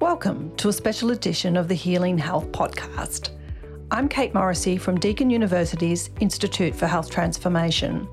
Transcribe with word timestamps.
Welcome 0.00 0.54
to 0.58 0.68
a 0.68 0.72
special 0.72 1.10
edition 1.10 1.56
of 1.56 1.66
the 1.66 1.74
Healing 1.74 2.18
Health 2.18 2.52
Podcast. 2.52 3.30
I'm 3.90 4.08
Kate 4.08 4.32
Morrissey 4.32 4.76
from 4.76 5.00
Deakin 5.00 5.28
University's 5.28 6.10
Institute 6.20 6.72
for 6.72 6.86
Health 6.86 7.10
Transformation. 7.10 8.06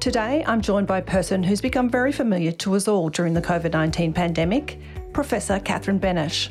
Today, 0.00 0.42
I'm 0.46 0.62
joined 0.62 0.86
by 0.86 0.96
a 0.96 1.02
person 1.02 1.42
who's 1.42 1.60
become 1.60 1.90
very 1.90 2.10
familiar 2.10 2.52
to 2.52 2.74
us 2.74 2.88
all 2.88 3.10
during 3.10 3.34
the 3.34 3.42
COVID 3.42 3.70
19 3.70 4.14
pandemic, 4.14 4.80
Professor 5.12 5.60
Catherine 5.60 5.98
Bennett. 5.98 6.48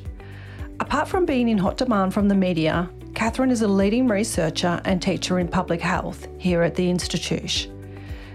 Apart 0.79 1.07
from 1.07 1.25
being 1.25 1.49
in 1.49 1.57
hot 1.57 1.77
demand 1.77 2.13
from 2.13 2.27
the 2.27 2.36
media, 2.36 2.91
Catherine 3.15 3.49
is 3.49 3.63
a 3.63 3.67
leading 3.67 4.07
researcher 4.07 4.79
and 4.86 5.01
teacher 5.01 5.39
in 5.39 5.47
public 5.47 5.81
health 5.81 6.27
here 6.38 6.61
at 6.61 6.75
the 6.75 6.88
Institute. 6.88 7.67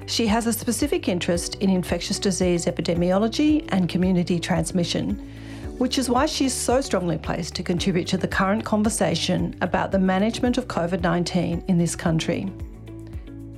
She 0.07 0.27
has 0.27 0.48
a 0.48 0.53
specific 0.53 1.07
interest 1.09 1.55
in 1.57 1.71
infectious 1.71 2.19
disease 2.19 2.67
epidemiology 2.67 3.67
and 3.69 3.89
community 3.89 4.41
transmission, 4.41 5.31
which 5.79 5.99
is 5.99 6.09
why 6.09 6.27
she 6.27 6.46
is 6.46 6.55
so 6.55 6.81
strongly 6.81 7.19
placed 7.19 7.55
to 7.55 7.63
contribute 7.63 8.07
to 8.07 8.17
the 8.17 8.29
current 8.29 8.65
conversation 8.65 9.57
about 9.61 9.91
the 9.91 9.99
management 9.99 10.59
of 10.59 10.69
COVID 10.69 11.01
19 11.01 11.65
in 11.69 11.79
this 11.79 11.96
country. 11.96 12.53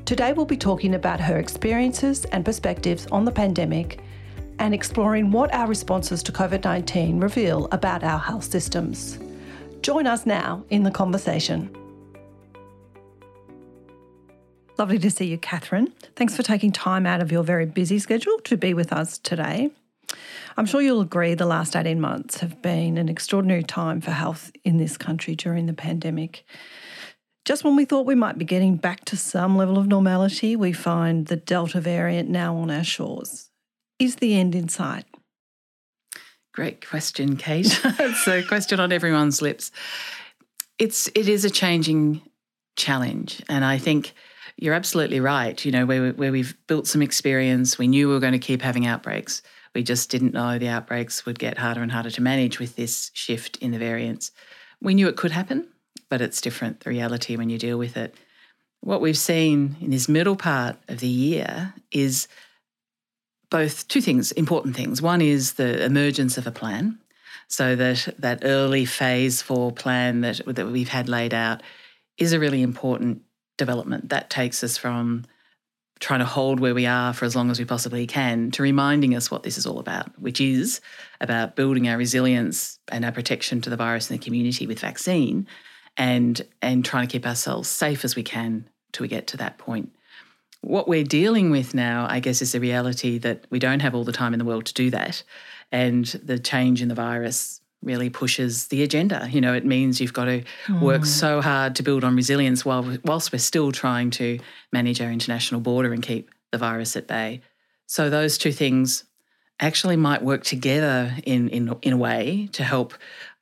Today, 0.05 0.33
we'll 0.33 0.47
be 0.47 0.57
talking 0.57 0.95
about 0.95 1.21
her 1.21 1.39
experiences 1.39 2.25
and 2.27 2.45
perspectives 2.45 3.07
on 3.09 3.25
the 3.25 3.33
pandemic 3.33 4.01
and 4.59 4.73
exploring 4.73 5.31
what 5.31 5.53
our 5.53 5.67
responses 5.67 6.23
to 6.23 6.33
COVID 6.33 6.65
19 6.65 7.21
reveal 7.21 7.69
about 7.73 8.03
our 8.03 8.19
health 8.19 8.45
systems. 8.45 9.19
Join 9.83 10.07
us 10.07 10.25
now 10.25 10.65
in 10.71 10.83
the 10.83 10.91
conversation. 10.91 11.75
Lovely 14.79 14.99
to 14.99 15.11
see 15.11 15.27
you, 15.27 15.39
Catherine. 15.39 15.93
Thanks 16.17 16.37
for 16.37 16.43
taking 16.43 16.71
time 16.71 17.07
out 17.07 17.21
of 17.21 17.33
your 17.33 17.43
very 17.43 17.67
busy 17.67 17.99
schedule 17.99 18.39
to 18.45 18.57
be 18.57 18.75
with 18.75 18.93
us 18.93 19.19
today. 19.19 19.71
I'm 20.57 20.67
sure 20.67 20.81
you'll 20.81 21.03
agree 21.03 21.35
the 21.35 21.45
last 21.45 21.77
18 21.77 22.01
months 22.01 22.39
have 22.39 22.63
been 22.63 22.97
an 22.97 23.09
extraordinary 23.09 23.63
time 23.63 24.01
for 24.01 24.11
health 24.11 24.51
in 24.65 24.79
this 24.79 24.97
country 24.97 25.35
during 25.35 25.67
the 25.67 25.75
pandemic. 25.75 26.45
Just 27.45 27.63
when 27.63 27.77
we 27.77 27.85
thought 27.85 28.07
we 28.07 28.15
might 28.15 28.39
be 28.39 28.45
getting 28.45 28.77
back 28.77 29.05
to 29.07 29.17
some 29.17 29.57
level 29.57 29.79
of 29.79 29.87
normality, 29.87 30.57
we 30.57 30.73
find 30.73 31.27
the 31.27 31.37
Delta 31.37 31.81
variant 31.81 32.31
now 32.31 32.57
on 32.57 32.71
our 32.71 32.83
shores. 32.83 33.51
Is 33.99 34.17
the 34.17 34.35
end 34.35 34.55
in 34.55 34.69
sight? 34.69 35.05
Great 36.53 36.87
question, 36.87 37.37
Kate. 37.37 37.81
it's 37.85 38.27
a 38.27 38.43
question 38.43 38.81
on 38.81 38.93
everyone's 38.93 39.43
lips. 39.43 39.71
It's 40.79 41.09
it 41.09 41.29
is 41.29 41.45
a 41.45 41.51
changing 41.51 42.23
challenge, 42.77 43.43
and 43.49 43.65
I 43.65 43.77
think 43.77 44.15
you're 44.57 44.75
absolutely 44.75 45.21
right. 45.21 45.63
You 45.65 45.73
know, 45.73 45.87
where, 45.87 46.13
where 46.13 46.33
we've 46.33 46.57
built 46.67 46.87
some 46.87 47.03
experience, 47.03 47.79
we 47.79 47.89
knew 47.89 48.09
we 48.09 48.15
were 48.15 48.21
going 48.21 48.33
to 48.33 48.39
keep 48.39 48.63
having 48.63 48.87
outbreaks. 48.87 49.43
We 49.75 49.83
just 49.83 50.11
didn't 50.11 50.33
know 50.33 50.59
the 50.59 50.69
outbreaks 50.69 51.27
would 51.27 51.39
get 51.39 51.59
harder 51.59 51.83
and 51.83 51.93
harder 51.93 52.11
to 52.11 52.23
manage 52.23 52.59
with 52.59 52.77
this 52.77 53.11
shift 53.13 53.59
in 53.59 53.71
the 53.73 53.79
variants. 53.79 54.33
We 54.81 54.95
knew 54.95 55.09
it 55.09 55.17
could 55.17 55.33
happen, 55.33 55.69
but 56.09 56.23
it's 56.23 56.41
different, 56.41 56.81
the 56.81 56.91
reality 56.91 57.37
when 57.37 57.51
you 57.51 57.59
deal 57.59 57.77
with 57.77 57.97
it. 57.97 58.15
What 58.81 59.01
we've 59.01 59.19
seen 59.19 59.77
in 59.81 59.91
this 59.91 60.09
middle 60.09 60.37
part 60.37 60.77
of 60.89 61.01
the 61.01 61.09
year 61.09 61.75
is 61.91 62.29
both 63.51 63.89
two 63.89 64.01
things, 64.01 64.33
important 64.33 64.77
things. 64.77 65.03
One 65.03 65.21
is 65.21 65.55
the 65.55 65.85
emergence 65.85 66.39
of 66.39 66.47
a 66.47 66.53
plan. 66.53 66.99
So 67.49 67.77
that 67.77 68.15
that 68.19 68.41
early 68.43 68.85
phase 68.85 69.41
four 69.41 69.71
plan 69.71 70.23
that, 70.23 70.41
that 70.47 70.67
we've 70.67 70.89
had 70.89 71.09
laid 71.09 71.33
out 71.33 71.63
is 72.19 72.33
a 72.33 72.41
really 72.41 72.63
important 72.63 73.23
development. 73.57 74.09
That 74.09 74.31
takes 74.31 74.63
us 74.63 74.77
from 74.77 75.25
trying 75.99 76.21
to 76.21 76.27
hold 76.27 76.61
where 76.61 76.75
we 76.75 76.87
are 76.87 77.13
for 77.13 77.25
as 77.25 77.35
long 77.35 77.51
as 77.51 77.59
we 77.59 77.65
possibly 77.65 78.07
can 78.07 78.51
to 78.51 78.63
reminding 78.63 79.15
us 79.15 79.31
what 79.31 79.43
this 79.43 79.57
is 79.57 79.67
all 79.67 79.79
about, 79.79 80.19
which 80.21 80.41
is 80.41 80.81
about 81.21 81.57
building 81.57 81.89
our 81.89 81.97
resilience 81.97 82.79
and 82.89 83.05
our 83.05 83.13
protection 83.13 83.61
to 83.63 83.71
the 83.71 83.77
virus 83.77 84.11
in 84.11 84.17
the 84.19 84.25
community 84.25 84.67
with 84.67 84.81
vaccine 84.81 85.47
and 85.97 86.47
and 86.61 86.85
trying 86.85 87.07
to 87.07 87.13
keep 87.13 87.27
ourselves 87.27 87.69
safe 87.69 88.05
as 88.05 88.15
we 88.15 88.23
can 88.23 88.69
till 88.93 89.05
we 89.05 89.09
get 89.09 89.27
to 89.29 89.37
that 89.39 89.57
point. 89.59 89.91
What 90.61 90.89
we're 90.89 91.05
dealing 91.05 91.51
with 91.51 91.75
now, 91.75 92.07
I 92.09 92.21
guess, 92.21 92.43
is 92.43 92.53
the 92.53 92.61
reality 92.61 93.19
that 93.19 93.47
we 93.51 93.59
don't 93.59 93.81
have 93.81 93.95
all 93.95 94.05
the 94.05 94.13
time 94.13 94.35
in 94.35 94.39
the 94.39 94.45
world 94.45 94.67
to 94.67 94.75
do 94.75 94.91
that. 94.91 95.23
And 95.73 96.05
the 96.07 96.39
change 96.39 96.83
in 96.83 96.89
the 96.89 96.95
virus 96.95 97.61
really 97.87 98.11
pushes 98.11 98.67
the 98.67 98.83
agenda. 98.83 99.29
You 99.31 99.41
know, 99.41 99.55
it 99.55 99.65
means 99.65 100.01
you've 100.01 100.13
got 100.13 100.27
to 100.27 100.43
mm. 100.67 100.81
work 100.81 101.07
so 101.07 101.41
hard 101.41 101.77
to 101.77 101.83
build 101.83 102.05
on 102.05 102.17
resilience 102.17 102.65
while 102.65 102.99
whilst 103.05 103.33
we're 103.33 103.39
still 103.39 103.73
trying 103.73 104.11
to 104.11 104.39
manage 104.73 105.01
our 105.01 105.11
international 105.11 105.61
border 105.61 105.93
and 105.93 106.03
keep 106.03 106.31
the 106.51 106.59
virus 106.59 106.97
at 106.97 107.07
bay. 107.07 107.41
So 107.87 108.11
those 108.11 108.37
two 108.37 108.53
things 108.53 109.05
actually 109.61 109.97
might 109.97 110.23
work 110.23 110.45
together 110.45 111.15
in 111.25 111.49
in 111.49 111.75
in 111.81 111.93
a 111.93 111.97
way 111.97 112.49
to 112.53 112.63
help 112.63 112.93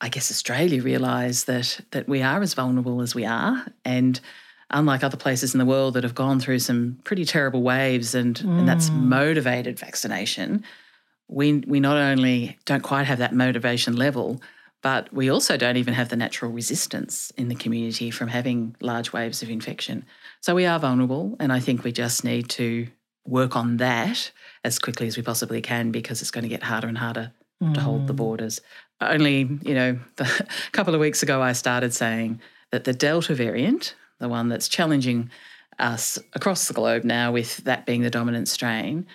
I 0.01 0.09
guess 0.09 0.31
Australia 0.31 0.83
realize 0.83 1.45
that 1.45 1.81
that 1.91 2.09
we 2.09 2.23
are 2.23 2.41
as 2.43 2.55
vulnerable 2.55 3.01
as 3.01 3.15
we 3.15 3.25
are 3.25 3.67
and 3.85 4.21
unlike 4.71 5.03
other 5.03 5.17
places 5.17 5.55
in 5.55 5.59
the 5.59 5.65
world 5.65 5.95
that 5.95 6.05
have 6.05 6.15
gone 6.15 6.41
through 6.41 6.61
some 6.61 6.99
pretty 7.05 7.25
terrible 7.25 7.63
waves 7.63 8.15
and 8.15 8.37
mm. 8.37 8.59
and 8.59 8.69
that's 8.69 8.91
mm. 8.91 9.03
motivated 9.03 9.79
vaccination 9.79 10.63
we 11.29 11.55
we 11.67 11.81
not 11.81 11.97
only 11.97 12.59
don't 12.65 12.83
quite 12.83 13.07
have 13.07 13.19
that 13.19 13.35
motivation 13.35 13.97
level, 13.97 14.41
but 14.83 15.13
we 15.13 15.31
also 15.31 15.57
don't 15.57 15.79
even 15.79 15.95
have 15.95 16.11
the 16.11 16.17
natural 16.17 16.51
resistance 16.51 17.33
in 17.37 17.49
the 17.49 17.55
community 17.55 18.11
from 18.11 18.29
having 18.29 18.77
large 18.81 19.13
waves 19.13 19.43
of 19.43 19.49
infection. 19.49 20.05
So 20.41 20.55
we 20.55 20.67
are 20.67 20.79
vulnerable, 20.79 21.37
and 21.41 21.53
I 21.53 21.61
think 21.61 21.85
we 21.85 21.93
just 21.93 22.25
need 22.25 22.51
to 22.51 22.87
work 23.27 23.57
on 23.57 23.79
that 23.79 24.31
as 24.63 24.79
quickly 24.79 25.07
as 25.07 25.17
we 25.17 25.23
possibly 25.23 25.63
can 25.63 25.91
because 25.91 26.21
it's 26.21 26.31
going 26.31 26.43
to 26.43 26.49
get 26.49 26.63
harder 26.63 26.89
and 26.89 26.99
harder 26.99 27.33
mm. 27.63 27.75
to 27.75 27.81
hold 27.81 28.07
the 28.07 28.13
mm. 28.13 28.19
borders. 28.19 28.61
Only, 29.01 29.59
you 29.63 29.75
know, 29.75 29.99
the, 30.17 30.25
a 30.69 30.71
couple 30.73 30.95
of 30.95 31.01
weeks 31.01 31.23
ago, 31.23 31.41
I 31.41 31.53
started 31.53 31.95
saying 31.95 32.41
that 32.71 32.85
the 32.85 32.93
Delta 32.93 33.35
variant, 33.35 33.95
the 34.19 34.29
one 34.29 34.49
that's 34.49 34.69
challenging 34.69 35.31
us 35.79 36.19
across 36.35 36.69
the 36.69 36.75
globe 36.75 37.05
now, 37.05 37.33
with 37.33 37.59
that 37.65 37.87
being 37.87 38.03
the 38.03 38.11
dominant 38.11 38.49
strain, 38.49 39.07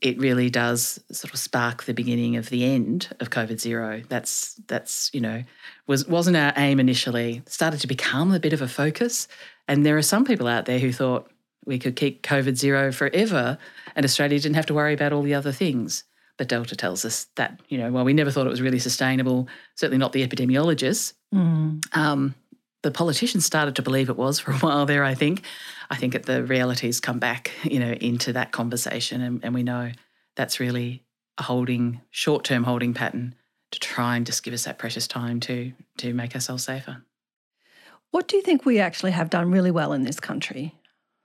it 0.00 0.18
really 0.18 0.48
does 0.48 1.00
sort 1.10 1.32
of 1.32 1.40
spark 1.40 1.84
the 1.84 1.94
beginning 1.94 2.36
of 2.36 2.50
the 2.50 2.64
end 2.64 3.08
of 3.18 3.30
COVID 3.30 3.58
zero. 3.60 4.02
That's 4.08 4.54
that's 4.68 5.10
you 5.12 5.20
know 5.20 5.42
was 5.86 6.06
wasn't 6.06 6.36
our 6.36 6.52
aim 6.56 6.78
initially. 6.78 7.42
Started 7.46 7.80
to 7.80 7.86
become 7.86 8.32
a 8.32 8.40
bit 8.40 8.52
of 8.52 8.62
a 8.62 8.68
focus, 8.68 9.26
and 9.66 9.84
there 9.84 9.96
are 9.96 10.02
some 10.02 10.24
people 10.24 10.46
out 10.46 10.66
there 10.66 10.78
who 10.78 10.92
thought 10.92 11.30
we 11.66 11.78
could 11.78 11.96
keep 11.96 12.22
COVID 12.22 12.56
zero 12.56 12.92
forever, 12.92 13.58
and 13.96 14.04
Australia 14.04 14.38
didn't 14.38 14.56
have 14.56 14.66
to 14.66 14.74
worry 14.74 14.94
about 14.94 15.12
all 15.12 15.22
the 15.22 15.34
other 15.34 15.52
things. 15.52 16.04
But 16.36 16.48
Delta 16.48 16.76
tells 16.76 17.04
us 17.04 17.26
that 17.34 17.60
you 17.68 17.78
know 17.78 17.90
while 17.90 18.04
we 18.04 18.12
never 18.12 18.30
thought 18.30 18.46
it 18.46 18.50
was 18.50 18.62
really 18.62 18.78
sustainable. 18.78 19.48
Certainly 19.74 19.98
not 19.98 20.12
the 20.12 20.26
epidemiologists. 20.26 21.14
Mm. 21.34 21.84
Um, 21.96 22.34
the 22.82 22.90
politicians 22.90 23.44
started 23.44 23.76
to 23.76 23.82
believe 23.82 24.08
it 24.08 24.16
was 24.16 24.38
for 24.38 24.52
a 24.52 24.56
while 24.58 24.86
there. 24.86 25.04
I 25.04 25.14
think. 25.14 25.42
I 25.90 25.96
think 25.96 26.12
that 26.12 26.26
the 26.26 26.44
realities 26.44 27.00
come 27.00 27.18
back, 27.18 27.50
you 27.64 27.80
know, 27.80 27.92
into 27.92 28.32
that 28.34 28.52
conversation, 28.52 29.22
and, 29.22 29.42
and 29.42 29.54
we 29.54 29.62
know 29.62 29.92
that's 30.36 30.60
really 30.60 31.02
a 31.38 31.42
holding 31.42 32.00
short-term 32.10 32.64
holding 32.64 32.92
pattern 32.94 33.34
to 33.70 33.80
try 33.80 34.16
and 34.16 34.26
just 34.26 34.42
give 34.42 34.54
us 34.54 34.64
that 34.64 34.78
precious 34.78 35.06
time 35.06 35.40
to 35.40 35.72
to 35.98 36.12
make 36.12 36.34
ourselves 36.34 36.64
safer. 36.64 37.02
What 38.10 38.28
do 38.28 38.36
you 38.36 38.42
think 38.42 38.64
we 38.64 38.78
actually 38.78 39.12
have 39.12 39.30
done 39.30 39.50
really 39.50 39.70
well 39.70 39.92
in 39.92 40.04
this 40.04 40.18
country 40.18 40.74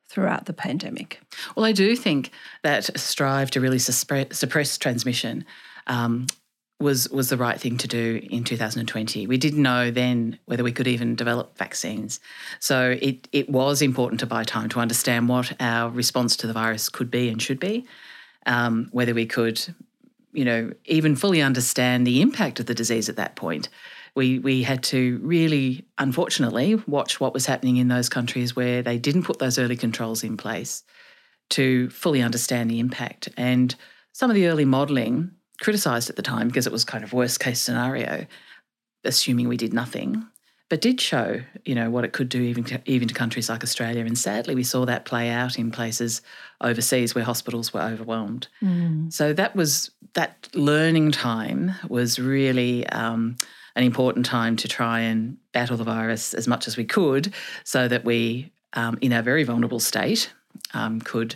throughout 0.09 0.45
the 0.45 0.53
pandemic? 0.53 1.21
Well, 1.55 1.65
I 1.65 1.71
do 1.71 1.95
think 1.95 2.31
that 2.61 2.97
strive 2.99 3.51
to 3.51 3.61
really 3.61 3.79
suppress 3.79 4.77
transmission 4.77 5.45
um, 5.87 6.27
was 6.83 7.09
was 7.09 7.29
the 7.29 7.37
right 7.37 7.59
thing 7.59 7.77
to 7.79 7.87
do 7.87 8.19
in 8.29 8.43
2020. 8.43 9.25
We 9.25 9.37
didn't 9.37 9.61
know 9.61 9.89
then 9.89 10.37
whether 10.45 10.63
we 10.63 10.71
could 10.71 10.87
even 10.87 11.15
develop 11.15 11.57
vaccines. 11.57 12.19
So 12.59 12.97
it 13.01 13.27
it 13.31 13.49
was 13.49 13.81
important 13.81 14.19
to 14.19 14.27
buy 14.27 14.43
time 14.43 14.69
to 14.69 14.79
understand 14.79 15.29
what 15.29 15.53
our 15.59 15.89
response 15.89 16.35
to 16.37 16.47
the 16.47 16.53
virus 16.53 16.89
could 16.89 17.09
be 17.09 17.29
and 17.29 17.41
should 17.41 17.59
be, 17.59 17.87
um, 18.45 18.89
whether 18.91 19.13
we 19.13 19.25
could, 19.25 19.59
you 20.33 20.45
know, 20.45 20.71
even 20.85 21.15
fully 21.15 21.41
understand 21.41 22.05
the 22.05 22.21
impact 22.21 22.59
of 22.59 22.67
the 22.67 22.75
disease 22.75 23.09
at 23.09 23.15
that 23.15 23.35
point. 23.35 23.69
We 24.13 24.37
we 24.37 24.61
had 24.61 24.83
to 24.83 25.19
really, 25.23 25.85
unfortunately, 25.97 26.75
watch 26.85 27.19
what 27.19 27.33
was 27.33 27.47
happening 27.47 27.77
in 27.77 27.87
those 27.87 28.09
countries 28.09 28.55
where 28.55 28.83
they 28.83 28.99
didn't 28.99 29.23
put 29.23 29.39
those 29.39 29.57
early 29.57 29.77
controls 29.77 30.23
in 30.23 30.37
place 30.37 30.83
to 31.49 31.89
fully 31.89 32.21
understand 32.21 32.69
the 32.69 32.79
impact. 32.79 33.29
And 33.37 33.73
some 34.11 34.29
of 34.29 34.35
the 34.35 34.47
early 34.47 34.65
modelling 34.65 35.31
criticised 35.63 36.09
at 36.09 36.15
the 36.15 36.21
time 36.21 36.47
because 36.47 36.67
it 36.67 36.73
was 36.73 36.83
kind 36.83 37.03
of 37.03 37.13
worst 37.13 37.39
case 37.39 37.61
scenario, 37.61 38.25
assuming 39.03 39.47
we 39.47 39.57
did 39.57 39.73
nothing, 39.73 40.23
but 40.69 40.81
did 40.81 41.01
show 41.01 41.41
you 41.65 41.75
know 41.75 41.89
what 41.89 42.03
it 42.03 42.13
could 42.13 42.29
do 42.29 42.41
even 42.41 42.63
to, 42.65 42.81
even 42.85 43.07
to 43.07 43.13
countries 43.13 43.49
like 43.49 43.63
Australia. 43.63 44.05
And 44.05 44.17
sadly, 44.17 44.55
we 44.55 44.63
saw 44.63 44.85
that 44.85 45.05
play 45.05 45.29
out 45.29 45.57
in 45.57 45.71
places 45.71 46.21
overseas 46.61 47.15
where 47.15 47.23
hospitals 47.23 47.73
were 47.73 47.81
overwhelmed. 47.81 48.47
Mm. 48.61 49.11
So 49.11 49.33
that 49.33 49.55
was 49.55 49.91
that 50.13 50.49
learning 50.53 51.11
time 51.11 51.71
was 51.87 52.19
really. 52.19 52.87
Um, 52.87 53.37
an 53.75 53.83
important 53.83 54.23
time 54.23 54.55
to 54.55 54.67
try 54.67 54.99
and 54.99 55.35
battle 55.51 55.77
the 55.77 55.83
virus 55.83 56.35
as 56.35 56.47
much 56.47 56.67
as 56.67 56.77
we 56.77 56.85
could, 56.85 57.33
so 57.63 57.87
that 57.87 58.05
we, 58.05 58.51
um, 58.73 58.99
in 59.01 59.11
our 59.11 59.23
very 59.23 59.43
vulnerable 59.43 59.79
state, 59.79 60.31
um, 60.75 61.01
could 61.01 61.35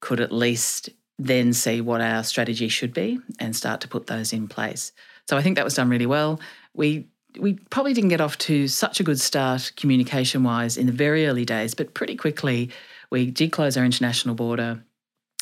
could 0.00 0.20
at 0.20 0.32
least 0.32 0.90
then 1.18 1.52
see 1.52 1.80
what 1.80 2.00
our 2.00 2.22
strategy 2.22 2.68
should 2.68 2.94
be 2.94 3.18
and 3.38 3.54
start 3.54 3.80
to 3.80 3.88
put 3.88 4.06
those 4.06 4.32
in 4.32 4.48
place. 4.48 4.92
So 5.28 5.36
I 5.36 5.42
think 5.42 5.56
that 5.56 5.64
was 5.64 5.74
done 5.74 5.88
really 5.88 6.06
well. 6.06 6.40
We 6.74 7.08
we 7.38 7.54
probably 7.70 7.92
didn't 7.92 8.08
get 8.08 8.20
off 8.20 8.38
to 8.38 8.66
such 8.68 9.00
a 9.00 9.04
good 9.04 9.20
start 9.20 9.72
communication 9.76 10.42
wise 10.42 10.76
in 10.76 10.86
the 10.86 10.92
very 10.92 11.26
early 11.26 11.44
days, 11.44 11.74
but 11.74 11.94
pretty 11.94 12.16
quickly 12.16 12.70
we 13.10 13.30
did 13.30 13.52
close 13.52 13.76
our 13.76 13.84
international 13.84 14.34
border. 14.34 14.82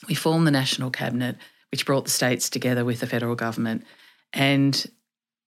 We 0.09 0.15
formed 0.15 0.47
the 0.47 0.51
national 0.51 0.91
cabinet, 0.91 1.37
which 1.71 1.87
brought 1.87 2.05
the 2.05 2.11
states 2.11 2.51
together 2.51 2.85
with 2.85 3.01
the 3.01 3.07
federal 3.07 3.35
government, 3.35 3.85
and 4.33 4.85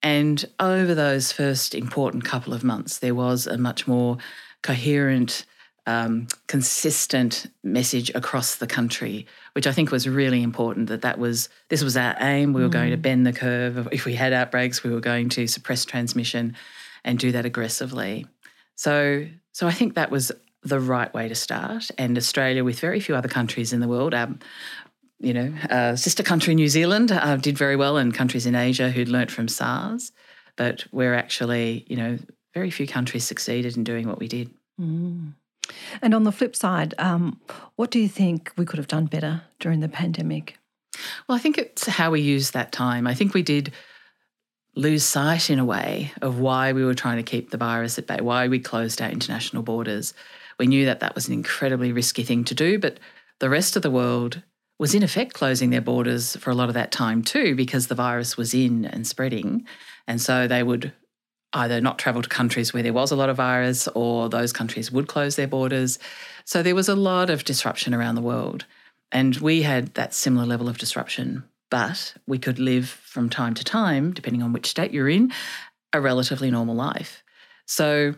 and 0.02 0.46
over 0.60 0.96
those 0.96 1.32
first 1.32 1.75
important 1.75 2.24
couple 2.24 2.54
of 2.54 2.64
months, 2.64 3.00
there 3.00 3.16
was 3.16 3.48
a 3.48 3.58
much 3.58 3.88
more 3.88 4.18
coherent 4.64 5.46
um, 5.89 6.27
consistent 6.45 7.47
message 7.63 8.12
across 8.13 8.57
the 8.57 8.68
country, 8.68 9.25
which 9.53 9.65
I 9.65 9.71
think 9.71 9.91
was 9.91 10.07
really 10.07 10.44
important. 10.44 10.88
That 10.88 11.01
that 11.01 11.18
was 11.18 11.50
this 11.69 11.83
was 11.83 11.97
our 11.97 12.15
aim. 12.19 12.53
We 12.53 12.62
were 12.62 12.69
mm. 12.69 12.74
going 12.80 12.91
to 12.91 12.97
mm. 12.97 13.01
bend 13.01 13.25
the 13.25 13.33
curve. 13.33 13.88
If 13.91 14.06
we 14.06 14.13
had 14.13 14.31
outbreaks, 14.31 14.83
we 14.83 14.91
were 14.91 15.00
going 15.00 15.30
to 15.30 15.47
suppress 15.47 15.86
transmission 15.86 16.56
and 17.03 17.18
do 17.18 17.31
that 17.31 17.45
aggressively. 17.45 18.27
So, 18.75 19.25
so 19.51 19.68
I 19.68 19.71
think 19.71 19.95
that 19.95 20.12
was 20.12 20.31
the 20.62 20.80
right 20.80 21.12
way 21.12 21.27
to 21.27 21.36
start. 21.36 21.89
And 21.97 22.18
Australia, 22.18 22.63
with 22.63 22.80
very 22.80 23.00
few 23.00 23.15
other 23.15 23.30
countries 23.30 23.74
in 23.74 23.80
the 23.80 23.88
world, 23.88 24.13
um, 24.13 24.39
you 25.19 25.33
know, 25.33 25.53
uh, 25.71 25.95
sister 25.95 26.21
country 26.21 26.53
New 26.53 26.69
Zealand 26.69 27.12
uh, 27.12 27.38
did 27.38 27.57
very 27.57 27.75
well, 27.75 27.97
and 27.97 28.13
countries 28.13 28.45
in 28.45 28.53
Asia 28.53 28.91
who'd 28.91 29.09
learnt 29.09 29.31
from 29.31 29.47
SARS. 29.47 30.12
But 30.56 30.86
we're 30.91 31.15
actually, 31.15 31.86
you 31.88 31.95
know, 31.95 32.19
very 32.53 32.69
few 32.69 32.86
countries 32.86 33.24
succeeded 33.24 33.75
in 33.75 33.83
doing 33.83 34.07
what 34.07 34.19
we 34.19 34.27
did. 34.27 34.51
Mm. 34.80 35.33
And 36.01 36.13
on 36.13 36.24
the 36.24 36.31
flip 36.31 36.56
side, 36.56 36.94
um, 36.98 37.39
what 37.75 37.92
do 37.92 38.00
you 38.00 38.10
think 38.10 38.51
we 38.57 38.66
could 38.66 38.77
have 38.77 38.88
done 38.88 39.06
better 39.06 39.44
during 39.60 39.80
the 39.80 39.89
pandemic? 39.89 40.57
Well, 41.27 41.38
I 41.38 41.39
think 41.39 41.57
it's 41.57 41.86
how 41.88 42.12
we 42.12 42.21
use 42.21 42.51
that 42.51 42.71
time. 42.71 43.07
I 43.07 43.13
think 43.13 43.33
we 43.33 43.44
did 43.44 43.71
lose 44.75 45.04
sight 45.04 45.50
in 45.50 45.60
a 45.60 45.66
way 45.66 46.12
of 46.21 46.39
why 46.39 46.74
we 46.74 46.83
were 46.83 46.94
trying 46.94 47.18
to 47.18 47.24
keep 47.24 47.50
the 47.50 47.57
virus 47.57 47.98
at 47.98 48.07
bay, 48.07 48.18
why 48.21 48.48
we 48.48 48.60
closed 48.60 49.01
our 49.01 49.10
international 49.10 49.63
borders. 49.63 50.13
We 50.57 50.68
knew 50.68 50.86
that 50.86 51.00
that 51.00 51.16
was 51.16 51.27
an 51.27 51.33
incredibly 51.33 51.92
risky 51.92 52.24
thing 52.24 52.44
to 52.45 52.56
do, 52.56 52.80
but 52.80 53.00
the 53.39 53.50
rest 53.50 53.75
of 53.75 53.81
the 53.81 53.92
world 53.92 54.42
was 54.77 54.95
in 54.95 55.04
effect 55.04 55.33
closing 55.33 55.69
their 55.69 55.81
borders 55.81 56.36
for 56.38 56.50
a 56.50 56.56
lot 56.56 56.69
of 56.69 56.75
that 56.75 56.92
time 56.92 57.22
too 57.22 57.56
because 57.56 57.88
the 57.88 57.95
virus 57.95 58.38
was 58.38 58.54
in 58.54 58.86
and 58.86 59.06
spreading. 59.06 59.65
And 60.07 60.22
so 60.22 60.48
they 60.48 60.63
would 60.63 60.94
either 61.54 61.81
not 61.81 61.98
travel 61.98 62.22
to 62.22 62.30
countries 62.30 62.74
where 62.74 62.84
there 62.84 62.94
was 62.94 63.12
a 63.12 63.16
lot 63.16 63.30
of 63.30 63.38
virus 63.38 63.88
or 63.90 64.30
those 64.30 64.54
countries 64.54 64.92
would 64.92 65.07
close 65.07 65.36
their 65.36 65.48
borders. 65.48 65.98
So 66.46 66.62
there 66.62 66.75
was 66.75 66.90
a 66.90 66.96
lot 66.96 67.30
of 67.30 67.44
disruption 67.44 67.94
around 67.94 68.16
the 68.16 68.22
world. 68.22 68.66
And 69.12 69.36
we 69.38 69.63
had 69.63 69.96
that 69.96 70.13
similar 70.13 70.46
level 70.46 70.69
of 70.69 70.78
disruption, 70.78 71.44
but 71.72 72.13
we 72.28 72.38
could 72.38 72.60
live 72.60 72.90
from 72.90 73.30
time 73.30 73.56
to 73.56 73.63
time, 73.63 74.13
depending 74.13 74.44
on 74.44 74.54
which 74.54 74.68
state 74.68 74.92
you're 74.92 75.10
in, 75.10 75.31
a 75.94 76.00
relatively 76.00 76.51
normal 76.51 76.75
life. 76.75 77.24
So 77.66 78.13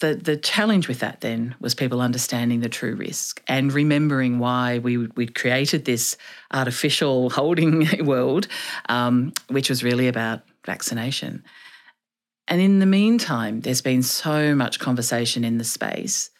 the, 0.00 0.16
the 0.16 0.36
challenge 0.36 0.88
with 0.88 0.98
that 0.98 1.20
then 1.20 1.54
was 1.60 1.74
people 1.74 2.00
understanding 2.00 2.60
the 2.60 2.68
true 2.68 2.94
risk 2.94 3.40
and 3.46 3.72
remembering 3.72 4.38
why 4.38 4.78
we, 4.78 4.98
we'd 4.98 5.34
created 5.34 5.84
this 5.84 6.16
artificial 6.52 7.30
holding 7.38 8.04
world, 8.04 8.48
um, 8.88 9.32
which 9.48 9.70
was 9.70 9.82
really 9.82 10.08
about 10.08 10.42
vaccination. 10.66 11.42
And 12.48 12.60
in 12.60 12.78
the 12.80 12.86
meantime, 12.86 13.60
there's 13.60 13.82
been 13.82 14.02
so 14.02 14.54
much 14.54 14.78
conversation 14.78 15.44
in 15.44 15.58
the 15.58 15.64
space 15.64 16.30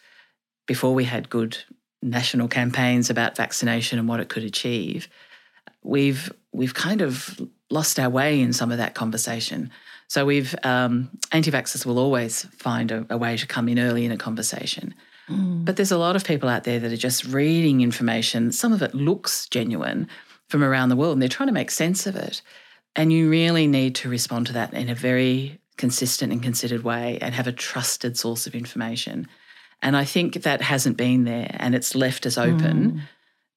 before 0.66 0.94
we 0.94 1.04
had 1.04 1.30
good 1.30 1.56
national 2.02 2.48
campaigns 2.48 3.08
about 3.08 3.36
vaccination 3.36 3.98
and 3.98 4.08
what 4.08 4.20
it 4.20 4.28
could 4.28 4.42
achieve. 4.42 5.08
We've 5.82 6.32
we've 6.52 6.74
kind 6.74 7.00
of 7.00 7.40
lost 7.70 7.98
our 7.98 8.10
way 8.10 8.40
in 8.40 8.52
some 8.52 8.70
of 8.70 8.78
that 8.78 8.94
conversation. 8.94 9.70
So 10.08 10.26
we've 10.26 10.54
um, 10.62 11.10
anti-vaxxers 11.30 11.86
will 11.86 11.98
always 11.98 12.44
find 12.56 12.90
a, 12.90 13.06
a, 13.08 13.16
way 13.16 13.36
to 13.38 13.46
come 13.46 13.68
in 13.68 13.78
early 13.78 14.04
in 14.04 14.12
a 14.12 14.18
conversation. 14.18 14.94
Mm. 15.28 15.64
But 15.64 15.76
there's 15.76 15.92
a 15.92 15.96
lot 15.96 16.16
of 16.16 16.24
people 16.24 16.50
out 16.50 16.64
there 16.64 16.78
that 16.80 16.92
are 16.92 16.98
just 16.98 17.24
reading 17.24 17.80
information. 17.80 18.52
Some 18.52 18.74
of 18.74 18.82
it 18.82 18.94
looks 18.94 19.48
genuine 19.48 20.08
from 20.48 20.62
around 20.62 20.90
the 20.90 20.96
world, 20.96 21.14
and 21.14 21.22
they're 21.22 21.30
trying 21.30 21.46
to 21.46 21.54
make 21.54 21.70
sense 21.70 22.06
of 22.06 22.14
it. 22.14 22.42
And 22.94 23.10
you 23.10 23.30
really 23.30 23.66
need 23.66 23.94
to 23.96 24.10
respond 24.10 24.48
to 24.48 24.52
that 24.52 24.74
in 24.74 24.90
a 24.90 24.94
very 24.94 25.61
consistent 25.76 26.32
and 26.32 26.42
considered 26.42 26.84
way 26.84 27.18
and 27.20 27.34
have 27.34 27.46
a 27.46 27.52
trusted 27.52 28.16
source 28.16 28.46
of 28.46 28.54
information. 28.54 29.26
And 29.80 29.96
I 29.96 30.04
think 30.04 30.42
that 30.42 30.60
hasn't 30.62 30.96
been 30.96 31.24
there 31.24 31.54
and 31.58 31.74
it's 31.74 31.94
left 31.94 32.26
us 32.26 32.38
open 32.38 32.92
mm. 32.92 33.00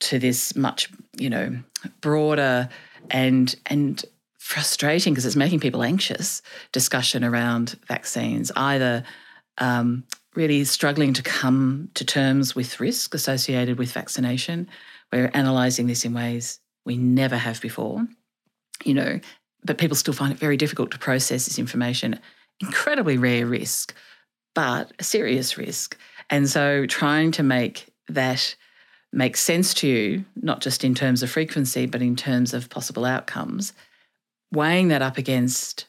to 0.01 0.19
this 0.19 0.55
much, 0.55 0.89
you 1.17 1.29
know, 1.29 1.57
broader 2.01 2.69
and 3.11 3.55
and 3.67 4.03
frustrating 4.39 5.13
because 5.13 5.25
it's 5.25 5.35
making 5.35 5.59
people 5.59 5.83
anxious 5.83 6.41
discussion 6.71 7.23
around 7.23 7.79
vaccines, 7.87 8.51
either 8.55 9.03
um, 9.57 10.03
really 10.35 10.63
struggling 10.63 11.13
to 11.13 11.23
come 11.23 11.89
to 11.95 12.05
terms 12.05 12.55
with 12.55 12.79
risk 12.79 13.15
associated 13.15 13.79
with 13.79 13.91
vaccination. 13.91 14.67
We're 15.11 15.31
analysing 15.33 15.87
this 15.87 16.05
in 16.05 16.13
ways 16.13 16.59
we 16.85 16.97
never 16.97 17.37
have 17.37 17.61
before. 17.61 18.05
You 18.83 18.93
know, 18.93 19.19
but 19.65 19.77
people 19.77 19.97
still 19.97 20.13
find 20.13 20.31
it 20.31 20.39
very 20.39 20.57
difficult 20.57 20.91
to 20.91 20.99
process 20.99 21.45
this 21.45 21.59
information. 21.59 22.19
Incredibly 22.61 23.17
rare 23.17 23.45
risk, 23.45 23.93
but 24.53 24.93
a 24.99 25.03
serious 25.03 25.57
risk. 25.57 25.97
And 26.29 26.47
so 26.47 26.85
trying 26.85 27.31
to 27.31 27.43
make 27.43 27.93
that 28.07 28.55
make 29.11 29.37
sense 29.37 29.73
to 29.73 29.87
you, 29.87 30.25
not 30.35 30.61
just 30.61 30.83
in 30.83 30.93
terms 30.93 31.23
of 31.23 31.31
frequency, 31.31 31.85
but 31.85 32.01
in 32.01 32.15
terms 32.15 32.53
of 32.53 32.69
possible 32.69 33.05
outcomes, 33.05 33.73
weighing 34.51 34.89
that 34.89 35.01
up 35.01 35.17
against 35.17 35.87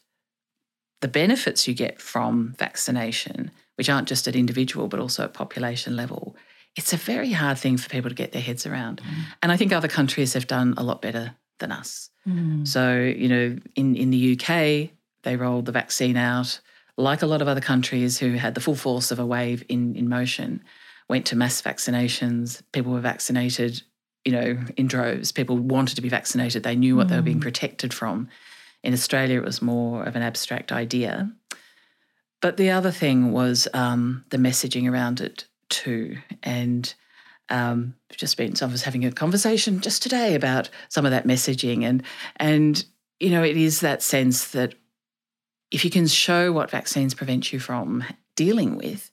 the 1.01 1.09
benefits 1.09 1.69
you 1.69 1.75
get 1.75 2.01
from 2.01 2.55
vaccination, 2.59 3.51
which 3.77 3.91
aren't 3.91 4.09
just 4.09 4.29
at 4.29 4.37
individual, 4.37 4.89
but 4.89 5.01
also 5.01 5.25
at 5.25 5.35
population 5.35 5.97
level, 5.97 6.37
it's 6.77 6.93
a 6.93 6.97
very 6.97 7.33
hard 7.33 7.59
thing 7.59 7.77
for 7.77 7.89
people 7.89 8.11
to 8.11 8.15
get 8.15 8.33
their 8.33 8.43
heads 8.43 8.65
around. 8.65 9.03
Mm. 9.03 9.25
And 9.43 9.53
I 9.53 9.57
think 9.57 9.73
other 9.73 9.89
countries 9.89 10.35
have 10.35 10.47
done 10.47 10.75
a 10.77 10.83
lot 10.83 11.03
better 11.03 11.35
than 11.59 11.73
us. 11.73 12.11
Mm. 12.27 12.67
So, 12.67 12.99
you 12.99 13.29
know, 13.29 13.57
in, 13.75 13.97
in 13.97 14.11
the 14.11 14.33
UK, 14.33 14.91
they 15.23 15.37
rolled 15.37 15.67
the 15.67 15.73
vaccine 15.73 16.17
out 16.17 16.61
like 16.97 17.23
a 17.23 17.27
lot 17.27 17.43
of 17.43 17.49
other 17.49 17.61
countries 17.61 18.19
who 18.19 18.33
had 18.33 18.55
the 18.55 18.61
full 18.61 18.75
force 18.75 19.11
of 19.11 19.19
a 19.19 19.27
wave 19.27 19.65
in, 19.69 19.95
in 19.97 20.09
motion, 20.09 20.63
went 21.09 21.27
to 21.27 21.37
mass 21.37 21.61
vaccinations. 21.61 22.63
People 22.73 22.93
were 22.93 23.01
vaccinated, 23.01 23.83
you 24.25 24.33
know, 24.33 24.59
in 24.77 24.87
droves. 24.87 25.33
People 25.33 25.59
wanted 25.59 25.97
to 25.97 26.03
be 26.03 26.09
vaccinated. 26.09 26.63
They 26.63 26.77
knew 26.77 26.97
what 26.97 27.07
mm. 27.07 27.11
they 27.11 27.17
were 27.17 27.23
being 27.23 27.39
mm. 27.39 27.43
protected 27.43 27.93
from. 27.93 28.29
In 28.83 28.93
Australia, 28.93 29.39
it 29.39 29.45
was 29.45 29.61
more 29.61 30.05
of 30.05 30.17
an 30.17 30.23
abstract 30.23 30.73
idea. 30.73 31.31
But 32.41 32.57
the 32.57 32.71
other 32.71 32.91
thing 32.91 33.33
was 33.33 33.69
um, 33.75 34.25
the 34.31 34.37
messaging 34.37 34.91
around 34.91 35.21
it 35.21 35.47
too. 35.69 36.19
And 36.43 36.93
um, 37.49 37.95
just 38.11 38.37
been, 38.37 38.55
so 38.55 38.67
I 38.67 38.71
was 38.71 38.83
having 38.83 39.05
a 39.05 39.13
conversation 39.13 39.81
just 39.81 40.03
today 40.03 40.35
about 40.35 40.69
some 40.89 41.05
of 41.05 41.13
that 41.13 41.27
messaging, 41.27 41.85
and 41.85 42.03
and 42.37 42.85
you 43.21 43.31
know, 43.31 43.43
it 43.43 43.57
is 43.57 43.81
that 43.81 44.03
sense 44.03 44.49
that 44.49 44.75
if 45.71 45.85
you 45.85 45.91
can 45.91 46.07
show 46.07 46.53
what 46.53 46.71
vaccines 46.71 47.15
prevent 47.15 47.53
you 47.53 47.59
from 47.59 48.05
dealing 48.35 48.77
with, 48.77 49.11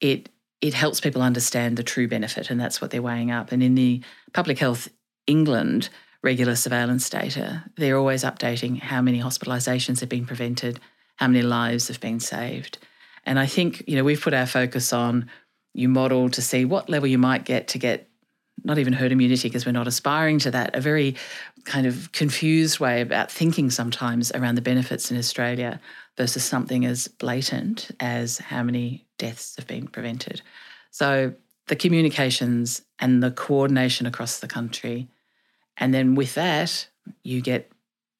it 0.00 0.28
it 0.60 0.74
helps 0.74 1.00
people 1.00 1.22
understand 1.22 1.76
the 1.76 1.82
true 1.82 2.08
benefit, 2.08 2.50
and 2.50 2.60
that's 2.60 2.80
what 2.80 2.90
they're 2.90 3.02
weighing 3.02 3.30
up. 3.30 3.52
And 3.52 3.62
in 3.62 3.74
the 3.74 4.02
Public 4.32 4.58
Health 4.58 4.88
England 5.26 5.88
regular 6.22 6.54
surveillance 6.54 7.08
data, 7.08 7.64
they're 7.76 7.96
always 7.96 8.24
updating 8.24 8.78
how 8.78 9.00
many 9.00 9.20
hospitalisations 9.20 10.00
have 10.00 10.08
been 10.08 10.26
prevented, 10.26 10.78
how 11.16 11.26
many 11.28 11.42
lives 11.42 11.88
have 11.88 12.00
been 12.00 12.20
saved. 12.20 12.78
And 13.24 13.38
I 13.38 13.46
think, 13.46 13.82
you 13.86 13.96
know, 13.96 14.04
we've 14.04 14.20
put 14.20 14.34
our 14.34 14.46
focus 14.46 14.92
on 14.92 15.30
you 15.74 15.88
model 15.88 16.28
to 16.30 16.42
see 16.42 16.64
what 16.64 16.88
level 16.88 17.08
you 17.08 17.18
might 17.18 17.44
get 17.44 17.68
to 17.68 17.78
get 17.78 18.08
not 18.64 18.78
even 18.78 18.92
herd 18.92 19.12
immunity 19.12 19.48
because 19.48 19.64
we're 19.64 19.72
not 19.72 19.86
aspiring 19.86 20.38
to 20.38 20.50
that, 20.50 20.74
a 20.74 20.80
very 20.80 21.16
kind 21.64 21.86
of 21.86 22.12
confused 22.12 22.78
way 22.78 23.00
about 23.00 23.30
thinking 23.30 23.70
sometimes 23.70 24.30
around 24.32 24.54
the 24.54 24.62
benefits 24.62 25.10
in 25.10 25.16
Australia 25.16 25.80
versus 26.16 26.44
something 26.44 26.84
as 26.84 27.08
blatant 27.08 27.90
as 28.00 28.38
how 28.38 28.62
many 28.62 29.06
deaths 29.18 29.56
have 29.56 29.66
been 29.66 29.86
prevented. 29.86 30.42
So 30.90 31.34
the 31.68 31.76
communications 31.76 32.82
and 32.98 33.22
the 33.22 33.30
coordination 33.30 34.06
across 34.06 34.40
the 34.40 34.48
country. 34.48 35.08
And 35.76 35.94
then 35.94 36.14
with 36.14 36.34
that, 36.34 36.88
you 37.22 37.40
get 37.40 37.70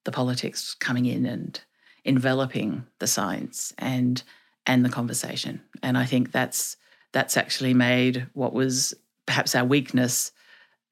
the 0.04 0.12
politics 0.12 0.74
coming 0.74 1.04
in 1.04 1.26
and 1.26 1.60
enveloping 2.04 2.86
the 2.98 3.06
science 3.06 3.74
and 3.76 4.22
and 4.66 4.84
the 4.84 4.88
conversation. 4.90 5.62
And 5.82 5.98
I 5.98 6.04
think 6.04 6.32
that's 6.32 6.76
that's 7.12 7.36
actually 7.36 7.74
made 7.74 8.26
what 8.32 8.52
was 8.52 8.94
perhaps 9.26 9.54
our 9.54 9.64
weakness 9.64 10.32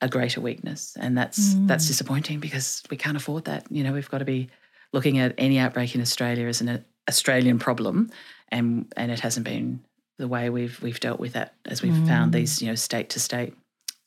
a 0.00 0.08
greater 0.08 0.40
weakness 0.40 0.96
and 1.00 1.18
that's 1.18 1.54
mm. 1.54 1.66
that's 1.66 1.88
disappointing 1.88 2.38
because 2.38 2.82
we 2.90 2.96
can't 2.96 3.16
afford 3.16 3.44
that 3.46 3.66
you 3.70 3.82
know 3.82 3.92
we've 3.92 4.10
got 4.10 4.18
to 4.18 4.24
be 4.24 4.48
looking 4.92 5.18
at 5.18 5.34
any 5.38 5.58
outbreak 5.58 5.94
in 5.94 6.00
Australia 6.00 6.46
as 6.46 6.60
an 6.60 6.84
Australian 7.08 7.58
problem 7.58 8.10
and 8.48 8.92
and 8.96 9.10
it 9.10 9.20
hasn't 9.20 9.44
been 9.44 9.80
the 10.18 10.28
way 10.28 10.50
we've 10.50 10.80
we've 10.82 11.00
dealt 11.00 11.18
with 11.18 11.32
that 11.32 11.54
as 11.66 11.82
we've 11.82 11.92
mm. 11.92 12.06
found 12.06 12.32
these 12.32 12.62
you 12.62 12.68
know 12.68 12.76
state 12.76 13.10
to 13.10 13.18
state 13.18 13.54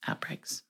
outbreaks 0.07 0.63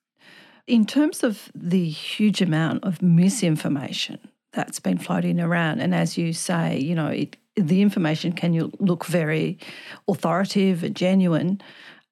in 0.65 0.86
terms 0.86 1.24
of 1.24 1.51
the 1.53 1.88
huge 1.88 2.41
amount 2.41 2.83
of 2.83 3.01
misinformation 3.01 4.19
that's 4.53 4.79
been 4.79 4.98
floating 4.98 5.39
around. 5.39 5.79
And 5.79 5.95
as 5.95 6.17
you 6.17 6.33
say, 6.33 6.79
you 6.79 6.95
know, 6.95 7.07
it, 7.07 7.38
the 7.55 7.81
information 7.81 8.31
can 8.31 8.53
you 8.53 8.72
look 8.79 9.05
very 9.05 9.60
authoritative 10.08 10.84
and 10.84 10.96
genuine. 10.96 11.62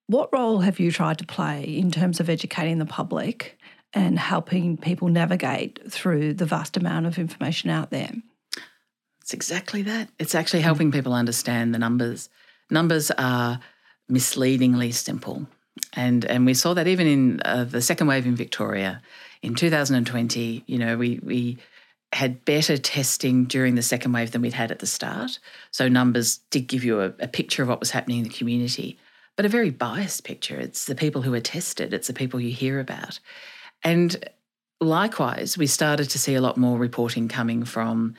What 0.07 0.29
role 0.33 0.59
have 0.59 0.79
you 0.79 0.91
tried 0.91 1.19
to 1.19 1.25
play 1.25 1.63
in 1.63 1.91
terms 1.91 2.19
of 2.19 2.29
educating 2.29 2.79
the 2.79 2.85
public 2.85 3.57
and 3.93 4.19
helping 4.19 4.77
people 4.77 5.07
navigate 5.07 5.79
through 5.91 6.33
the 6.33 6.45
vast 6.45 6.77
amount 6.77 7.05
of 7.05 7.17
information 7.17 7.69
out 7.69 7.89
there? 7.89 8.11
It's 9.21 9.33
exactly 9.33 9.83
that. 9.83 10.09
It's 10.19 10.35
actually 10.35 10.61
helping 10.61 10.91
people 10.91 11.13
understand 11.13 11.73
the 11.73 11.79
numbers. 11.79 12.29
Numbers 12.69 13.11
are 13.11 13.59
misleadingly 14.07 14.91
simple. 14.91 15.47
And, 15.93 16.25
and 16.25 16.45
we 16.45 16.53
saw 16.53 16.73
that 16.73 16.87
even 16.87 17.07
in 17.07 17.41
uh, 17.45 17.63
the 17.63 17.81
second 17.81 18.07
wave 18.07 18.25
in 18.25 18.35
Victoria 18.35 19.01
in 19.41 19.55
2020, 19.55 20.63
you 20.65 20.77
know, 20.77 20.97
we, 20.97 21.19
we 21.23 21.57
had 22.11 22.43
better 22.43 22.77
testing 22.77 23.45
during 23.45 23.75
the 23.75 23.81
second 23.81 24.11
wave 24.13 24.31
than 24.31 24.41
we'd 24.41 24.53
had 24.53 24.71
at 24.71 24.79
the 24.79 24.87
start. 24.87 25.39
So 25.71 25.87
numbers 25.87 26.37
did 26.49 26.67
give 26.67 26.83
you 26.83 27.01
a, 27.01 27.13
a, 27.19 27.27
picture 27.27 27.61
of 27.61 27.69
what 27.69 27.79
was 27.79 27.91
happening 27.91 28.17
in 28.17 28.23
the 28.23 28.29
community, 28.29 28.97
but 29.35 29.45
a 29.45 29.49
very 29.49 29.69
biased 29.69 30.23
picture. 30.23 30.59
It's 30.59 30.85
the 30.85 30.95
people 30.95 31.21
who 31.21 31.33
are 31.35 31.39
tested, 31.39 31.93
it's 31.93 32.07
the 32.07 32.13
people 32.13 32.39
you 32.39 32.51
hear 32.51 32.79
about. 32.79 33.19
And 33.83 34.27
likewise, 34.81 35.57
we 35.57 35.67
started 35.67 36.09
to 36.09 36.19
see 36.19 36.35
a 36.35 36.41
lot 36.41 36.57
more 36.57 36.77
reporting 36.77 37.27
coming 37.27 37.63
from 37.63 38.15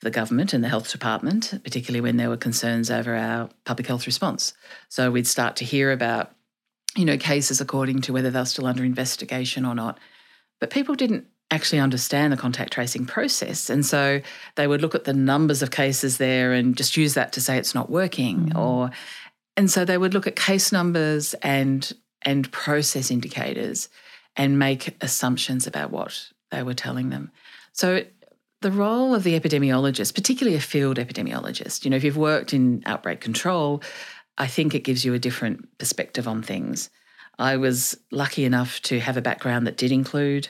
the 0.00 0.10
government 0.10 0.52
and 0.52 0.62
the 0.62 0.68
health 0.68 0.90
department, 0.90 1.54
particularly 1.64 2.00
when 2.00 2.16
there 2.16 2.28
were 2.28 2.36
concerns 2.36 2.90
over 2.90 3.14
our 3.14 3.48
public 3.64 3.86
health 3.86 4.06
response. 4.06 4.54
So 4.88 5.10
we'd 5.10 5.26
start 5.26 5.56
to 5.56 5.64
hear 5.64 5.90
about, 5.90 6.32
you 6.96 7.04
know, 7.04 7.16
cases 7.16 7.60
according 7.60 8.02
to 8.02 8.12
whether 8.12 8.30
they're 8.30 8.44
still 8.46 8.66
under 8.66 8.84
investigation 8.84 9.64
or 9.64 9.74
not. 9.74 9.98
But 10.60 10.70
people 10.70 10.94
didn't 10.94 11.26
actually 11.50 11.78
understand 11.78 12.32
the 12.32 12.36
contact 12.36 12.72
tracing 12.72 13.06
process. 13.06 13.70
And 13.70 13.84
so 13.84 14.20
they 14.56 14.66
would 14.66 14.82
look 14.82 14.94
at 14.94 15.04
the 15.04 15.14
numbers 15.14 15.62
of 15.62 15.70
cases 15.70 16.18
there 16.18 16.52
and 16.52 16.76
just 16.76 16.96
use 16.96 17.14
that 17.14 17.32
to 17.32 17.40
say 17.40 17.56
it's 17.56 17.74
not 17.74 17.90
working. 17.90 18.46
Mm-hmm. 18.50 18.58
Or 18.58 18.90
and 19.56 19.70
so 19.70 19.84
they 19.84 19.98
would 19.98 20.14
look 20.14 20.26
at 20.26 20.36
case 20.36 20.72
numbers 20.72 21.34
and 21.42 21.92
and 22.22 22.50
process 22.52 23.10
indicators 23.10 23.88
and 24.36 24.58
make 24.58 24.96
assumptions 25.02 25.66
about 25.66 25.90
what 25.90 26.30
they 26.50 26.62
were 26.62 26.74
telling 26.74 27.10
them. 27.10 27.30
So 27.72 28.04
the 28.60 28.70
role 28.72 29.14
of 29.14 29.22
the 29.22 29.38
epidemiologist, 29.38 30.14
particularly 30.14 30.56
a 30.56 30.60
field 30.60 30.98
epidemiologist, 30.98 31.84
you 31.84 31.90
know, 31.90 31.96
if 31.96 32.04
you've 32.04 32.16
worked 32.16 32.52
in 32.52 32.82
outbreak 32.86 33.20
control, 33.20 33.82
I 34.36 34.46
think 34.46 34.74
it 34.74 34.84
gives 34.84 35.04
you 35.04 35.14
a 35.14 35.18
different 35.18 35.78
perspective 35.78 36.26
on 36.28 36.42
things. 36.42 36.90
I 37.38 37.56
was 37.56 37.96
lucky 38.10 38.44
enough 38.44 38.82
to 38.82 38.98
have 38.98 39.16
a 39.16 39.22
background 39.22 39.66
that 39.66 39.76
did 39.76 39.92
include 39.92 40.48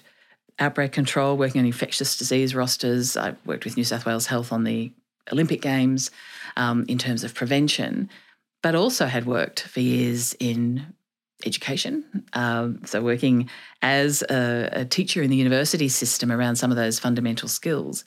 outbreak 0.59 0.93
control, 0.93 1.37
working 1.37 1.61
on 1.61 1.67
infectious 1.67 2.17
disease 2.17 2.55
rosters. 2.55 3.17
I 3.17 3.35
worked 3.45 3.65
with 3.65 3.77
New 3.77 3.85
South 3.85 4.07
Wales 4.07 4.27
Health 4.27 4.53
on 4.53 4.65
the 4.65 4.93
Olympic 5.33 5.63
Games 5.63 6.11
um, 6.57 6.85
in 6.89 6.99
terms 6.99 7.25
of 7.25 7.35
prevention, 7.35 8.11
but 8.63 8.75
also 8.75 9.07
had 9.07 9.27
worked 9.27 9.61
for 9.61 9.81
years 9.81 10.35
in 10.41 10.95
education. 11.45 12.25
Um, 12.33 12.81
so, 12.85 13.03
working 13.03 13.49
as 13.83 14.23
a, 14.23 14.69
a, 14.73 14.85
teacher 14.85 15.23
in 15.23 15.31
the 15.31 15.37
university 15.37 15.89
system 15.89 16.33
around 16.33 16.57
some 16.57 16.71
of 16.71 16.77
those 16.77 16.99
fundamental 16.99 17.49
skills, 17.49 18.05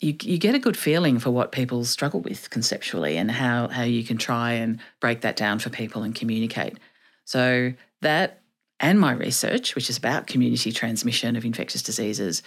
you, 0.00 0.16
you 0.22 0.38
get 0.38 0.54
a 0.54 0.58
good 0.58 0.76
feeling 0.76 1.18
for 1.18 1.30
what 1.30 1.52
people 1.52 1.84
struggle 1.84 2.20
with 2.20 2.50
conceptually 2.50 3.16
and 3.16 3.30
how, 3.30 3.68
how 3.68 3.82
you 3.82 4.02
can 4.04 4.16
try 4.16 4.52
and 4.52 4.80
break 5.00 5.20
that 5.20 5.36
down 5.36 5.58
for 5.58 5.70
people 5.70 6.02
and 6.02 6.14
communicate. 6.14 6.78
So, 7.24 7.74
that 8.00 8.40
and 8.80 9.00
my 9.00 9.12
research, 9.12 9.74
which 9.74 9.90
is 9.90 9.98
about 9.98 10.26
community 10.26 10.72
transmission 10.72 11.36
of 11.36 11.44
infectious 11.44 11.82
diseases, 11.82 12.42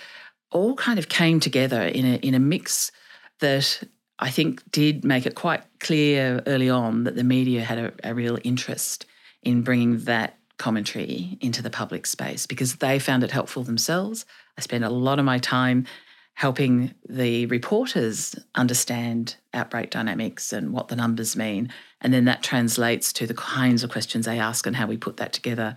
all 0.52 0.76
kind 0.76 1.00
of 1.00 1.10
came 1.10 1.40
together 1.40 1.82
in 1.82 2.06
a, 2.06 2.16
in 2.18 2.34
a 2.34 2.40
mix 2.40 2.92
that 3.40 3.84
I 4.20 4.30
think 4.30 4.70
did 4.72 5.04
make 5.04 5.26
it 5.26 5.36
quite 5.36 5.64
clear 5.80 6.42
early 6.46 6.70
on 6.70 7.04
that 7.06 7.16
the 7.16 7.24
media 7.24 7.64
had 7.64 7.80
a, 7.80 7.94
a 8.04 8.14
real 8.14 8.38
interest 8.44 9.06
in 9.44 9.64
bringing 9.64 10.00
that 10.00 10.38
commentary 10.58 11.38
into 11.42 11.64
the 11.64 11.72
public 11.72 12.06
space 12.06 12.46
because 12.46 12.76
they 12.76 13.00
found 13.00 13.24
it 13.24 13.32
helpful 13.32 13.64
themselves. 13.64 14.26
I 14.58 14.62
spent 14.62 14.84
a 14.84 14.90
lot 14.90 15.18
of 15.18 15.26
my 15.26 15.40
time 15.40 15.88
helping 16.36 16.94
the 17.10 17.46
reporters 17.48 18.36
understand 18.56 19.36
outbreak 19.54 19.90
dynamics 19.90 20.54
and 20.54 20.72
what 20.72 20.88
the 20.88 20.96
numbers 20.96 21.36
mean. 21.36 21.72
And 22.00 22.14
then 22.14 22.26
that 22.26 22.44
translates 22.44 23.12
to 23.14 23.28
the 23.28 23.34
kinds 23.34 23.84
of 23.84 23.92
questions 23.92 24.26
they 24.26 24.40
ask 24.40 24.66
and 24.66 24.76
how 24.76 24.88
we 24.88 24.98
put 24.98 25.18
that 25.18 25.34
together 25.34 25.76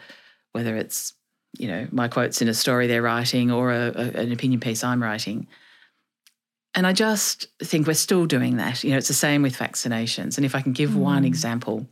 whether 0.54 0.76
it's 0.76 1.12
you 1.58 1.68
know 1.68 1.86
my 1.92 2.08
quotes 2.08 2.40
in 2.40 2.48
a 2.48 2.54
story 2.54 2.86
they're 2.86 3.02
writing 3.02 3.50
or 3.50 3.72
a, 3.72 3.92
a, 3.94 4.20
an 4.22 4.32
opinion 4.32 4.60
piece 4.60 4.82
I'm 4.82 5.02
writing. 5.02 5.46
And 6.76 6.88
I 6.88 6.92
just 6.92 7.46
think 7.62 7.86
we're 7.86 7.94
still 7.94 8.26
doing 8.26 8.56
that. 8.56 8.82
You 8.82 8.90
know, 8.90 8.96
it's 8.96 9.06
the 9.06 9.14
same 9.14 9.42
with 9.42 9.56
vaccinations. 9.56 10.36
And 10.36 10.44
if 10.44 10.56
I 10.56 10.60
can 10.60 10.72
give 10.72 10.90
mm. 10.90 10.96
one 10.96 11.24
example, 11.24 11.86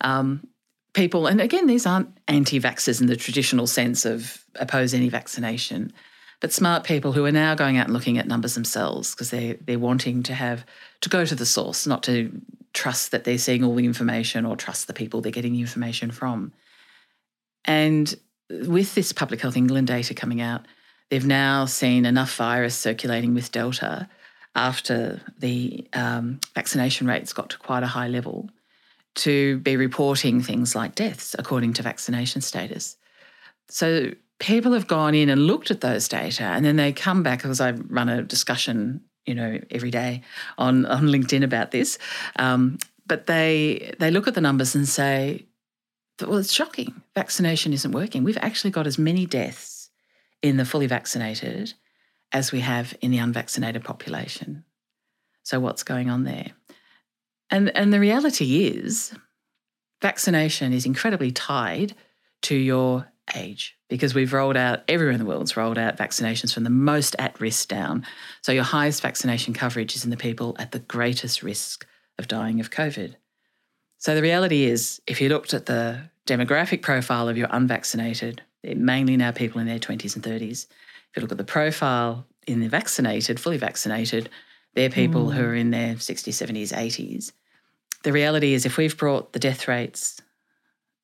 um, 0.00 0.46
people, 0.94 1.26
and 1.26 1.42
again, 1.42 1.66
these 1.66 1.84
aren't 1.84 2.08
anti-vaxxers 2.26 3.02
in 3.02 3.06
the 3.06 3.16
traditional 3.16 3.66
sense 3.66 4.06
of 4.06 4.44
oppose 4.54 4.94
any 4.94 5.10
vaccination, 5.10 5.92
but 6.40 6.54
smart 6.54 6.84
people 6.84 7.12
who 7.12 7.24
are 7.26 7.32
now 7.32 7.54
going 7.54 7.76
out 7.76 7.86
and 7.86 7.92
looking 7.92 8.16
at 8.16 8.26
numbers 8.26 8.54
themselves 8.54 9.14
because 9.14 9.30
they 9.30 9.58
they're 9.60 9.78
wanting 9.78 10.22
to 10.22 10.34
have 10.34 10.64
to 11.02 11.10
go 11.10 11.24
to 11.24 11.34
the 11.34 11.46
source, 11.46 11.86
not 11.86 12.02
to 12.04 12.40
trust 12.72 13.10
that 13.10 13.24
they're 13.24 13.38
seeing 13.38 13.62
all 13.62 13.74
the 13.74 13.84
information 13.84 14.44
or 14.44 14.56
trust 14.56 14.86
the 14.86 14.92
people 14.94 15.20
they're 15.20 15.32
getting 15.32 15.52
the 15.52 15.60
information 15.60 16.10
from. 16.10 16.52
And 17.66 18.14
with 18.50 18.94
this 18.94 19.12
Public 19.12 19.40
Health 19.40 19.56
England 19.56 19.88
data 19.88 20.14
coming 20.14 20.40
out, 20.40 20.66
they've 21.10 21.26
now 21.26 21.66
seen 21.66 22.06
enough 22.06 22.34
virus 22.36 22.76
circulating 22.76 23.34
with 23.34 23.52
Delta 23.52 24.08
after 24.54 25.20
the 25.38 25.86
um, 25.92 26.40
vaccination 26.54 27.06
rates 27.06 27.32
got 27.32 27.50
to 27.50 27.58
quite 27.58 27.82
a 27.82 27.88
high 27.88 28.08
level 28.08 28.48
to 29.16 29.58
be 29.58 29.76
reporting 29.76 30.40
things 30.42 30.74
like 30.74 30.94
deaths 30.94 31.34
according 31.38 31.72
to 31.74 31.82
vaccination 31.82 32.40
status. 32.40 32.96
So 33.68 34.12
people 34.38 34.72
have 34.72 34.86
gone 34.86 35.14
in 35.14 35.28
and 35.28 35.46
looked 35.46 35.70
at 35.70 35.80
those 35.80 36.08
data 36.08 36.44
and 36.44 36.64
then 36.64 36.76
they 36.76 36.92
come 36.92 37.22
back 37.22 37.40
because 37.40 37.60
I 37.60 37.72
run 37.72 38.08
a 38.08 38.22
discussion, 38.22 39.02
you 39.24 39.34
know, 39.34 39.58
every 39.70 39.90
day 39.90 40.22
on, 40.58 40.86
on 40.86 41.04
LinkedIn 41.04 41.42
about 41.42 41.70
this. 41.70 41.98
Um, 42.36 42.78
but 43.06 43.26
they 43.26 43.94
they 44.00 44.10
look 44.10 44.26
at 44.26 44.34
the 44.34 44.40
numbers 44.40 44.74
and 44.74 44.88
say, 44.88 45.46
well, 46.20 46.38
it's 46.38 46.52
shocking. 46.52 47.02
Vaccination 47.14 47.72
isn't 47.72 47.92
working. 47.92 48.24
We've 48.24 48.38
actually 48.38 48.70
got 48.70 48.86
as 48.86 48.98
many 48.98 49.26
deaths 49.26 49.90
in 50.42 50.56
the 50.56 50.64
fully 50.64 50.86
vaccinated 50.86 51.74
as 52.32 52.52
we 52.52 52.60
have 52.60 52.96
in 53.00 53.10
the 53.10 53.18
unvaccinated 53.18 53.84
population. 53.84 54.64
So, 55.42 55.60
what's 55.60 55.82
going 55.82 56.10
on 56.10 56.24
there? 56.24 56.52
And, 57.50 57.74
and 57.76 57.92
the 57.92 58.00
reality 58.00 58.66
is, 58.66 59.14
vaccination 60.02 60.72
is 60.72 60.86
incredibly 60.86 61.30
tied 61.30 61.94
to 62.42 62.54
your 62.54 63.06
age 63.34 63.76
because 63.88 64.14
we've 64.14 64.32
rolled 64.32 64.56
out, 64.56 64.82
everywhere 64.88 65.12
in 65.12 65.18
the 65.18 65.24
world's 65.24 65.56
rolled 65.56 65.78
out 65.78 65.96
vaccinations 65.96 66.52
from 66.52 66.64
the 66.64 66.70
most 66.70 67.14
at 67.18 67.40
risk 67.40 67.68
down. 67.68 68.04
So, 68.42 68.52
your 68.52 68.64
highest 68.64 69.02
vaccination 69.02 69.54
coverage 69.54 69.94
is 69.94 70.04
in 70.04 70.10
the 70.10 70.16
people 70.16 70.56
at 70.58 70.72
the 70.72 70.80
greatest 70.80 71.42
risk 71.42 71.86
of 72.18 72.28
dying 72.28 72.60
of 72.60 72.70
COVID. 72.70 73.14
So 74.06 74.14
the 74.14 74.22
reality 74.22 74.66
is, 74.66 75.02
if 75.08 75.20
you 75.20 75.28
looked 75.28 75.52
at 75.52 75.66
the 75.66 76.00
demographic 76.28 76.80
profile 76.80 77.28
of 77.28 77.36
your 77.36 77.48
unvaccinated, 77.50 78.40
they're 78.62 78.76
mainly 78.76 79.16
now 79.16 79.32
people 79.32 79.60
in 79.60 79.66
their 79.66 79.80
20s 79.80 80.14
and 80.14 80.24
30s. 80.24 80.68
If 80.68 81.16
you 81.16 81.22
look 81.22 81.32
at 81.32 81.38
the 81.38 81.42
profile 81.42 82.24
in 82.46 82.60
the 82.60 82.68
vaccinated, 82.68 83.40
fully 83.40 83.56
vaccinated, 83.56 84.30
they're 84.74 84.90
people 84.90 85.26
mm. 85.26 85.34
who 85.34 85.42
are 85.42 85.56
in 85.56 85.72
their 85.72 85.96
60s, 85.96 86.28
70s, 86.28 86.72
80s. 86.72 87.32
The 88.04 88.12
reality 88.12 88.54
is, 88.54 88.64
if 88.64 88.76
we've 88.76 88.96
brought 88.96 89.32
the 89.32 89.40
death 89.40 89.66
rates 89.66 90.22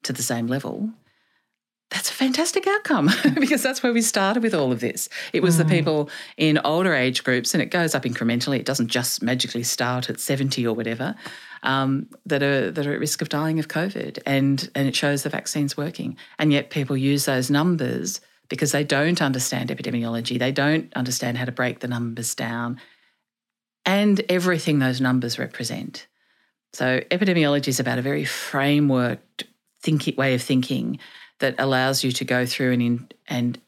to 0.04 0.12
the 0.12 0.22
same 0.22 0.46
level, 0.46 0.88
that's 1.92 2.10
a 2.10 2.14
fantastic 2.14 2.66
outcome 2.66 3.10
because 3.34 3.62
that's 3.62 3.82
where 3.82 3.92
we 3.92 4.00
started 4.00 4.42
with 4.42 4.54
all 4.54 4.72
of 4.72 4.80
this. 4.80 5.08
It 5.32 5.42
was 5.42 5.56
mm. 5.56 5.58
the 5.58 5.64
people 5.66 6.10
in 6.36 6.58
older 6.64 6.94
age 6.94 7.22
groups, 7.22 7.52
and 7.52 7.62
it 7.62 7.66
goes 7.66 7.94
up 7.94 8.04
incrementally. 8.04 8.58
It 8.58 8.66
doesn't 8.66 8.88
just 8.88 9.22
magically 9.22 9.62
start 9.62 10.08
at 10.08 10.18
70 10.18 10.66
or 10.66 10.74
whatever, 10.74 11.14
um, 11.62 12.08
that, 12.24 12.42
are, 12.42 12.70
that 12.70 12.86
are 12.86 12.94
at 12.94 12.98
risk 12.98 13.20
of 13.20 13.28
dying 13.28 13.58
of 13.58 13.68
COVID. 13.68 14.20
And, 14.24 14.70
and 14.74 14.88
it 14.88 14.96
shows 14.96 15.22
the 15.22 15.28
vaccine's 15.28 15.76
working. 15.76 16.16
And 16.38 16.52
yet 16.52 16.70
people 16.70 16.96
use 16.96 17.26
those 17.26 17.50
numbers 17.50 18.20
because 18.48 18.72
they 18.72 18.84
don't 18.84 19.20
understand 19.20 19.68
epidemiology, 19.68 20.38
they 20.38 20.52
don't 20.52 20.92
understand 20.94 21.36
how 21.38 21.44
to 21.44 21.52
break 21.52 21.80
the 21.80 21.88
numbers 21.88 22.34
down 22.34 22.80
and 23.84 24.20
everything 24.28 24.78
those 24.78 25.00
numbers 25.00 25.38
represent. 25.38 26.06
So, 26.72 27.00
epidemiology 27.10 27.68
is 27.68 27.80
about 27.80 27.98
a 27.98 28.02
very 28.02 28.24
frameworked 28.24 29.44
thinking, 29.82 30.16
way 30.16 30.34
of 30.34 30.42
thinking 30.42 30.98
that 31.42 31.56
allows 31.58 32.02
you 32.02 32.12
to 32.12 32.24
go 32.24 32.46
through 32.46 32.72
and, 32.72 32.82
in, 32.82 33.08
and 33.28 33.60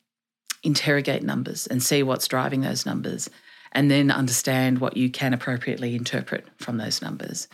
interrogate 0.63 1.23
numbers 1.23 1.67
and 1.67 1.83
see 1.83 2.03
what's 2.03 2.29
driving 2.29 2.63
those 2.63 2.87
numbers 2.87 3.29
and 3.73 3.91
then 3.91 4.11
understand 4.11 4.79
what 4.79 4.97
you 4.97 5.11
can 5.11 5.35
appropriately 5.35 5.97
interpret 5.97 6.47
from 6.57 6.79
those 6.79 7.03
numbers. 7.03 7.49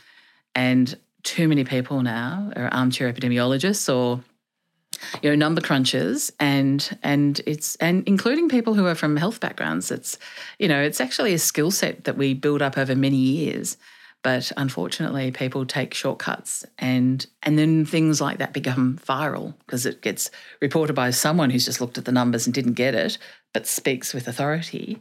And 0.54 0.96
too 1.22 1.48
many 1.48 1.64
people 1.64 2.02
now 2.02 2.52
are 2.54 2.68
armchair 2.72 3.10
epidemiologists 3.10 3.92
or 3.92 4.22
you 5.22 5.30
know 5.30 5.36
number 5.36 5.62
crunchers 5.62 6.30
and 6.38 6.98
and 7.02 7.40
it's 7.46 7.76
and 7.76 8.06
including 8.06 8.48
people 8.48 8.74
who 8.74 8.86
are 8.86 8.94
from 8.94 9.16
health 9.16 9.40
backgrounds 9.40 9.90
it's 9.90 10.18
you 10.58 10.68
know 10.68 10.82
it's 10.82 11.00
actually 11.00 11.32
a 11.32 11.38
skill 11.38 11.70
set 11.70 12.04
that 12.04 12.18
we 12.18 12.34
build 12.34 12.60
up 12.60 12.76
over 12.76 12.94
many 12.94 13.16
years 13.16 13.78
but 14.22 14.52
unfortunately 14.56 15.30
people 15.30 15.64
take 15.64 15.94
shortcuts 15.94 16.64
and 16.78 17.26
and 17.42 17.58
then 17.58 17.84
things 17.84 18.20
like 18.20 18.38
that 18.38 18.52
become 18.52 18.98
viral 19.06 19.54
because 19.66 19.86
it 19.86 20.02
gets 20.02 20.30
reported 20.60 20.94
by 20.94 21.10
someone 21.10 21.50
who's 21.50 21.64
just 21.64 21.80
looked 21.80 21.98
at 21.98 22.04
the 22.04 22.12
numbers 22.12 22.46
and 22.46 22.54
didn't 22.54 22.74
get 22.74 22.94
it 22.94 23.18
but 23.52 23.66
speaks 23.66 24.12
with 24.14 24.28
authority 24.28 24.98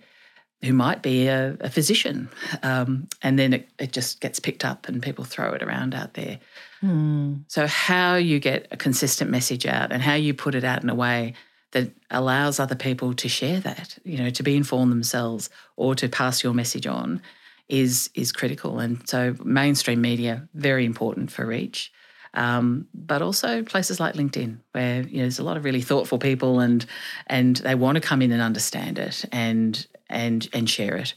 who 0.61 0.73
might 0.73 1.01
be 1.01 1.27
a, 1.27 1.55
a 1.61 1.69
physician 1.69 2.27
um, 2.63 3.07
and 3.21 3.39
then 3.39 3.53
it, 3.53 3.69
it 3.79 3.91
just 3.93 4.19
gets 4.19 4.39
picked 4.39 4.65
up 4.65 4.87
and 4.87 5.01
people 5.01 5.23
throw 5.23 5.53
it 5.53 5.63
around 5.63 5.93
out 5.93 6.13
there 6.13 6.39
Mm. 6.81 7.43
so, 7.47 7.67
how 7.67 8.15
you 8.15 8.39
get 8.39 8.67
a 8.71 8.77
consistent 8.77 9.29
message 9.29 9.65
out 9.65 9.91
and 9.91 10.01
how 10.01 10.13
you 10.13 10.33
put 10.33 10.55
it 10.55 10.63
out 10.63 10.81
in 10.81 10.89
a 10.89 10.95
way 10.95 11.33
that 11.71 11.91
allows 12.09 12.57
other 12.57 12.75
people 12.75 13.13
to 13.13 13.27
share 13.27 13.59
that, 13.59 13.97
you 14.05 14.17
know, 14.17 14.29
to 14.29 14.43
be 14.43 14.55
informed 14.55 14.91
themselves 14.91 15.49
or 15.75 15.93
to 15.95 16.07
pass 16.07 16.41
your 16.41 16.53
message 16.53 16.87
on 16.87 17.21
is 17.69 18.09
is 18.15 18.31
critical. 18.31 18.79
And 18.79 19.07
so, 19.07 19.35
mainstream 19.43 20.01
media 20.01 20.47
very 20.53 20.85
important 20.85 21.31
for 21.31 21.45
reach. 21.45 21.91
Um, 22.35 22.87
but 22.93 23.23
also 23.23 23.63
places 23.63 23.99
like 23.99 24.13
LinkedIn, 24.13 24.59
where 24.73 25.01
you 25.01 25.17
know, 25.17 25.23
there's 25.23 25.39
a 25.39 25.43
lot 25.43 25.57
of 25.57 25.63
really 25.63 25.81
thoughtful 25.81 26.19
people, 26.19 26.59
and 26.59 26.85
and 27.27 27.57
they 27.57 27.75
want 27.75 27.95
to 27.95 28.01
come 28.01 28.21
in 28.21 28.31
and 28.31 28.41
understand 28.41 28.99
it 28.99 29.25
and 29.31 29.87
and 30.09 30.47
and 30.53 30.69
share 30.69 30.97
it. 30.97 31.13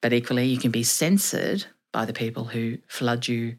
But 0.00 0.12
equally, 0.12 0.46
you 0.46 0.58
can 0.58 0.70
be 0.70 0.84
censored 0.84 1.66
by 1.92 2.04
the 2.04 2.12
people 2.12 2.44
who 2.44 2.78
flood 2.86 3.26
you 3.28 3.56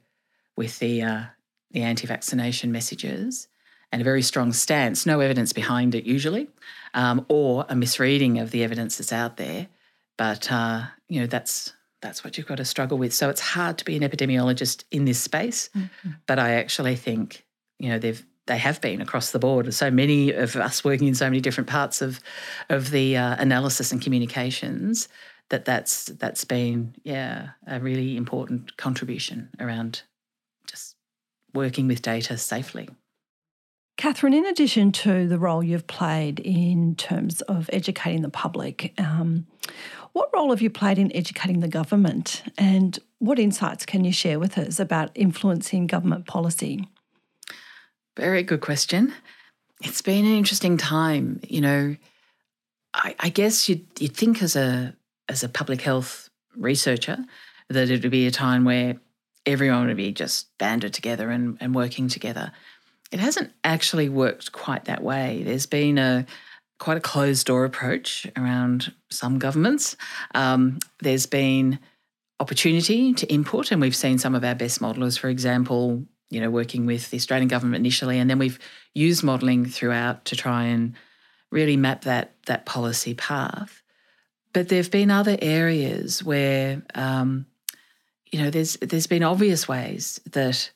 with 0.55 0.79
the 0.79 1.01
uh, 1.01 1.23
the 1.71 1.81
anti-vaccination 1.81 2.71
messages 2.71 3.47
and 3.91 4.01
a 4.01 4.05
very 4.05 4.21
strong 4.21 4.51
stance, 4.51 5.05
no 5.05 5.19
evidence 5.19 5.53
behind 5.53 5.95
it 5.95 6.03
usually, 6.03 6.49
um, 6.93 7.25
or 7.29 7.65
a 7.69 7.75
misreading 7.75 8.39
of 8.39 8.51
the 8.51 8.63
evidence 8.63 8.97
that's 8.97 9.13
out 9.13 9.37
there. 9.37 9.67
But 10.17 10.51
uh, 10.51 10.85
you 11.07 11.21
know 11.21 11.27
that's 11.27 11.73
that's 12.01 12.23
what 12.23 12.37
you've 12.37 12.47
got 12.47 12.57
to 12.57 12.65
struggle 12.65 12.97
with. 12.97 13.13
So 13.13 13.29
it's 13.29 13.41
hard 13.41 13.77
to 13.79 13.85
be 13.85 13.95
an 13.95 14.03
epidemiologist 14.03 14.83
in 14.91 15.05
this 15.05 15.19
space. 15.19 15.69
Mm-hmm. 15.75 16.09
But 16.25 16.39
I 16.39 16.53
actually 16.53 16.95
think 16.95 17.45
you 17.79 17.89
know 17.89 17.99
they've 17.99 18.23
they 18.47 18.57
have 18.57 18.79
been 18.81 19.01
across 19.01 19.31
the 19.31 19.39
board. 19.39 19.71
So 19.73 19.91
many 19.91 20.31
of 20.31 20.55
us 20.55 20.83
working 20.83 21.07
in 21.07 21.15
so 21.15 21.25
many 21.25 21.41
different 21.41 21.69
parts 21.69 22.01
of 22.01 22.19
of 22.69 22.91
the 22.91 23.17
uh, 23.17 23.35
analysis 23.39 23.91
and 23.91 24.01
communications 24.01 25.07
that 25.49 25.65
that's 25.65 26.05
that's 26.05 26.45
been 26.45 26.95
yeah 27.03 27.49
a 27.65 27.79
really 27.79 28.17
important 28.17 28.77
contribution 28.77 29.49
around 29.59 30.03
just 30.65 30.95
working 31.53 31.87
with 31.87 32.01
data 32.01 32.37
safely. 32.37 32.89
Catherine, 33.97 34.33
in 34.33 34.45
addition 34.45 34.91
to 34.91 35.27
the 35.27 35.39
role 35.39 35.63
you've 35.63 35.87
played 35.87 36.39
in 36.39 36.95
terms 36.95 37.41
of 37.41 37.67
educating 37.73 38.21
the 38.21 38.29
public, 38.29 38.93
um, 38.99 39.47
what 40.17 40.33
role 40.33 40.49
have 40.49 40.63
you 40.63 40.69
played 40.71 40.97
in 40.97 41.15
educating 41.15 41.59
the 41.59 41.67
government 41.67 42.41
and 42.57 42.97
what 43.19 43.37
insights 43.37 43.85
can 43.85 44.03
you 44.03 44.11
share 44.11 44.39
with 44.39 44.57
us 44.57 44.79
about 44.79 45.11
influencing 45.13 45.85
government 45.85 46.25
policy? 46.25 46.87
Very 48.15 48.41
good 48.41 48.61
question. 48.61 49.13
It's 49.83 50.01
been 50.01 50.25
an 50.25 50.35
interesting 50.35 50.75
time. 50.75 51.39
You 51.47 51.61
know, 51.61 51.95
I, 52.95 53.13
I 53.19 53.29
guess 53.29 53.69
you'd, 53.69 53.85
you'd 53.99 54.17
think 54.17 54.41
as 54.41 54.55
a 54.55 54.95
as 55.29 55.43
a 55.43 55.49
public 55.49 55.81
health 55.81 56.31
researcher 56.55 57.19
that 57.69 57.91
it 57.91 58.01
would 58.01 58.09
be 58.09 58.25
a 58.25 58.31
time 58.31 58.65
where 58.65 58.95
everyone 59.45 59.85
would 59.85 59.97
be 59.97 60.13
just 60.13 60.57
banded 60.57 60.95
together 60.95 61.29
and, 61.29 61.59
and 61.59 61.75
working 61.75 62.07
together. 62.07 62.51
It 63.11 63.19
hasn't 63.19 63.51
actually 63.63 64.09
worked 64.09 64.51
quite 64.51 64.85
that 64.85 65.03
way. 65.03 65.43
There's 65.45 65.67
been 65.67 65.99
a 65.99 66.25
quite 66.79 66.97
a 66.97 67.01
closed 67.01 67.47
door 67.47 67.65
approach 67.65 68.27
around 68.35 68.93
some 69.09 69.39
governments. 69.39 69.95
Um, 70.35 70.79
there's 70.99 71.25
been 71.25 71.79
opportunity 72.39 73.13
to 73.13 73.27
input, 73.27 73.71
and 73.71 73.81
we've 73.81 73.95
seen 73.95 74.19
some 74.19 74.35
of 74.35 74.43
our 74.43 74.55
best 74.55 74.79
modelers, 74.81 75.17
for 75.17 75.29
example, 75.29 76.05
you 76.29 76.39
know, 76.39 76.49
working 76.49 76.85
with 76.85 77.09
the 77.09 77.17
Australian 77.17 77.47
government 77.47 77.81
initially, 77.81 78.19
and 78.19 78.29
then 78.29 78.39
we've 78.39 78.59
used 78.93 79.23
modelling 79.23 79.65
throughout 79.65 80.25
to 80.25 80.35
try 80.35 80.65
and 80.65 80.93
really 81.51 81.77
map 81.77 82.03
that 82.03 82.33
that 82.45 82.65
policy 82.65 83.13
path. 83.13 83.81
But 84.53 84.69
there 84.69 84.77
have 84.77 84.91
been 84.91 85.11
other 85.11 85.37
areas 85.41 86.23
where 86.23 86.83
um, 86.95 87.45
you 88.31 88.41
know, 88.41 88.49
there's 88.49 88.77
there's 88.77 89.07
been 89.07 89.23
obvious 89.23 89.67
ways 89.67 90.19
that 90.31 90.71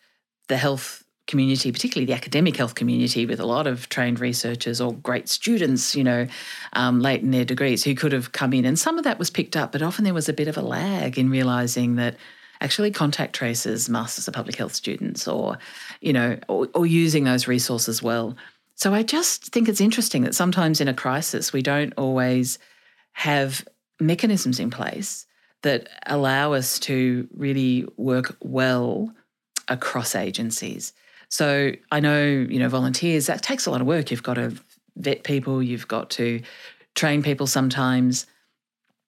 the 0.48 0.58
health 0.58 1.01
community, 1.32 1.72
particularly 1.72 2.06
the 2.06 2.14
academic 2.14 2.56
health 2.56 2.76
community, 2.76 3.26
with 3.26 3.40
a 3.40 3.46
lot 3.46 3.66
of 3.66 3.90
trained 3.90 4.20
researchers 4.20 4.80
or 4.80 4.94
great 4.94 5.28
students, 5.28 5.96
you 5.96 6.04
know, 6.04 6.28
um, 6.74 7.00
late 7.00 7.22
in 7.22 7.32
their 7.32 7.46
degrees, 7.46 7.84
who 7.84 7.96
could 7.96 8.12
have 8.12 8.34
come 8.34 8.54
in, 8.54 8.66
and 8.66 8.78
some 8.78 9.00
of 9.00 9.04
that 9.04 9.18
was 9.18 9.32
picked 9.32 9.58
up, 9.58 9.72
but 9.72 9.82
often 9.82 10.04
there 10.04 10.14
was 10.14 10.30
a 10.30 10.34
bit 10.34 10.48
of 10.48 10.58
a 10.58 10.62
lag 10.62 11.18
in 11.18 11.32
realizing 11.32 11.96
that 11.96 12.16
actually 12.60 12.92
contact 12.92 13.34
tracers, 13.34 13.90
masters 13.90 14.28
of 14.28 14.36
public 14.36 14.56
health 14.56 14.76
students, 14.76 15.28
or 15.28 15.58
you 16.02 16.14
know, 16.14 16.38
or, 16.48 16.68
or 16.76 16.86
using 16.86 17.24
those 17.24 17.48
resources 17.48 18.04
well. 18.04 18.36
So 18.76 18.94
I 18.94 19.04
just 19.04 19.52
think 19.52 19.68
it's 19.68 19.82
interesting 19.82 20.24
that 20.24 20.36
sometimes 20.36 20.82
in 20.82 20.88
a 20.88 20.94
crisis 20.94 21.54
we 21.54 21.62
don't 21.62 21.94
always 21.98 22.60
have 23.14 23.66
mechanisms 24.00 24.60
in 24.60 24.70
place 24.70 25.26
that 25.62 25.90
allow 26.08 26.54
us 26.54 26.80
to 26.80 27.28
really 27.36 27.86
work 27.98 28.36
well 28.42 29.14
across 29.68 30.16
agencies. 30.16 30.94
So 31.32 31.72
I 31.92 32.02
know, 32.02 32.24
you 32.24 32.60
know, 32.60 32.68
volunteers, 32.68 33.26
that 33.28 33.42
takes 33.42 33.66
a 33.66 33.72
lot 33.72 33.80
of 33.80 33.88
work. 33.88 34.12
You've 34.12 34.22
got 34.22 34.34
to 34.36 34.54
vet 34.98 35.24
people, 35.24 35.64
you've 35.64 35.88
got 35.88 36.10
to 36.12 36.42
train 36.94 37.24
people 37.24 37.48
sometimes. 37.48 38.28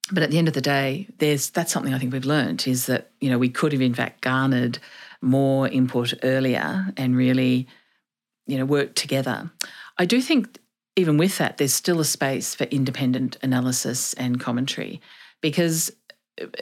But 0.09 0.23
at 0.23 0.31
the 0.31 0.38
end 0.38 0.47
of 0.47 0.53
the 0.53 0.62
day, 0.62 1.07
there's 1.19 1.49
that's 1.49 1.71
something 1.71 1.93
I 1.93 1.99
think 1.99 2.13
we've 2.13 2.25
learned 2.25 2.65
is 2.65 2.86
that, 2.86 3.12
you 3.19 3.29
know, 3.29 3.38
we 3.38 3.49
could 3.49 3.73
have 3.73 3.81
in 3.81 3.93
fact 3.93 4.21
garnered 4.21 4.79
more 5.21 5.67
input 5.67 6.13
earlier 6.23 6.93
and 6.97 7.15
really, 7.15 7.67
you 8.47 8.57
know, 8.57 8.65
worked 8.65 8.95
together. 8.95 9.51
I 9.97 10.05
do 10.05 10.21
think 10.21 10.59
even 10.95 11.17
with 11.17 11.38
that, 11.39 11.57
there's 11.57 11.73
still 11.73 11.99
a 11.99 12.05
space 12.05 12.55
for 12.55 12.63
independent 12.65 13.38
analysis 13.41 14.13
and 14.13 14.39
commentary 14.39 15.01
because 15.41 15.91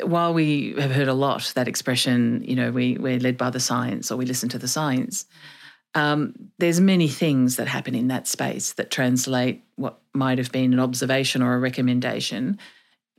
while 0.03 0.33
we 0.33 0.73
have 0.77 0.91
heard 0.91 1.07
a 1.07 1.13
lot 1.13 1.51
that 1.55 1.67
expression, 1.67 2.43
you 2.45 2.55
know, 2.55 2.71
we, 2.71 2.97
we're 2.97 3.19
led 3.19 3.37
by 3.37 3.49
the 3.49 3.59
science 3.59 4.11
or 4.11 4.17
we 4.17 4.25
listen 4.25 4.49
to 4.49 4.57
the 4.57 4.67
science, 4.67 5.25
um, 5.95 6.33
there's 6.57 6.79
many 6.79 7.07
things 7.07 7.57
that 7.57 7.67
happen 7.67 7.95
in 7.95 8.07
that 8.07 8.27
space 8.27 8.73
that 8.73 8.91
translate 8.91 9.63
what 9.75 9.99
might 10.13 10.37
have 10.37 10.51
been 10.51 10.73
an 10.73 10.79
observation 10.79 11.41
or 11.41 11.53
a 11.53 11.59
recommendation 11.59 12.59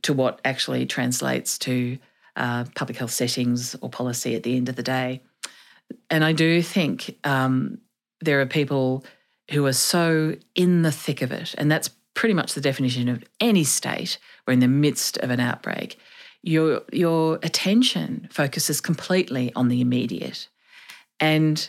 to 0.03 0.13
what 0.13 0.41
actually 0.43 0.85
translates 0.85 1.57
to 1.59 1.97
uh, 2.35 2.65
public 2.75 2.97
health 2.97 3.11
settings 3.11 3.75
or 3.81 3.89
policy 3.89 4.35
at 4.35 4.43
the 4.43 4.55
end 4.55 4.69
of 4.69 4.75
the 4.75 4.83
day. 4.83 5.21
And 6.09 6.23
I 6.23 6.33
do 6.33 6.61
think 6.61 7.17
um, 7.23 7.79
there 8.21 8.41
are 8.41 8.45
people 8.45 9.05
who 9.51 9.65
are 9.65 9.73
so 9.73 10.35
in 10.55 10.81
the 10.81 10.91
thick 10.91 11.21
of 11.21 11.31
it, 11.31 11.53
and 11.57 11.71
that's 11.71 11.89
pretty 12.15 12.33
much 12.33 12.53
the 12.53 12.61
definition 12.61 13.07
of 13.07 13.23
any 13.39 13.63
state. 13.63 14.17
We're 14.47 14.53
in 14.53 14.59
the 14.59 14.67
midst 14.67 15.17
of 15.17 15.29
an 15.29 15.39
outbreak 15.39 15.99
your 16.43 16.81
your 16.91 17.39
attention 17.41 18.27
focuses 18.29 18.81
completely 18.81 19.51
on 19.55 19.69
the 19.69 19.81
immediate. 19.81 20.49
And 21.19 21.67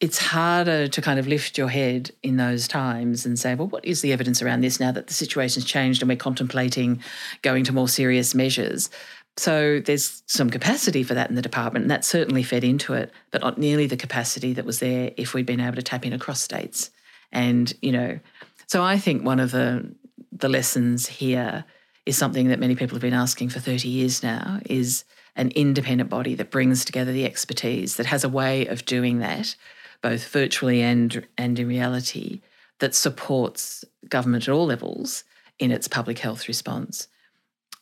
it's 0.00 0.18
harder 0.18 0.88
to 0.88 1.02
kind 1.02 1.18
of 1.18 1.26
lift 1.28 1.58
your 1.58 1.68
head 1.68 2.10
in 2.22 2.36
those 2.36 2.66
times 2.66 3.26
and 3.26 3.38
say 3.38 3.54
well 3.54 3.68
what 3.68 3.84
is 3.84 4.00
the 4.00 4.12
evidence 4.12 4.40
around 4.40 4.60
this 4.60 4.80
now 4.80 4.92
that 4.92 5.08
the 5.08 5.14
situation's 5.14 5.64
changed 5.64 6.02
and 6.02 6.08
we're 6.08 6.16
contemplating 6.16 7.02
going 7.42 7.64
to 7.64 7.72
more 7.72 7.88
serious 7.88 8.34
measures? 8.34 8.90
So 9.38 9.80
there's 9.80 10.22
some 10.26 10.50
capacity 10.50 11.02
for 11.02 11.14
that 11.14 11.30
in 11.30 11.36
the 11.36 11.42
department 11.42 11.84
and 11.84 11.90
that 11.90 12.04
certainly 12.04 12.44
fed 12.44 12.64
into 12.64 12.94
it 12.94 13.10
but 13.32 13.40
not 13.40 13.58
nearly 13.58 13.86
the 13.86 13.96
capacity 13.96 14.52
that 14.52 14.64
was 14.64 14.78
there 14.78 15.12
if 15.16 15.34
we'd 15.34 15.46
been 15.46 15.60
able 15.60 15.76
to 15.76 15.82
tap 15.82 16.06
in 16.06 16.12
across 16.12 16.40
states. 16.40 16.90
And 17.32 17.72
you 17.82 17.90
know 17.90 18.20
so 18.68 18.84
i 18.84 18.98
think 18.98 19.24
one 19.24 19.40
of 19.40 19.50
the 19.50 19.92
the 20.30 20.48
lessons 20.48 21.06
here 21.08 21.64
is 22.06 22.16
something 22.16 22.48
that 22.48 22.58
many 22.58 22.74
people 22.74 22.94
have 22.94 23.02
been 23.02 23.14
asking 23.14 23.48
for 23.48 23.60
30 23.60 23.88
years 23.88 24.22
now 24.22 24.60
is 24.66 25.04
an 25.36 25.50
independent 25.50 26.10
body 26.10 26.34
that 26.34 26.50
brings 26.50 26.84
together 26.84 27.12
the 27.12 27.24
expertise 27.24 27.96
that 27.96 28.06
has 28.06 28.24
a 28.24 28.28
way 28.28 28.66
of 28.66 28.84
doing 28.84 29.18
that 29.20 29.54
both 30.02 30.26
virtually 30.28 30.82
and 30.82 31.26
and 31.38 31.58
in 31.58 31.66
reality 31.66 32.40
that 32.80 32.94
supports 32.94 33.84
government 34.08 34.48
at 34.48 34.52
all 34.52 34.66
levels 34.66 35.24
in 35.58 35.70
its 35.70 35.86
public 35.86 36.18
health 36.18 36.48
response. 36.48 37.06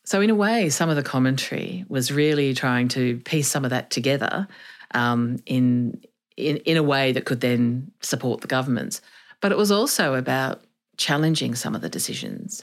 So 0.05 0.21
in 0.21 0.31
a 0.31 0.35
way 0.35 0.69
some 0.69 0.91
of 0.91 0.97
the 0.97 1.03
commentary 1.03 1.85
was 1.89 2.13
really 2.13 2.55
trying 2.55 2.89
to 2.89 3.19
piece 3.21 3.49
some 3.49 3.65
of 3.65 3.71
that 3.71 3.91
together 3.91 4.47
um, 4.93 5.39
in, 5.47 6.03
in 6.37 6.59
in 6.59 6.77
a 6.77 6.83
way 6.83 7.13
that 7.13 7.25
could 7.25 7.41
then 7.41 7.91
support 8.01 8.43
the 8.43 8.47
governments. 8.47 9.01
But 9.41 9.53
it 9.53 9.59
was 9.59 9.71
also 9.71 10.15
about 10.15 10.63
challenging 10.99 11.55
some 11.55 11.75
of 11.75 11.81
the 11.81 11.89
decisions. 11.89 12.63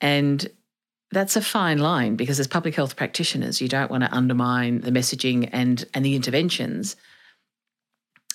And 0.00 0.48
that's 1.14 1.36
a 1.36 1.40
fine 1.40 1.78
line 1.78 2.16
because 2.16 2.38
as 2.38 2.46
public 2.46 2.74
health 2.74 2.96
practitioners, 2.96 3.60
you 3.60 3.68
don't 3.68 3.90
want 3.90 4.02
to 4.04 4.12
undermine 4.12 4.80
the 4.82 4.90
messaging 4.90 5.48
and, 5.52 5.84
and 5.94 6.04
the 6.04 6.14
interventions. 6.14 6.96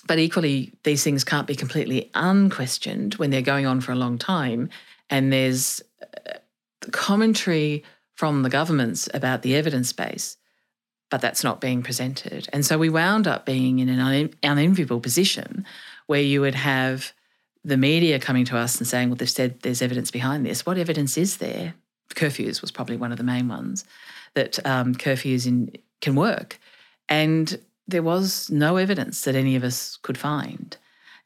but 0.06 0.18
equally, 0.18 0.72
these 0.82 1.04
things 1.04 1.22
can't 1.22 1.46
be 1.46 1.54
completely 1.54 2.10
unquestioned 2.14 3.14
when 3.14 3.30
they're 3.30 3.42
going 3.42 3.66
on 3.66 3.80
for 3.80 3.92
a 3.92 3.96
long 3.96 4.18
time. 4.18 4.68
And 5.08 5.32
there's 5.32 5.80
uh, 6.02 6.38
commentary 6.90 7.84
from 8.16 8.42
the 8.42 8.50
governments 8.50 9.08
about 9.14 9.42
the 9.42 9.54
evidence 9.54 9.92
base, 9.92 10.36
but 11.10 11.20
that's 11.20 11.44
not 11.44 11.60
being 11.60 11.82
presented. 11.82 12.48
And 12.52 12.66
so 12.66 12.76
we 12.76 12.88
wound 12.88 13.28
up 13.28 13.46
being 13.46 13.78
in 13.78 13.88
an 13.88 14.34
unenviable 14.42 15.00
position 15.00 15.64
where 16.06 16.20
you 16.20 16.40
would 16.40 16.56
have 16.56 17.12
the 17.64 17.76
media 17.76 18.18
coming 18.18 18.44
to 18.46 18.56
us 18.56 18.78
and 18.78 18.86
saying, 18.86 19.10
well, 19.10 19.16
they've 19.16 19.30
said 19.30 19.60
there's 19.60 19.82
evidence 19.82 20.10
behind 20.10 20.44
this. 20.44 20.66
What 20.66 20.78
evidence 20.78 21.16
is 21.16 21.36
there? 21.36 21.74
Curfews 22.14 22.60
was 22.60 22.70
probably 22.70 22.96
one 22.96 23.12
of 23.12 23.18
the 23.18 23.24
main 23.24 23.48
ones 23.48 23.84
that 24.34 24.64
um, 24.66 24.94
curfews 24.94 25.46
in, 25.46 25.72
can 26.00 26.14
work. 26.14 26.58
And 27.08 27.58
there 27.88 28.02
was 28.02 28.50
no 28.50 28.76
evidence 28.76 29.22
that 29.22 29.34
any 29.34 29.56
of 29.56 29.64
us 29.64 29.98
could 30.02 30.16
find. 30.16 30.76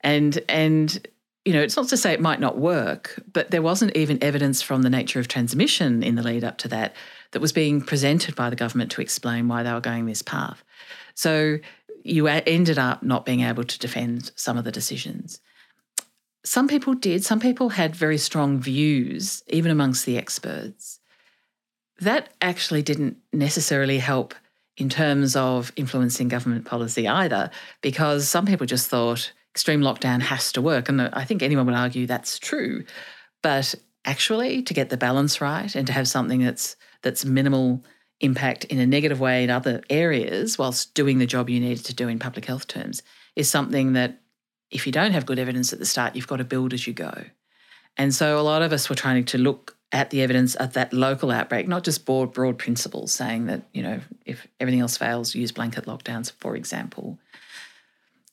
And, 0.01 0.41
and 0.49 1.07
you 1.45 1.53
know, 1.53 1.61
it's 1.61 1.77
not 1.77 1.89
to 1.89 1.97
say 1.97 2.13
it 2.13 2.21
might 2.21 2.41
not 2.41 2.59
work, 2.59 3.23
but 3.33 3.51
there 3.51 3.63
wasn't 3.63 3.97
even 3.97 4.23
evidence 4.23 4.63
from 4.63 4.83
the 4.83 4.91
nature 4.91 5.21
of 5.21 5.29
transmission 5.29 6.03
in 6.03 6.15
the 6.15 6.23
lead 6.23 6.45
up 6.45 6.57
to 6.59 6.69
that 6.69 6.95
that 7.33 7.41
was 7.41 7.53
being 7.53 7.83
presented 7.83 8.35
by 8.35 8.49
the 8.49 8.57
government 8.57 8.91
to 8.93 9.03
explain 9.03 9.49
why 9.49 9.63
they 9.63 9.73
were 9.73 9.81
going 9.81 10.07
this 10.07 10.23
path. 10.23 10.65
So 11.15 11.59
you 12.03 12.27
ended 12.27 12.79
up 12.79 13.03
not 13.03 13.27
being 13.27 13.41
able 13.41 13.65
to 13.65 13.79
defend 13.79 14.31
some 14.37 14.57
of 14.57 14.65
the 14.65 14.73
decisions. 14.73 15.41
Some 16.45 16.69
people 16.69 16.95
did. 16.95 17.25
Some 17.25 17.41
people 17.41 17.71
had 17.71 17.97
very 17.97 18.19
strong 18.19 18.61
views, 18.61 19.43
even 19.49 19.71
amongst 19.71 20.05
the 20.05 20.19
experts. 20.19 21.01
That 22.01 22.31
actually 22.43 22.83
didn't 22.83 23.17
necessarily 23.33 23.99
help 23.99 24.35
in 24.77 24.89
terms 24.89 25.37
of 25.37 25.73
influencing 25.77 26.29
government 26.29 26.65
policy 26.65 27.09
either, 27.09 27.51
because 27.81 28.29
some 28.29 28.45
people 28.45 28.67
just 28.67 28.89
thought 28.89 29.33
extreme 29.53 29.81
lockdown 29.81 30.21
has 30.21 30.53
to 30.53 30.61
work. 30.61 30.89
And 30.89 31.01
I 31.01 31.25
think 31.25 31.43
anyone 31.43 31.67
would 31.67 31.75
argue 31.75 32.07
that's 32.07 32.39
true. 32.39 32.85
But 33.43 33.75
actually, 34.05 34.63
to 34.63 34.75
get 34.75 34.91
the 34.91 34.97
balance 34.97 35.41
right 35.41 35.75
and 35.75 35.87
to 35.87 35.93
have 35.93 36.09
something 36.09 36.43
that's 36.43 36.77
that's 37.03 37.25
minimal 37.25 37.85
impact 38.21 38.65
in 38.67 38.79
a 38.79 38.87
negative 38.87 39.21
way 39.21 39.45
in 39.45 39.51
other 39.51 39.83
areas 39.91 40.59
whilst 40.59 40.95
doing 40.95 41.19
the 41.19 41.27
job 41.27 41.51
you 41.51 41.61
needed 41.61 41.85
to 41.85 41.95
do 41.95 42.09
in 42.09 42.19
public 42.19 42.45
health 42.47 42.67
terms 42.67 43.03
is 43.37 43.51
something 43.51 43.93
that 43.93 44.21
if 44.71 44.87
you 44.87 44.93
don't 44.93 45.13
have 45.13 45.27
good 45.27 45.39
evidence 45.39 45.73
at 45.73 45.79
the 45.79 45.87
start, 45.87 46.17
you've 46.17 46.27
got 46.27 46.37
to 46.37 46.45
build 46.45 46.73
as 46.73 46.87
you 46.87 46.93
go. 46.93 47.25
And 47.97 48.15
so 48.15 48.39
a 48.39 48.43
lot 48.43 48.63
of 48.63 48.73
us 48.73 48.89
were 48.89 48.97
trying 48.97 49.25
to 49.25 49.39
look 49.39 49.77
at 49.93 50.11
the 50.11 50.23
evidence 50.23 50.57
of 50.57 50.73
that 50.73 50.93
local 50.93 51.31
outbreak, 51.31 51.69
not 51.69 51.85
just 51.85 52.05
broad, 52.05 52.33
broad 52.33 52.59
principles 52.59 53.13
saying 53.13 53.47
that, 53.47 53.63
you 53.73 53.83
know, 53.83 54.01
if 54.27 54.47
everything 54.59 54.81
else 54.81 54.97
fails, 54.97 55.35
use 55.35 55.53
blanket 55.53 55.87
lockdowns, 55.87 56.33
for 56.41 56.57
example. 56.57 57.17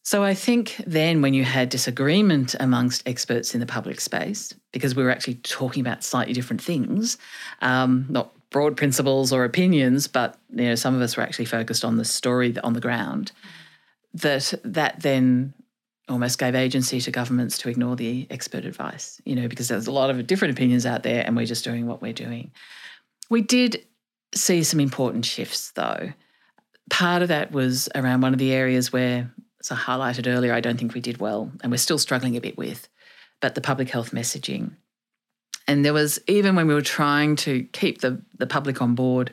So 0.04 0.24
I 0.24 0.34
think 0.34 0.82
then 0.88 1.22
when 1.22 1.36
you 1.36 1.44
had 1.44 1.70
disagreement 1.70 2.56
amongst 2.60 3.08
experts 3.08 3.54
in 3.54 3.60
the 3.60 3.68
public 3.68 4.02
space, 4.02 4.54
because 4.72 4.96
we 4.96 5.04
were 5.04 5.12
actually 5.12 5.36
talking 5.36 5.82
about 5.82 6.04
slightly 6.04 6.34
different 6.34 6.62
things, 6.62 7.20
um, 7.62 8.08
not 8.10 8.34
broad 8.50 8.76
principles 8.76 9.32
or 9.32 9.46
opinions, 9.46 10.08
but 10.08 10.40
you 10.50 10.66
know, 10.66 10.76
some 10.76 10.96
of 10.96 11.02
us 11.02 11.16
were 11.16 11.24
actually 11.24 11.46
focused 11.46 11.86
on 11.86 11.98
the 11.98 12.06
story 12.06 12.58
on 12.64 12.74
the 12.74 12.82
ground, 12.82 13.32
that 14.16 14.54
that 14.64 15.02
then 15.02 15.54
almost 16.10 16.40
gave 16.40 16.56
agency 16.56 17.00
to 17.02 17.12
governments 17.12 17.58
to 17.60 17.70
ignore 17.70 17.96
the 17.96 18.28
expert 18.30 18.66
advice, 18.66 19.22
you 19.26 19.36
know, 19.36 19.48
because 19.48 19.68
there's 19.68 19.88
a 19.88 19.92
lot 19.92 20.10
of 20.10 20.28
different 20.28 20.54
opinions 20.54 20.86
out 20.86 21.04
there 21.04 21.24
and 21.26 21.36
we're 21.36 21.46
just 21.46 21.64
doing 21.64 21.88
what 21.88 22.02
we're 22.02 22.14
doing. 22.14 22.52
We 23.30 23.42
did 23.42 23.86
see 24.36 24.64
some 24.64 24.80
important 24.80 25.26
shifts 25.26 25.72
though. 25.72 26.14
Part 26.90 27.22
of 27.22 27.30
that 27.30 27.52
was 27.52 27.88
around 27.96 28.22
one 28.22 28.34
of 28.34 28.40
the 28.40 28.52
areas 28.52 28.92
where, 28.92 29.32
as 29.60 29.72
I 29.72 29.76
highlighted 29.76 30.28
earlier, 30.28 30.54
I 30.54 30.60
don't 30.60 30.78
think 30.78 30.94
we 30.94 31.02
did 31.02 31.20
well 31.20 31.52
and 31.62 31.72
we're 31.72 31.78
still 31.78 31.98
struggling 31.98 32.36
a 32.36 32.42
bit 32.42 32.58
with, 32.58 32.90
but 33.40 33.56
the 33.56 33.62
public 33.62 33.90
health 33.90 34.12
messaging. 34.12 34.72
And 35.68 35.86
there 35.86 35.94
was, 35.94 36.20
even 36.28 36.56
when 36.56 36.68
we 36.68 36.74
were 36.74 36.82
trying 36.82 37.36
to 37.38 37.64
keep 37.72 38.02
the, 38.02 38.22
the 38.38 38.48
public 38.48 38.82
on 38.82 38.96
board 38.96 39.32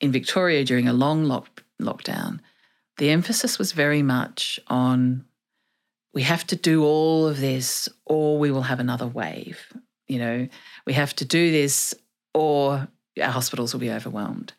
in 0.00 0.12
Victoria 0.12 0.64
during 0.64 0.86
a 0.86 0.92
long 0.92 1.24
lock, 1.24 1.64
lockdown, 1.80 2.40
the 2.98 3.10
emphasis 3.10 3.58
was 3.58 3.72
very 3.72 4.02
much 4.02 4.60
on 4.68 5.24
we 6.12 6.22
have 6.22 6.46
to 6.48 6.56
do 6.56 6.84
all 6.84 7.26
of 7.26 7.40
this 7.40 7.88
or 8.06 8.38
we 8.38 8.50
will 8.50 8.62
have 8.62 8.80
another 8.80 9.06
wave. 9.06 9.60
You 10.08 10.18
know, 10.18 10.48
we 10.86 10.92
have 10.94 11.14
to 11.16 11.24
do 11.24 11.50
this 11.50 11.94
or 12.34 12.88
our 13.20 13.30
hospitals 13.30 13.72
will 13.72 13.80
be 13.80 13.92
overwhelmed. 13.92 14.52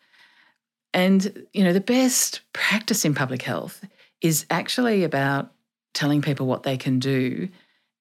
And, 0.94 1.46
you 1.52 1.64
know, 1.64 1.72
the 1.72 1.80
best 1.80 2.40
practice 2.52 3.04
in 3.04 3.14
public 3.14 3.42
health 3.42 3.84
is 4.20 4.46
actually 4.50 5.04
about 5.04 5.52
telling 5.94 6.22
people 6.22 6.46
what 6.46 6.62
they 6.62 6.76
can 6.76 6.98
do 6.98 7.48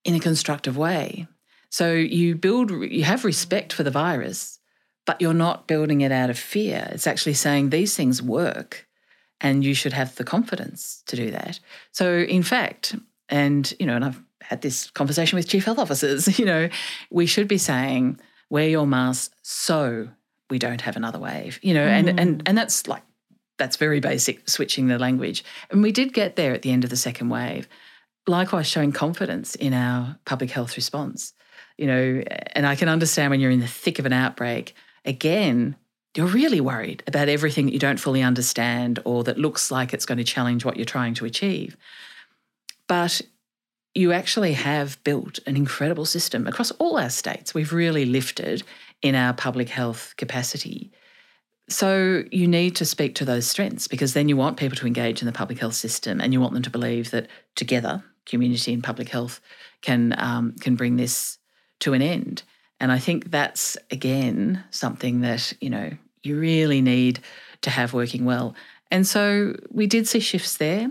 in 0.03 0.15
a 0.15 0.19
constructive 0.19 0.77
way. 0.77 1.27
So 1.69 1.93
you 1.93 2.35
build, 2.35 2.71
you 2.71 3.03
have 3.03 3.23
respect 3.23 3.71
for 3.73 3.83
the 3.83 3.91
virus, 3.91 4.59
but 5.05 5.21
you're 5.21 5.33
not 5.33 5.67
building 5.67 6.01
it 6.01 6.11
out 6.11 6.29
of 6.29 6.37
fear. 6.37 6.89
It's 6.91 7.07
actually 7.07 7.33
saying 7.33 7.69
these 7.69 7.95
things 7.95 8.21
work 8.21 8.87
and 9.39 9.63
you 9.63 9.73
should 9.73 9.93
have 9.93 10.15
the 10.15 10.23
confidence 10.23 11.01
to 11.07 11.15
do 11.15 11.31
that. 11.31 11.59
So, 11.91 12.19
in 12.19 12.43
fact, 12.43 12.95
and, 13.31 13.73
you 13.79 13.85
know, 13.85 13.95
and 13.95 14.05
I've 14.05 14.21
had 14.41 14.61
this 14.61 14.91
conversation 14.91 15.37
with 15.37 15.47
chief 15.47 15.65
health 15.65 15.79
officers, 15.79 16.37
you 16.39 16.45
know, 16.45 16.69
we 17.09 17.25
should 17.25 17.47
be 17.47 17.57
saying, 17.57 18.19
wear 18.49 18.67
your 18.67 18.85
mask 18.85 19.33
so 19.41 20.09
we 20.49 20.59
don't 20.59 20.81
have 20.81 20.97
another 20.97 21.17
wave, 21.17 21.59
you 21.63 21.73
know, 21.73 21.87
mm. 21.87 22.09
and, 22.09 22.19
and, 22.19 22.43
and 22.45 22.57
that's 22.57 22.87
like, 22.87 23.03
that's 23.57 23.77
very 23.77 23.99
basic, 23.99 24.49
switching 24.49 24.87
the 24.87 24.99
language. 24.99 25.43
And 25.69 25.81
we 25.81 25.91
did 25.91 26.13
get 26.13 26.35
there 26.35 26.53
at 26.53 26.61
the 26.61 26.71
end 26.71 26.83
of 26.83 26.89
the 26.89 26.97
second 26.97 27.29
wave. 27.29 27.67
Likewise, 28.27 28.67
showing 28.67 28.91
confidence 28.91 29.55
in 29.55 29.73
our 29.73 30.17
public 30.25 30.51
health 30.51 30.75
response, 30.75 31.33
you 31.77 31.87
know, 31.87 32.23
and 32.53 32.67
I 32.67 32.75
can 32.75 32.89
understand 32.89 33.31
when 33.31 33.39
you're 33.39 33.51
in 33.51 33.59
the 33.59 33.67
thick 33.67 33.99
of 33.99 34.05
an 34.05 34.13
outbreak, 34.13 34.75
again, 35.05 35.75
you're 36.15 36.27
really 36.27 36.59
worried 36.59 37.03
about 37.07 37.29
everything 37.29 37.65
that 37.67 37.73
you 37.73 37.79
don't 37.79 37.99
fully 37.99 38.21
understand 38.21 38.99
or 39.05 39.23
that 39.23 39.37
looks 39.37 39.71
like 39.71 39.93
it's 39.93 40.05
going 40.05 40.17
to 40.17 40.23
challenge 40.23 40.65
what 40.65 40.75
you're 40.75 40.85
trying 40.85 41.13
to 41.15 41.25
achieve. 41.25 41.77
But 42.91 43.21
you 43.95 44.11
actually 44.11 44.51
have 44.51 45.01
built 45.05 45.39
an 45.47 45.55
incredible 45.55 46.03
system 46.03 46.45
across 46.45 46.71
all 46.71 46.97
our 46.97 47.09
states. 47.09 47.53
We've 47.53 47.71
really 47.71 48.03
lifted 48.03 48.63
in 49.01 49.15
our 49.15 49.31
public 49.31 49.69
health 49.69 50.13
capacity. 50.17 50.91
So 51.69 52.25
you 52.31 52.49
need 52.49 52.75
to 52.75 52.85
speak 52.85 53.15
to 53.15 53.23
those 53.23 53.47
strengths 53.47 53.87
because 53.87 54.13
then 54.13 54.27
you 54.27 54.35
want 54.35 54.57
people 54.57 54.75
to 54.75 54.87
engage 54.87 55.21
in 55.21 55.25
the 55.25 55.31
public 55.31 55.57
health 55.57 55.75
system 55.75 56.19
and 56.19 56.33
you 56.33 56.41
want 56.41 56.53
them 56.53 56.63
to 56.63 56.69
believe 56.69 57.11
that 57.11 57.29
together, 57.55 58.03
community 58.25 58.73
and 58.73 58.83
public 58.83 59.07
health 59.07 59.39
can 59.81 60.13
um, 60.17 60.53
can 60.59 60.75
bring 60.75 60.97
this 60.97 61.37
to 61.79 61.93
an 61.93 62.01
end. 62.01 62.43
And 62.81 62.91
I 62.91 62.99
think 62.99 63.31
that's 63.31 63.77
again 63.89 64.65
something 64.69 65.21
that 65.21 65.53
you 65.61 65.69
know 65.69 65.91
you 66.23 66.37
really 66.37 66.81
need 66.81 67.21
to 67.61 67.69
have 67.69 67.93
working 67.93 68.25
well. 68.25 68.53
And 68.91 69.07
so 69.07 69.55
we 69.69 69.87
did 69.87 70.09
see 70.09 70.19
shifts 70.19 70.57
there. 70.57 70.89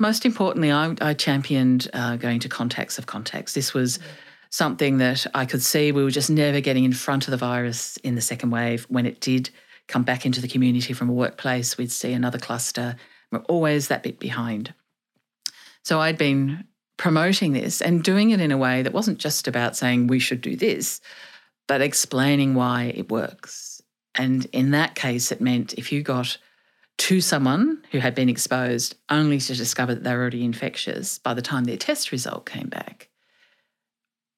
Most 0.00 0.24
importantly, 0.24 0.72
I, 0.72 0.96
I 1.02 1.12
championed 1.12 1.90
uh, 1.92 2.16
going 2.16 2.40
to 2.40 2.48
contacts 2.48 2.98
of 2.98 3.04
contacts. 3.04 3.52
This 3.52 3.74
was 3.74 3.98
something 4.48 4.96
that 4.96 5.26
I 5.34 5.44
could 5.44 5.62
see 5.62 5.92
we 5.92 6.02
were 6.02 6.10
just 6.10 6.30
never 6.30 6.60
getting 6.60 6.84
in 6.84 6.94
front 6.94 7.28
of 7.28 7.32
the 7.32 7.36
virus 7.36 7.98
in 7.98 8.14
the 8.14 8.22
second 8.22 8.48
wave. 8.48 8.86
When 8.88 9.04
it 9.04 9.20
did 9.20 9.50
come 9.88 10.02
back 10.02 10.24
into 10.24 10.40
the 10.40 10.48
community 10.48 10.94
from 10.94 11.10
a 11.10 11.12
workplace, 11.12 11.76
we'd 11.76 11.92
see 11.92 12.14
another 12.14 12.38
cluster. 12.38 12.96
We're 13.30 13.40
always 13.40 13.88
that 13.88 14.02
bit 14.02 14.18
behind. 14.18 14.72
So 15.84 16.00
I'd 16.00 16.16
been 16.16 16.64
promoting 16.96 17.52
this 17.52 17.82
and 17.82 18.02
doing 18.02 18.30
it 18.30 18.40
in 18.40 18.52
a 18.52 18.58
way 18.58 18.80
that 18.80 18.94
wasn't 18.94 19.18
just 19.18 19.46
about 19.46 19.76
saying 19.76 20.06
we 20.06 20.18
should 20.18 20.40
do 20.40 20.56
this, 20.56 21.02
but 21.68 21.82
explaining 21.82 22.54
why 22.54 22.84
it 22.96 23.10
works. 23.10 23.82
And 24.14 24.46
in 24.46 24.70
that 24.70 24.94
case, 24.94 25.30
it 25.30 25.42
meant 25.42 25.74
if 25.74 25.92
you 25.92 26.02
got 26.02 26.38
to 27.00 27.22
someone 27.22 27.82
who 27.92 27.98
had 27.98 28.14
been 28.14 28.28
exposed 28.28 28.94
only 29.08 29.38
to 29.38 29.54
discover 29.54 29.94
that 29.94 30.04
they 30.04 30.12
were 30.12 30.20
already 30.20 30.44
infectious 30.44 31.18
by 31.18 31.32
the 31.32 31.40
time 31.40 31.64
their 31.64 31.78
test 31.78 32.12
result 32.12 32.44
came 32.44 32.68
back. 32.68 33.08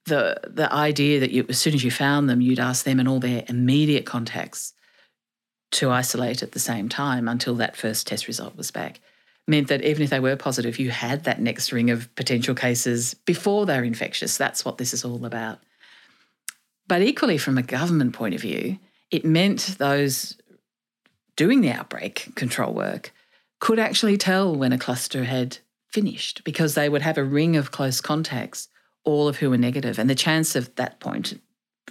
The, 0.07 0.41
the 0.47 0.73
idea 0.73 1.19
that 1.19 1.33
you, 1.33 1.45
as 1.49 1.59
soon 1.59 1.75
as 1.75 1.83
you 1.83 1.91
found 1.91 2.31
them, 2.31 2.41
you'd 2.41 2.61
ask 2.61 2.85
them 2.85 3.01
and 3.01 3.09
all 3.09 3.19
their 3.19 3.45
immediate 3.49 4.07
contacts 4.07 4.75
to 5.73 5.91
isolate 5.91 6.45
at 6.45 6.53
the 6.53 6.61
same 6.61 6.89
time 6.89 7.27
until 7.27 7.57
that 7.57 7.77
first 7.77 8.07
test 8.07 8.29
result 8.29 8.57
was 8.57 8.71
back 8.71 9.01
meant 9.49 9.67
that 9.67 9.85
even 9.85 10.05
if 10.05 10.11
they 10.11 10.21
were 10.21 10.37
positive, 10.37 10.79
you 10.79 10.91
had 10.91 11.25
that 11.25 11.41
next 11.41 11.73
ring 11.73 11.91
of 11.91 12.15
potential 12.15 12.55
cases 12.55 13.15
before 13.15 13.67
they're 13.67 13.83
infectious. 13.83 14.37
That's 14.37 14.65
what 14.65 14.79
this 14.79 14.95
is 14.95 15.05
all 15.05 15.25
about. 15.27 15.59
But 16.87 17.03
equally, 17.03 17.39
from 17.39 17.59
a 17.59 17.63
government 17.63 18.13
point 18.13 18.37
of 18.37 18.41
view, 18.41 18.79
it 19.11 19.25
meant 19.25 19.77
those 19.79 20.37
doing 21.37 21.61
the 21.61 21.71
outbreak 21.71 22.35
control 22.35 22.73
work 22.73 23.13
could 23.61 23.79
actually 23.79 24.17
tell 24.17 24.55
when 24.55 24.73
a 24.73 24.79
cluster 24.79 25.25
had 25.25 25.59
finished 25.89 26.43
because 26.45 26.75
they 26.75 26.89
would 26.89 27.03
have 27.03 27.19
a 27.19 27.25
ring 27.25 27.57
of 27.57 27.71
close 27.71 28.01
contacts, 28.01 28.69
all 29.05 29.29
of 29.29 29.37
who 29.37 29.51
were 29.51 29.59
negative, 29.59 29.99
and 29.99 30.11
the 30.11 30.15
chance 30.15 30.57
of 30.57 30.75
that 30.77 30.99
point 31.01 31.41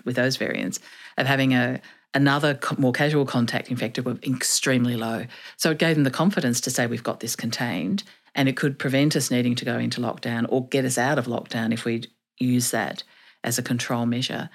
with 0.03 0.15
those 0.15 0.37
variants 0.37 0.79
of 1.17 1.27
having 1.27 1.53
a 1.53 1.81
another 2.13 2.59
more 2.77 2.91
casual 2.91 3.25
contact 3.25 3.69
infected 3.69 4.05
were 4.05 4.17
extremely 4.23 4.95
low. 4.95 5.25
So 5.57 5.71
it 5.71 5.77
gave 5.77 5.95
them 5.95 6.03
the 6.03 6.11
confidence 6.11 6.59
to 6.61 6.69
say 6.69 6.87
we've 6.87 7.03
got 7.03 7.19
this 7.21 7.35
contained, 7.35 8.03
And 8.35 8.49
it 8.49 8.57
could 8.57 8.79
prevent 8.79 9.15
us 9.15 9.31
needing 9.31 9.55
to 9.55 9.65
go 9.65 9.77
into 9.77 10.01
lockdown 10.01 10.45
or 10.49 10.67
get 10.67 10.85
us 10.85 10.97
out 10.97 11.17
of 11.17 11.25
lockdown 11.25 11.73
if 11.73 11.85
we 11.85 12.03
use 12.37 12.71
that 12.71 13.03
as 13.43 13.57
a 13.57 13.63
control 13.63 14.05
measure. 14.05 14.49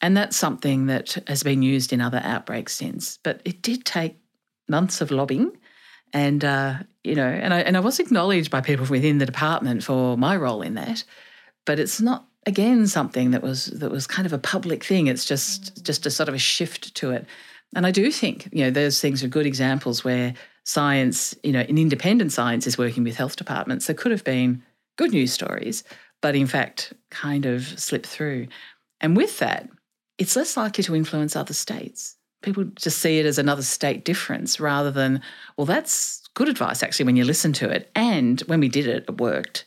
And 0.00 0.16
that's 0.16 0.36
something 0.36 0.86
that 0.86 1.16
has 1.26 1.42
been 1.42 1.62
used 1.62 1.92
in 1.92 2.00
other 2.00 2.20
outbreaks 2.22 2.74
since. 2.74 3.18
But 3.22 3.40
it 3.44 3.62
did 3.62 3.84
take 3.84 4.16
months 4.68 5.00
of 5.00 5.10
lobbying. 5.10 5.56
And, 6.12 6.44
uh, 6.44 6.74
you 7.04 7.14
know, 7.14 7.26
and 7.26 7.52
I, 7.52 7.60
and 7.60 7.76
I 7.76 7.80
was 7.80 7.98
acknowledged 7.98 8.50
by 8.50 8.60
people 8.60 8.86
within 8.86 9.18
the 9.18 9.26
department 9.26 9.82
for 9.82 10.16
my 10.16 10.36
role 10.36 10.62
in 10.62 10.74
that. 10.74 11.04
But 11.66 11.78
it's 11.78 12.00
not, 12.00 12.26
again, 12.46 12.86
something 12.86 13.32
that 13.32 13.42
was 13.42 13.66
that 13.66 13.90
was 13.90 14.06
kind 14.06 14.24
of 14.24 14.32
a 14.32 14.38
public 14.38 14.84
thing. 14.84 15.06
It's 15.06 15.24
just 15.24 15.84
just 15.84 16.06
a 16.06 16.10
sort 16.10 16.28
of 16.28 16.34
a 16.34 16.38
shift 16.38 16.94
to 16.96 17.10
it. 17.10 17.26
And 17.76 17.86
I 17.86 17.90
do 17.90 18.10
think, 18.10 18.48
you 18.52 18.64
know, 18.64 18.70
those 18.70 19.00
things 19.00 19.22
are 19.22 19.28
good 19.28 19.46
examples 19.46 20.02
where 20.02 20.32
science, 20.64 21.34
you 21.42 21.52
know, 21.52 21.60
an 21.60 21.76
independent 21.76 22.32
science 22.32 22.66
is 22.66 22.78
working 22.78 23.04
with 23.04 23.16
health 23.16 23.36
departments. 23.36 23.86
There 23.86 23.96
could 23.96 24.12
have 24.12 24.24
been 24.24 24.62
good 24.96 25.12
news 25.12 25.32
stories, 25.32 25.84
but 26.22 26.34
in 26.34 26.46
fact, 26.46 26.94
kind 27.10 27.44
of 27.44 27.78
slipped 27.78 28.06
through. 28.06 28.48
And 29.00 29.16
with 29.16 29.38
that, 29.38 29.68
it's 30.18 30.36
less 30.36 30.56
likely 30.56 30.84
to 30.84 30.96
influence 30.96 31.36
other 31.36 31.54
states. 31.54 32.16
People 32.42 32.64
just 32.76 32.98
see 32.98 33.18
it 33.18 33.26
as 33.26 33.38
another 33.38 33.62
state 33.62 34.04
difference 34.04 34.60
rather 34.60 34.90
than, 34.90 35.22
well, 35.56 35.64
that's 35.64 36.28
good 36.34 36.48
advice 36.48 36.82
actually 36.82 37.06
when 37.06 37.16
you 37.16 37.24
listen 37.24 37.52
to 37.54 37.68
it. 37.68 37.90
And 37.94 38.40
when 38.42 38.60
we 38.60 38.68
did 38.68 38.86
it, 38.86 39.04
it 39.08 39.20
worked. 39.20 39.64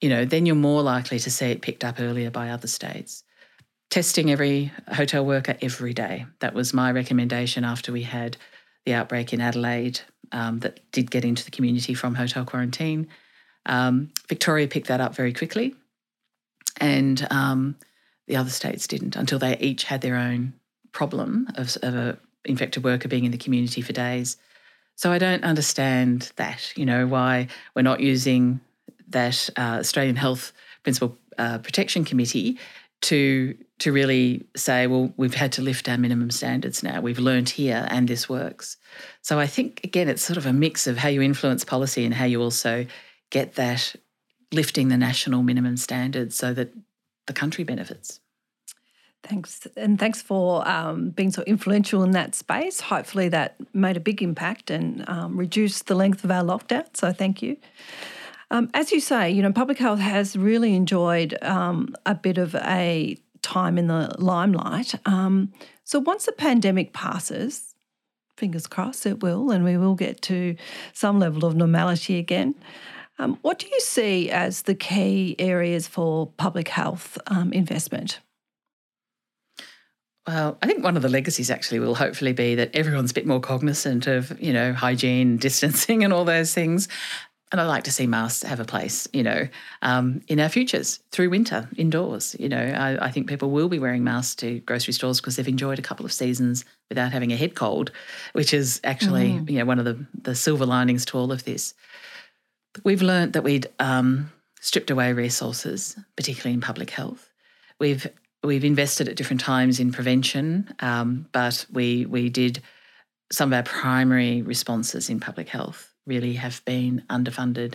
You 0.00 0.08
know, 0.08 0.24
then 0.24 0.46
you're 0.46 0.56
more 0.56 0.82
likely 0.82 1.18
to 1.20 1.30
see 1.30 1.46
it 1.46 1.62
picked 1.62 1.84
up 1.84 2.00
earlier 2.00 2.30
by 2.30 2.50
other 2.50 2.66
states. 2.66 3.22
Testing 3.90 4.30
every 4.30 4.72
hotel 4.88 5.24
worker 5.24 5.56
every 5.62 5.94
day. 5.94 6.26
That 6.40 6.54
was 6.54 6.74
my 6.74 6.90
recommendation 6.90 7.64
after 7.64 7.92
we 7.92 8.02
had 8.02 8.36
the 8.84 8.94
outbreak 8.94 9.32
in 9.32 9.40
Adelaide 9.40 10.00
um, 10.32 10.58
that 10.60 10.80
did 10.92 11.10
get 11.10 11.24
into 11.24 11.44
the 11.44 11.50
community 11.50 11.94
from 11.94 12.14
hotel 12.14 12.44
quarantine. 12.44 13.08
Um, 13.66 14.10
Victoria 14.28 14.66
picked 14.66 14.88
that 14.88 15.00
up 15.00 15.14
very 15.14 15.32
quickly. 15.32 15.76
And 16.80 17.26
um, 17.30 17.76
the 18.26 18.36
other 18.36 18.50
states 18.50 18.86
didn't 18.86 19.16
until 19.16 19.38
they 19.38 19.56
each 19.58 19.84
had 19.84 20.00
their 20.00 20.16
own 20.16 20.52
problem 20.92 21.48
of, 21.56 21.76
of 21.82 21.94
a 21.94 22.18
infected 22.44 22.84
worker 22.84 23.08
being 23.08 23.24
in 23.24 23.32
the 23.32 23.38
community 23.38 23.80
for 23.80 23.92
days. 23.92 24.36
So 24.96 25.10
I 25.10 25.18
don't 25.18 25.44
understand 25.44 26.32
that, 26.36 26.72
you 26.76 26.84
know, 26.84 27.06
why 27.06 27.48
we're 27.74 27.82
not 27.82 28.00
using 28.00 28.60
that 29.08 29.48
uh, 29.56 29.78
Australian 29.80 30.16
Health 30.16 30.52
Principal 30.82 31.16
uh, 31.38 31.58
Protection 31.58 32.04
Committee 32.04 32.58
to 33.02 33.56
to 33.78 33.92
really 33.92 34.46
say, 34.54 34.86
well, 34.86 35.12
we've 35.16 35.34
had 35.34 35.50
to 35.52 35.62
lift 35.62 35.88
our 35.88 35.98
minimum 35.98 36.30
standards 36.30 36.84
now. 36.84 37.00
We've 37.00 37.18
learned 37.18 37.48
here, 37.48 37.84
and 37.90 38.06
this 38.06 38.28
works. 38.28 38.76
So 39.22 39.40
I 39.40 39.46
think 39.48 39.80
again, 39.82 40.08
it's 40.08 40.22
sort 40.22 40.36
of 40.36 40.46
a 40.46 40.52
mix 40.52 40.86
of 40.86 40.98
how 40.98 41.08
you 41.08 41.20
influence 41.22 41.64
policy 41.64 42.04
and 42.04 42.14
how 42.14 42.26
you 42.26 42.40
also 42.40 42.86
get 43.30 43.54
that 43.54 43.96
lifting 44.52 44.88
the 44.88 44.96
national 44.96 45.42
minimum 45.42 45.76
standards 45.76 46.36
so 46.36 46.52
that 46.54 46.72
the 47.26 47.32
country 47.32 47.64
benefits. 47.64 48.20
Thanks. 49.22 49.66
And 49.76 49.98
thanks 49.98 50.20
for 50.20 50.66
um, 50.68 51.10
being 51.10 51.30
so 51.30 51.42
influential 51.42 52.02
in 52.02 52.10
that 52.12 52.34
space. 52.34 52.80
Hopefully, 52.80 53.28
that 53.28 53.56
made 53.72 53.96
a 53.96 54.00
big 54.00 54.20
impact 54.20 54.70
and 54.70 55.08
um, 55.08 55.36
reduced 55.36 55.86
the 55.86 55.94
length 55.94 56.24
of 56.24 56.30
our 56.30 56.42
lockdown. 56.42 56.86
So, 56.96 57.12
thank 57.12 57.40
you. 57.40 57.56
Um, 58.50 58.68
as 58.74 58.90
you 58.90 59.00
say, 59.00 59.30
you 59.30 59.40
know, 59.40 59.52
public 59.52 59.78
health 59.78 60.00
has 60.00 60.36
really 60.36 60.74
enjoyed 60.74 61.38
um, 61.42 61.94
a 62.04 62.14
bit 62.14 62.36
of 62.36 62.54
a 62.56 63.16
time 63.42 63.78
in 63.78 63.86
the 63.86 64.14
limelight. 64.18 64.94
Um, 65.06 65.52
so, 65.84 66.00
once 66.00 66.26
the 66.26 66.32
pandemic 66.32 66.92
passes, 66.92 67.74
fingers 68.36 68.66
crossed 68.66 69.06
it 69.06 69.22
will, 69.22 69.52
and 69.52 69.64
we 69.64 69.76
will 69.76 69.94
get 69.94 70.20
to 70.22 70.56
some 70.92 71.20
level 71.20 71.44
of 71.44 71.54
normality 71.54 72.18
again. 72.18 72.56
Um, 73.18 73.38
what 73.42 73.58
do 73.58 73.66
you 73.68 73.80
see 73.80 74.30
as 74.30 74.62
the 74.62 74.74
key 74.74 75.36
areas 75.38 75.86
for 75.86 76.26
public 76.26 76.68
health 76.68 77.18
investment? 77.52 78.20
Well, 80.26 80.56
I 80.62 80.66
think 80.66 80.84
one 80.84 80.96
of 80.96 81.02
the 81.02 81.08
legacies 81.08 81.50
actually 81.50 81.80
will 81.80 81.96
hopefully 81.96 82.32
be 82.32 82.54
that 82.54 82.74
everyone's 82.74 83.10
a 83.10 83.14
bit 83.14 83.26
more 83.26 83.40
cognizant 83.40 84.06
of, 84.06 84.40
you 84.40 84.52
know, 84.52 84.72
hygiene, 84.72 85.36
distancing, 85.38 86.04
and 86.04 86.12
all 86.12 86.24
those 86.24 86.54
things. 86.54 86.88
And 87.50 87.60
I 87.60 87.66
like 87.66 87.84
to 87.84 87.92
see 87.92 88.06
masks 88.06 88.42
have 88.44 88.60
a 88.60 88.64
place, 88.64 89.06
you 89.12 89.22
know, 89.22 89.46
um, 89.82 90.22
in 90.26 90.40
our 90.40 90.48
futures 90.48 91.00
through 91.10 91.28
winter 91.28 91.68
indoors. 91.76 92.34
You 92.38 92.48
know, 92.48 92.56
I, 92.56 93.06
I, 93.06 93.10
think 93.10 93.28
people 93.28 93.50
will 93.50 93.68
be 93.68 93.78
wearing 93.78 94.02
masks 94.02 94.36
to 94.36 94.60
grocery 94.60 94.94
stores 94.94 95.20
because 95.20 95.36
they've 95.36 95.46
enjoyed 95.46 95.78
a 95.78 95.82
couple 95.82 96.06
of 96.06 96.14
seasons 96.14 96.64
without 96.88 97.12
having 97.12 97.30
a 97.30 97.36
head 97.36 97.54
cold, 97.54 97.92
which 98.32 98.54
is 98.54 98.80
actually, 98.84 99.32
mm. 99.32 99.50
you 99.50 99.58
know, 99.58 99.66
one 99.66 99.78
of 99.78 99.84
the, 99.84 100.02
the 100.22 100.34
silver 100.34 100.64
linings 100.64 101.04
to 101.06 101.18
all 101.18 101.30
of 101.30 101.44
this. 101.44 101.74
We've 102.84 103.02
learned 103.02 103.34
that 103.34 103.42
we'd 103.42 103.66
um, 103.78 104.32
stripped 104.60 104.90
away 104.90 105.12
resources, 105.12 105.96
particularly 106.16 106.54
in 106.54 106.60
public 106.60 106.90
health. 106.90 107.30
We've 107.78 108.06
we've 108.42 108.64
invested 108.64 109.08
at 109.08 109.16
different 109.16 109.40
times 109.40 109.78
in 109.78 109.92
prevention, 109.92 110.74
um, 110.80 111.26
but 111.32 111.66
we 111.70 112.06
we 112.06 112.28
did 112.28 112.62
some 113.30 113.52
of 113.52 113.56
our 113.56 113.62
primary 113.62 114.42
responses 114.42 115.08
in 115.08 115.20
public 115.20 115.48
health 115.48 115.92
really 116.06 116.34
have 116.34 116.64
been 116.64 117.02
underfunded 117.08 117.74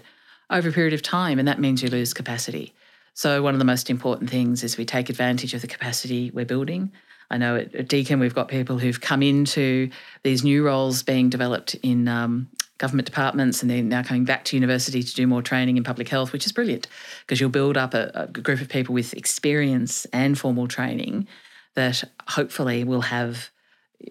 over 0.49 0.69
a 0.69 0.71
period 0.71 0.93
of 0.93 1.01
time, 1.01 1.39
and 1.39 1.47
that 1.47 1.59
means 1.59 1.81
you 1.81 1.89
lose 1.89 2.13
capacity. 2.13 2.73
So 3.13 3.41
one 3.41 3.55
of 3.55 3.59
the 3.59 3.65
most 3.65 3.89
important 3.89 4.29
things 4.29 4.63
is 4.63 4.77
we 4.77 4.85
take 4.85 5.09
advantage 5.09 5.53
of 5.53 5.61
the 5.61 5.67
capacity 5.67 6.29
we're 6.31 6.45
building. 6.45 6.91
I 7.29 7.37
know 7.37 7.57
at 7.57 7.87
Deakin 7.87 8.19
we've 8.19 8.35
got 8.35 8.47
people 8.47 8.79
who've 8.79 8.99
come 8.99 9.21
into 9.21 9.89
these 10.23 10.43
new 10.43 10.63
roles 10.63 11.03
being 11.03 11.29
developed 11.29 11.75
in 11.75 12.07
um, 12.07 12.49
government 12.77 13.05
departments 13.05 13.61
and 13.61 13.69
they're 13.69 13.83
now 13.83 14.03
coming 14.03 14.23
back 14.23 14.45
to 14.45 14.55
university 14.55 15.03
to 15.03 15.15
do 15.15 15.27
more 15.27 15.41
training 15.41 15.77
in 15.77 15.83
public 15.83 16.07
health, 16.07 16.31
which 16.31 16.45
is 16.45 16.51
brilliant 16.51 16.87
because 17.21 17.41
you'll 17.41 17.49
build 17.49 17.75
up 17.75 17.93
a, 17.93 18.11
a 18.13 18.27
group 18.27 18.61
of 18.61 18.69
people 18.69 18.93
with 18.93 19.13
experience 19.13 20.05
and 20.13 20.37
formal 20.37 20.67
training 20.67 21.27
that 21.75 22.03
hopefully 22.27 22.83
will 22.83 23.01
have 23.01 23.49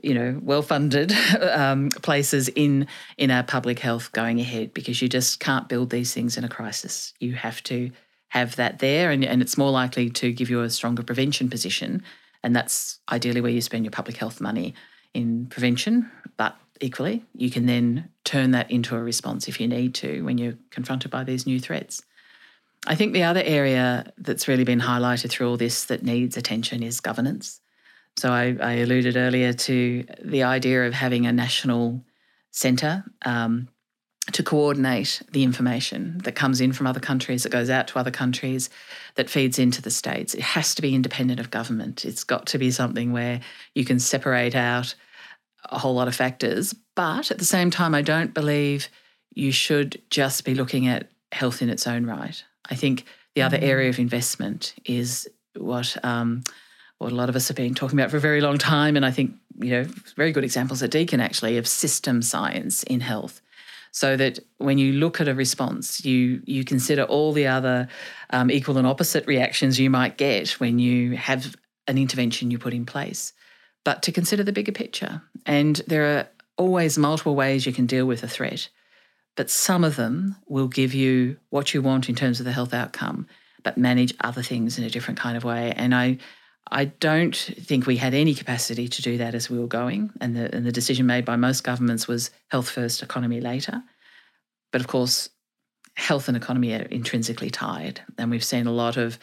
you 0.03 0.15
know 0.15 0.39
well-funded 0.43 1.13
um, 1.53 1.91
places 2.03 2.49
in 2.49 2.87
in 3.19 3.31
our 3.31 3.45
public 3.45 3.79
health 3.79 4.11
going 4.13 4.41
ahead 4.41 4.75
because 4.75 5.01
you 5.01 5.09
just 5.09 5.39
can't 5.39 5.69
build 5.69 5.91
these 5.91 6.13
things 6.13 6.37
in 6.37 6.45
a 6.45 6.49
crisis. 6.49 7.15
You 7.21 7.35
have 7.35 7.63
to 7.65 7.91
have 8.29 8.57
that 8.57 8.81
there 8.81 9.13
and, 9.13 9.25
and 9.25 9.41
it's 9.41 9.57
more 9.57 9.71
likely 9.71 10.11
to 10.11 10.33
give 10.33 10.51
you 10.51 10.61
a 10.61 10.69
stronger 10.69 11.05
prevention 11.05 11.49
position 11.49 12.03
and 12.47 12.57
that's 12.57 13.01
ideally 13.11 13.43
where 13.43 13.51
you 13.51 13.61
spend 13.61 13.85
your 13.85 13.91
public 13.91 14.17
health 14.17 14.41
money 14.41 14.73
in 15.13 15.47
prevention 15.47 16.11
but 16.37 16.57
equally, 16.81 17.25
you 17.35 17.51
can 17.51 17.67
then 17.67 18.09
turn 18.25 18.51
that 18.53 18.71
into 18.71 18.97
a 18.97 19.03
response 19.03 19.49
if 19.49 19.61
you 19.61 19.69
need 19.69 19.95
to 19.97 20.23
when 20.23 20.39
you're 20.39 20.59
confronted 20.71 21.11
by 21.11 21.25
these 21.25 21.47
new 21.47 21.61
threats. 21.61 22.03
I 22.87 22.95
think 22.95 23.13
the 23.13 23.25
other 23.25 23.43
area 23.45 24.13
that's 24.19 24.49
really 24.49 24.65
been 24.65 24.81
highlighted 24.81 25.31
through 25.31 25.49
all 25.49 25.57
this 25.57 25.85
that 25.87 26.03
needs 26.03 26.37
attention 26.37 26.83
is 26.83 27.01
governance. 27.01 27.61
So 28.17 28.33
I, 28.33 28.57
I 28.61 28.73
alluded 28.75 29.17
earlier 29.17 29.53
to 29.53 30.05
the 30.25 30.43
idea 30.45 30.87
of 30.87 30.95
having 30.95 31.27
a 31.27 31.33
national 31.33 32.05
centre 32.51 33.05
um, 33.25 33.69
to 34.33 34.43
coordinate 34.43 35.23
the 35.31 35.45
information 35.45 36.19
that 36.25 36.35
comes 36.35 36.61
in 36.61 36.73
from 36.73 36.87
other 36.87 37.01
countries, 37.01 37.45
that 37.45 37.53
goes 37.53 37.71
out 37.71 37.87
to 37.89 37.99
other 37.99 38.11
countries, 38.11 38.69
that 39.15 39.31
feeds 39.31 39.59
into 39.59 39.81
the 39.81 39.91
states. 39.91 40.35
It 40.35 40.43
has 40.43 40.75
to 40.75 40.83
be 40.83 40.95
independent 40.95 41.39
of 41.39 41.51
government. 41.51 42.05
It's 42.05 42.25
got 42.25 42.47
to 42.47 42.59
be 42.59 42.71
something 42.71 43.13
where 43.13 43.41
you 43.75 43.85
can 43.85 43.99
separate 44.01 44.55
out 44.55 44.95
a 45.71 45.79
whole 45.79 45.95
lot 45.95 46.09
of 46.09 46.15
factors. 46.15 46.75
But 46.95 47.31
at 47.31 47.39
the 47.39 47.45
same 47.45 47.71
time, 47.71 47.95
I 47.95 48.03
don't 48.03 48.35
believe 48.35 48.89
you 49.35 49.53
should 49.53 50.03
just 50.11 50.45
be 50.45 50.55
looking 50.55 50.89
at 50.89 51.09
health 51.33 51.63
in 51.63 51.69
its 51.69 51.87
own 51.87 52.07
right. 52.07 52.43
I 52.69 52.75
think 52.75 53.05
the 53.35 53.43
other 53.43 53.59
mm. 53.59 53.63
area 53.63 53.89
of 53.89 53.99
investment 53.99 54.75
is 54.85 55.29
what 55.55 55.97
um, 56.05 56.43
what 56.99 57.13
a 57.13 57.15
lot 57.15 57.29
of 57.29 57.37
us 57.37 57.49
have 57.49 57.57
been 57.57 57.75
talking 57.75 57.99
about 57.99 58.11
for 58.11 58.17
a 58.17 58.21
very 58.21 58.41
long 58.41 58.59
time, 58.59 58.97
and 58.97 59.05
I 59.05 59.11
think 59.11 59.35
you 59.61 59.71
know 59.71 59.85
very 60.17 60.33
good 60.33 60.45
examples 60.45 60.83
at 60.83 60.91
Deakin 60.91 61.21
actually 61.21 61.59
of 61.59 61.69
system 61.69 62.23
science 62.23 62.83
in 62.85 63.01
health. 63.01 63.41
So 63.97 64.15
that 64.17 64.39
when 64.59 64.77
you 64.77 64.93
look 64.93 65.23
at 65.23 65.29
a 65.29 65.35
response, 65.35 66.05
you 66.05 66.43
you 66.45 66.65
consider 66.65 67.05
all 67.05 67.33
the 67.33 67.47
other 67.47 67.89
um, 68.31 68.51
equal 68.51 68.77
and 68.77 68.87
opposite 68.87 69.27
reactions 69.27 69.81
you 69.81 69.89
might 69.91 70.19
get 70.19 70.61
when 70.61 70.79
you 70.79 71.17
have 71.17 71.57
an 71.89 71.97
intervention 71.97 72.51
you 72.51 72.59
put 72.59 72.75
in 72.75 72.85
place 72.85 73.33
but 73.87 74.03
to 74.03 74.11
consider 74.11 74.43
the 74.43 74.53
bigger 74.53 74.73
picture. 74.73 75.23
And 75.47 75.77
there 75.87 76.19
are 76.19 76.29
always 76.59 76.99
multiple 76.99 77.37
ways 77.37 77.67
you 77.67 77.73
can 77.73 77.87
deal 77.87 78.05
with 78.05 78.25
a 78.25 78.29
threat, 78.29 78.69
but 79.37 79.49
some 79.49 79.85
of 79.85 79.95
them 79.95 80.35
will 80.49 80.67
give 80.67 80.93
you 80.93 81.37
what 81.51 81.73
you 81.73 81.81
want 81.81 82.09
in 82.09 82.17
terms 82.17 82.41
of 82.41 82.47
the 82.47 82.53
health 82.53 82.75
outcome, 82.75 83.29
but 83.63 83.79
manage 83.79 84.13
other 84.21 84.43
things 84.43 84.77
in 84.77 84.83
a 84.83 84.91
different 84.91 85.21
kind 85.21 85.37
of 85.37 85.45
way. 85.45 85.73
And 85.77 85.95
I, 85.95 86.19
I 86.71 86.87
don't 86.87 87.37
think 87.37 87.87
we 87.87 87.97
had 87.97 88.13
any 88.13 88.35
capacity 88.35 88.89
to 88.89 89.03
do 89.03 89.19
that 89.19 89.35
as 89.35 89.49
we 89.49 89.59
were 89.59 89.69
going. 89.69 90.11
And 90.21 90.35
the, 90.35 90.55
and 90.55 90.67
the 90.67 90.73
decision 90.73 91.07
made 91.07 91.25
by 91.25 91.37
most 91.37 91.63
governments 91.63 92.09
was 92.09 92.31
health 92.49 92.69
first, 92.69 93.03
economy 93.03 93.41
later. 93.41 93.83
But 94.73 94.81
of 94.81 94.89
course, 94.89 95.29
health 95.95 96.29
and 96.29 96.37
economy 96.37 96.75
are 96.75 96.83
intrinsically 96.83 97.51
tied. 97.51 98.01
And 98.19 98.31
we've 98.31 98.45
seen 98.45 98.67
a 98.67 98.73
lot 98.73 98.97
of 98.97 99.19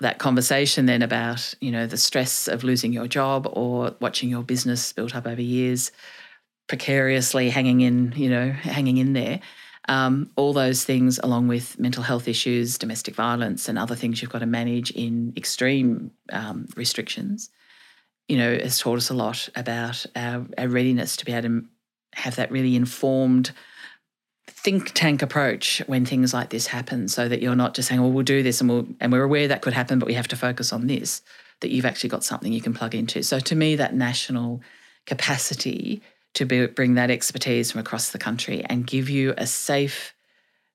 that 0.00 0.18
conversation 0.18 0.86
then 0.86 1.02
about 1.02 1.54
you 1.60 1.72
know 1.72 1.86
the 1.86 1.96
stress 1.96 2.48
of 2.48 2.62
losing 2.62 2.92
your 2.92 3.08
job 3.08 3.48
or 3.52 3.94
watching 4.00 4.28
your 4.28 4.42
business 4.42 4.92
built 4.92 5.14
up 5.14 5.26
over 5.26 5.42
years 5.42 5.90
precariously 6.68 7.50
hanging 7.50 7.80
in 7.80 8.12
you 8.14 8.30
know 8.30 8.50
hanging 8.50 8.98
in 8.98 9.12
there 9.12 9.40
Um, 9.88 10.30
all 10.36 10.52
those 10.52 10.84
things, 10.84 11.18
along 11.22 11.48
with 11.48 11.78
mental 11.78 12.02
health 12.02 12.28
issues, 12.28 12.76
domestic 12.78 13.14
violence, 13.14 13.68
and 13.68 13.78
other 13.78 13.94
things 13.94 14.20
you've 14.20 14.30
got 14.30 14.40
to 14.40 14.46
manage 14.46 14.90
in 14.90 15.32
extreme 15.36 16.10
um, 16.30 16.68
restrictions, 16.76 17.50
you 18.28 18.36
know, 18.36 18.52
has 18.58 18.78
taught 18.78 18.98
us 18.98 19.08
a 19.08 19.14
lot 19.14 19.48
about 19.56 20.04
our, 20.14 20.46
our 20.58 20.68
readiness 20.68 21.16
to 21.16 21.24
be 21.24 21.32
able 21.32 21.48
to 21.48 21.64
have 22.14 22.36
that 22.36 22.50
really 22.50 22.76
informed 22.76 23.52
think 24.46 24.92
tank 24.92 25.22
approach 25.22 25.82
when 25.86 26.04
things 26.04 26.34
like 26.34 26.50
this 26.50 26.66
happen 26.66 27.06
so 27.06 27.28
that 27.28 27.40
you're 27.40 27.54
not 27.54 27.74
just 27.74 27.86
saying 27.86 28.00
well 28.00 28.10
we'll 28.10 28.24
do 28.24 28.42
this 28.42 28.60
and 28.60 28.68
we'll 28.68 28.86
and 28.98 29.12
we're 29.12 29.22
aware 29.22 29.46
that 29.46 29.62
could 29.62 29.74
happen 29.74 29.98
but 29.98 30.06
we 30.06 30.14
have 30.14 30.26
to 30.26 30.34
focus 30.34 30.72
on 30.72 30.88
this 30.88 31.22
that 31.60 31.70
you've 31.70 31.84
actually 31.84 32.10
got 32.10 32.24
something 32.24 32.52
you 32.52 32.60
can 32.60 32.74
plug 32.74 32.94
into. 32.94 33.22
So 33.22 33.40
to 33.40 33.54
me 33.54 33.76
that 33.76 33.94
national 33.94 34.60
capacity 35.06 36.02
to 36.34 36.44
be, 36.44 36.66
bring 36.66 36.94
that 36.94 37.10
expertise 37.10 37.70
from 37.70 37.80
across 37.80 38.10
the 38.10 38.18
country 38.18 38.64
and 38.64 38.86
give 38.86 39.08
you 39.08 39.34
a 39.36 39.46
safe 39.46 40.14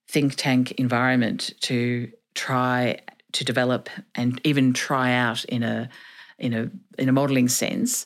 think 0.07 0.35
tank 0.35 0.73
environment 0.73 1.53
to 1.61 2.11
try 2.35 2.99
to 3.31 3.43
develop 3.43 3.89
and 4.15 4.39
even 4.43 4.73
try 4.73 5.13
out 5.13 5.43
in 5.45 5.63
a 5.63 5.89
in 6.37 6.53
a 6.53 6.69
in 6.97 7.09
a 7.09 7.11
modelling 7.11 7.47
sense 7.47 8.05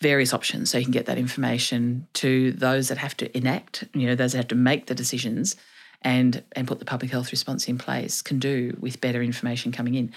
various 0.00 0.34
options. 0.34 0.70
So 0.70 0.78
you 0.78 0.84
can 0.84 0.92
get 0.92 1.06
that 1.06 1.18
information 1.18 2.08
to 2.14 2.52
those 2.52 2.88
that 2.88 2.98
have 2.98 3.16
to 3.18 3.36
enact 3.36 3.84
you 3.94 4.06
know 4.06 4.14
those 4.14 4.32
that 4.32 4.38
have 4.38 4.48
to 4.48 4.54
make 4.54 4.86
the 4.86 4.94
decisions 4.94 5.56
and 6.02 6.42
and 6.52 6.66
put 6.66 6.78
the 6.78 6.84
public 6.84 7.10
health 7.10 7.30
response 7.30 7.68
in 7.68 7.78
place 7.78 8.22
can 8.22 8.38
do 8.38 8.76
with 8.80 9.00
better 9.00 9.22
information 9.22 9.72
coming 9.72 9.94
in. 9.94 10.12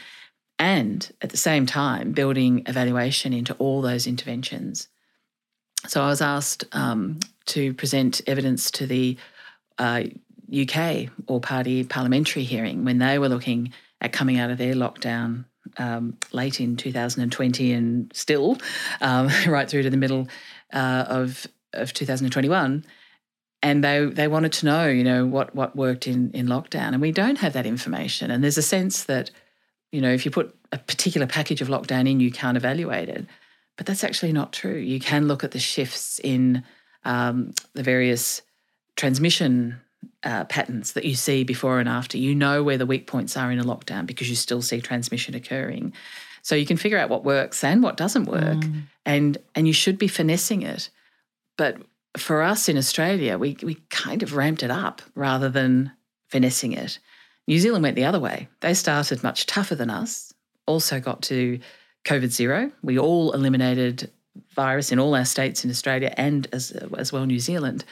And 0.60 1.12
at 1.22 1.30
the 1.30 1.38
same 1.38 1.66
time 1.68 2.12
building 2.12 2.64
evaluation 2.66 3.34
into 3.34 3.54
all 3.56 3.82
those 3.82 4.08
interventions 4.08 4.88
so 5.88 6.02
I 6.02 6.08
was 6.08 6.22
asked 6.22 6.66
um, 6.74 7.20
to 7.48 7.74
present 7.74 8.22
evidence 8.28 8.72
to 8.72 8.86
the 8.86 9.18
uh, 9.78 10.04
UK 10.56 11.10
All 11.28 11.40
Party 11.40 11.84
parliamentary 11.84 12.44
hearing 12.44 12.86
when 12.86 13.00
they 13.00 13.20
were 13.20 13.30
looking 13.30 13.74
at 14.02 14.14
coming 14.14 14.38
out 14.38 14.52
of 14.52 14.58
their 14.58 14.74
lockdown 14.74 15.46
um, 15.78 16.18
late 16.32 16.60
in 16.60 16.76
2020 16.78 17.74
and 17.74 18.12
still 18.14 18.58
um, 19.02 19.30
right 19.48 19.70
through 19.70 19.84
to 19.84 19.90
the 19.90 19.98
middle 19.98 20.28
uh, 20.74 21.06
of 21.08 21.48
of 21.74 21.94
2021. 21.94 22.86
And 23.64 23.84
they 23.84 24.06
they 24.06 24.28
wanted 24.28 24.54
to 24.54 24.66
know, 24.66 24.88
you 24.88 25.04
know, 25.04 25.26
what 25.26 25.56
what 25.56 25.76
worked 25.76 26.08
in 26.08 26.32
in 26.32 26.48
lockdown, 26.48 26.94
and 26.94 27.02
we 27.02 27.12
don't 27.12 27.40
have 27.40 27.54
that 27.54 27.66
information. 27.66 28.30
And 28.30 28.44
there's 28.44 28.58
a 28.58 28.62
sense 28.62 29.06
that, 29.06 29.32
you 29.92 30.00
know, 30.00 30.12
if 30.12 30.26
you 30.26 30.32
put 30.32 30.56
a 30.72 30.78
particular 30.78 31.26
package 31.26 31.62
of 31.62 31.68
lockdown 31.68 32.10
in, 32.10 32.20
you 32.20 32.32
can't 32.32 32.56
evaluate 32.56 33.10
it. 33.10 33.26
But 33.78 33.86
that's 33.86 34.04
actually 34.04 34.34
not 34.34 34.54
true. 34.54 34.76
You 34.76 35.00
can 35.00 35.28
look 35.28 35.44
at 35.44 35.52
the 35.52 35.60
shifts 35.60 36.20
in 36.24 36.64
um, 37.06 37.54
the 37.74 37.84
various 37.84 38.42
transmission 38.96 39.80
uh, 40.24 40.46
patterns 40.46 40.94
that 40.94 41.06
you 41.06 41.16
see 41.16 41.44
before 41.44 41.80
and 41.80 41.88
after. 41.88 42.18
You 42.18 42.36
know 42.36 42.64
where 42.64 42.78
the 42.78 42.86
weak 42.86 43.08
points 43.08 43.38
are 43.38 43.52
in 43.52 43.60
a 43.60 43.64
lockdown 43.64 44.06
because 44.06 44.30
you 44.30 44.36
still 44.36 44.62
see 44.62 44.82
transmission 44.82 45.36
occurring. 45.36 45.94
So 46.42 46.56
you 46.56 46.66
can 46.66 46.78
figure 46.78 46.98
out 46.98 47.10
what 47.10 47.24
works 47.24 47.64
and 47.64 47.84
what 47.84 47.98
doesn't 47.98 48.26
work, 48.26 48.60
mm. 48.60 48.84
and 49.06 49.38
and 49.54 49.68
you 49.68 49.74
should 49.74 49.98
be 49.98 50.08
finessing 50.08 50.62
it. 50.62 50.90
But 51.58 51.78
for 52.16 52.42
us 52.42 52.70
in 52.70 52.78
Australia, 52.78 53.38
we 53.38 53.58
we 53.62 53.76
kind 53.90 54.24
of 54.24 54.36
ramped 54.36 54.64
it 54.64 54.72
up 54.72 55.02
rather 55.14 55.50
than 55.50 55.92
finessing 56.30 56.74
it. 56.74 57.00
New 57.48 57.60
Zealand 57.60 57.84
went 57.84 57.96
the 57.96 58.06
other 58.06 58.20
way. 58.20 58.48
They 58.62 58.74
started 58.74 59.24
much 59.24 59.46
tougher 59.46 59.76
than 59.76 59.90
us. 59.90 60.34
Also 60.66 61.00
got 61.00 61.22
to 61.24 61.60
COVID 62.08 62.32
zero. 62.32 62.72
We 62.82 62.98
all 62.98 63.34
eliminated 63.34 64.10
virus 64.56 64.92
in 64.92 65.00
all 65.00 65.16
our 65.16 65.26
states 65.26 65.64
in 65.64 65.70
Australia 65.70 66.14
and 66.18 66.48
as, 66.54 66.72
as 66.98 67.12
well 67.12 67.26
New 67.26 67.40
Zealand. 67.40 67.84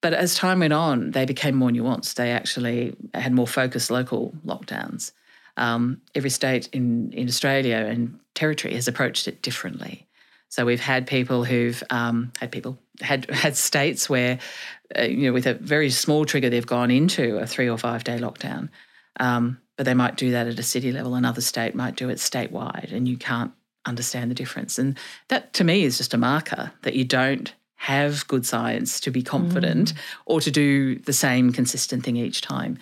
But 0.00 0.14
as 0.14 0.34
time 0.34 0.60
went 0.60 0.72
on, 0.72 1.10
they 1.10 1.26
became 1.26 1.56
more 1.56 1.70
nuanced. 1.70 2.14
They 2.14 2.30
actually 2.30 2.96
had 3.12 3.32
more 3.32 3.46
focused 3.46 3.90
local 3.90 4.32
lockdowns. 4.46 5.12
Um, 5.56 6.00
every 6.14 6.30
state 6.30 6.68
in, 6.72 7.12
in 7.12 7.28
Australia 7.28 7.76
and 7.76 8.18
territory 8.34 8.74
has 8.74 8.88
approached 8.88 9.28
it 9.28 9.42
differently. 9.42 10.06
So 10.48 10.64
we've 10.64 10.80
had 10.80 11.06
people 11.06 11.44
who've 11.44 11.82
um, 11.90 12.32
had 12.40 12.50
people 12.50 12.78
had 13.00 13.30
had 13.30 13.56
states 13.56 14.08
where, 14.08 14.38
uh, 14.98 15.02
you 15.02 15.26
know, 15.26 15.32
with 15.32 15.46
a 15.46 15.54
very 15.54 15.90
small 15.90 16.24
trigger, 16.24 16.50
they've 16.50 16.66
gone 16.66 16.90
into 16.90 17.38
a 17.38 17.46
three 17.46 17.68
or 17.68 17.78
five 17.78 18.02
day 18.04 18.18
lockdown. 18.18 18.68
Um, 19.20 19.60
but 19.80 19.86
they 19.86 19.94
might 19.94 20.18
do 20.18 20.30
that 20.30 20.46
at 20.46 20.58
a 20.58 20.62
city 20.62 20.92
level. 20.92 21.14
Another 21.14 21.40
state 21.40 21.74
might 21.74 21.96
do 21.96 22.10
it 22.10 22.18
statewide, 22.18 22.92
and 22.92 23.08
you 23.08 23.16
can't 23.16 23.50
understand 23.86 24.30
the 24.30 24.34
difference. 24.34 24.78
And 24.78 24.98
that 25.28 25.54
to 25.54 25.64
me 25.64 25.84
is 25.84 25.96
just 25.96 26.12
a 26.12 26.18
marker 26.18 26.70
that 26.82 26.96
you 26.96 27.06
don't 27.06 27.54
have 27.76 28.28
good 28.28 28.44
science 28.44 29.00
to 29.00 29.10
be 29.10 29.22
confident 29.22 29.94
mm. 29.94 29.98
or 30.26 30.38
to 30.42 30.50
do 30.50 30.96
the 30.96 31.14
same 31.14 31.50
consistent 31.50 32.04
thing 32.04 32.16
each 32.16 32.42
time. 32.42 32.76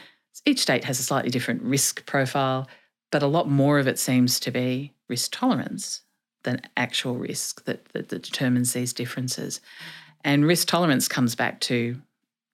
Each 0.44 0.58
state 0.58 0.82
has 0.82 0.98
a 0.98 1.04
slightly 1.04 1.30
different 1.30 1.62
risk 1.62 2.04
profile, 2.04 2.66
but 3.12 3.22
a 3.22 3.28
lot 3.28 3.48
more 3.48 3.78
of 3.78 3.86
it 3.86 4.00
seems 4.00 4.40
to 4.40 4.50
be 4.50 4.92
risk 5.06 5.30
tolerance 5.30 6.00
than 6.42 6.62
actual 6.76 7.14
risk 7.14 7.64
that, 7.66 7.84
that, 7.92 8.08
that 8.08 8.22
determines 8.24 8.72
these 8.72 8.92
differences. 8.92 9.60
And 10.24 10.44
risk 10.44 10.66
tolerance 10.66 11.06
comes 11.06 11.36
back 11.36 11.60
to 11.60 12.02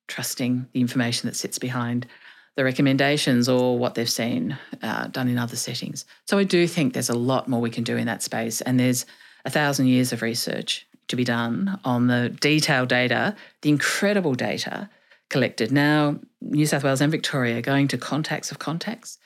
trusting 0.07 0.69
the 0.75 0.83
information 0.83 1.31
that 1.31 1.37
sits 1.37 1.59
behind 1.59 2.07
the 2.57 2.65
recommendations 2.65 3.49
or 3.49 3.79
what 3.79 3.95
they've 3.95 4.09
seen 4.09 4.57
uh, 4.83 5.09
done 5.09 5.29
in 5.29 5.39
other 5.39 5.57
settings. 5.57 6.05
So 6.27 6.39
I 6.39 6.45
do 6.45 6.67
think 6.67 6.93
there's 6.93 7.09
a 7.09 7.19
lot 7.19 7.49
more 7.49 7.61
we 7.61 7.71
can 7.71 7.85
do 7.85 7.97
in 7.97 8.07
that 8.07 8.23
space, 8.23 8.61
and 8.61 8.79
there's 8.79 9.07
a 9.45 9.51
thousand 9.51 9.87
years 9.89 10.13
of 10.13 10.23
research 10.23 10.87
to 11.09 11.17
be 11.17 11.25
done 11.25 11.79
on 11.85 12.07
the 12.07 12.31
detailed 12.41 12.89
data, 12.89 13.37
the 13.63 13.69
incredible 13.69 14.35
data 14.35 14.89
collected. 15.29 15.73
Now, 15.73 16.19
New 16.41 16.67
South 16.67 16.85
Wales 16.85 17.01
and 17.01 17.11
Victoria 17.11 17.61
going 17.61 17.89
to 17.89 17.99
contacts 17.99 18.51
of 18.51 18.59
contacts. 18.59 19.19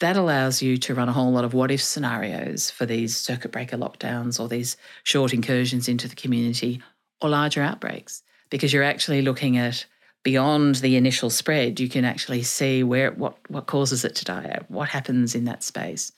That 0.00 0.16
allows 0.16 0.60
you 0.60 0.78
to 0.78 0.94
run 0.94 1.08
a 1.08 1.12
whole 1.12 1.30
lot 1.30 1.44
of 1.44 1.54
what 1.54 1.70
if 1.70 1.80
scenarios 1.80 2.70
for 2.70 2.86
these 2.86 3.16
circuit 3.16 3.52
breaker 3.52 3.76
lockdowns 3.76 4.40
or 4.40 4.48
these 4.48 4.76
short 5.04 5.32
incursions 5.32 5.88
into 5.88 6.08
the 6.08 6.16
community 6.16 6.82
or 7.20 7.28
larger 7.28 7.62
outbreaks 7.62 8.22
because 8.50 8.72
you're 8.72 8.82
actually 8.82 9.22
looking 9.22 9.56
at 9.56 9.86
beyond 10.22 10.76
the 10.76 10.96
initial 10.96 11.30
spread, 11.30 11.80
you 11.80 11.88
can 11.88 12.04
actually 12.04 12.42
see 12.42 12.82
where 12.82 13.12
what 13.12 13.36
what 13.48 13.66
causes 13.66 14.04
it 14.04 14.14
to 14.16 14.24
die 14.24 14.50
out, 14.54 14.70
what 14.70 14.88
happens 14.88 15.34
in 15.34 15.44
that 15.44 15.62
space. 15.62 16.12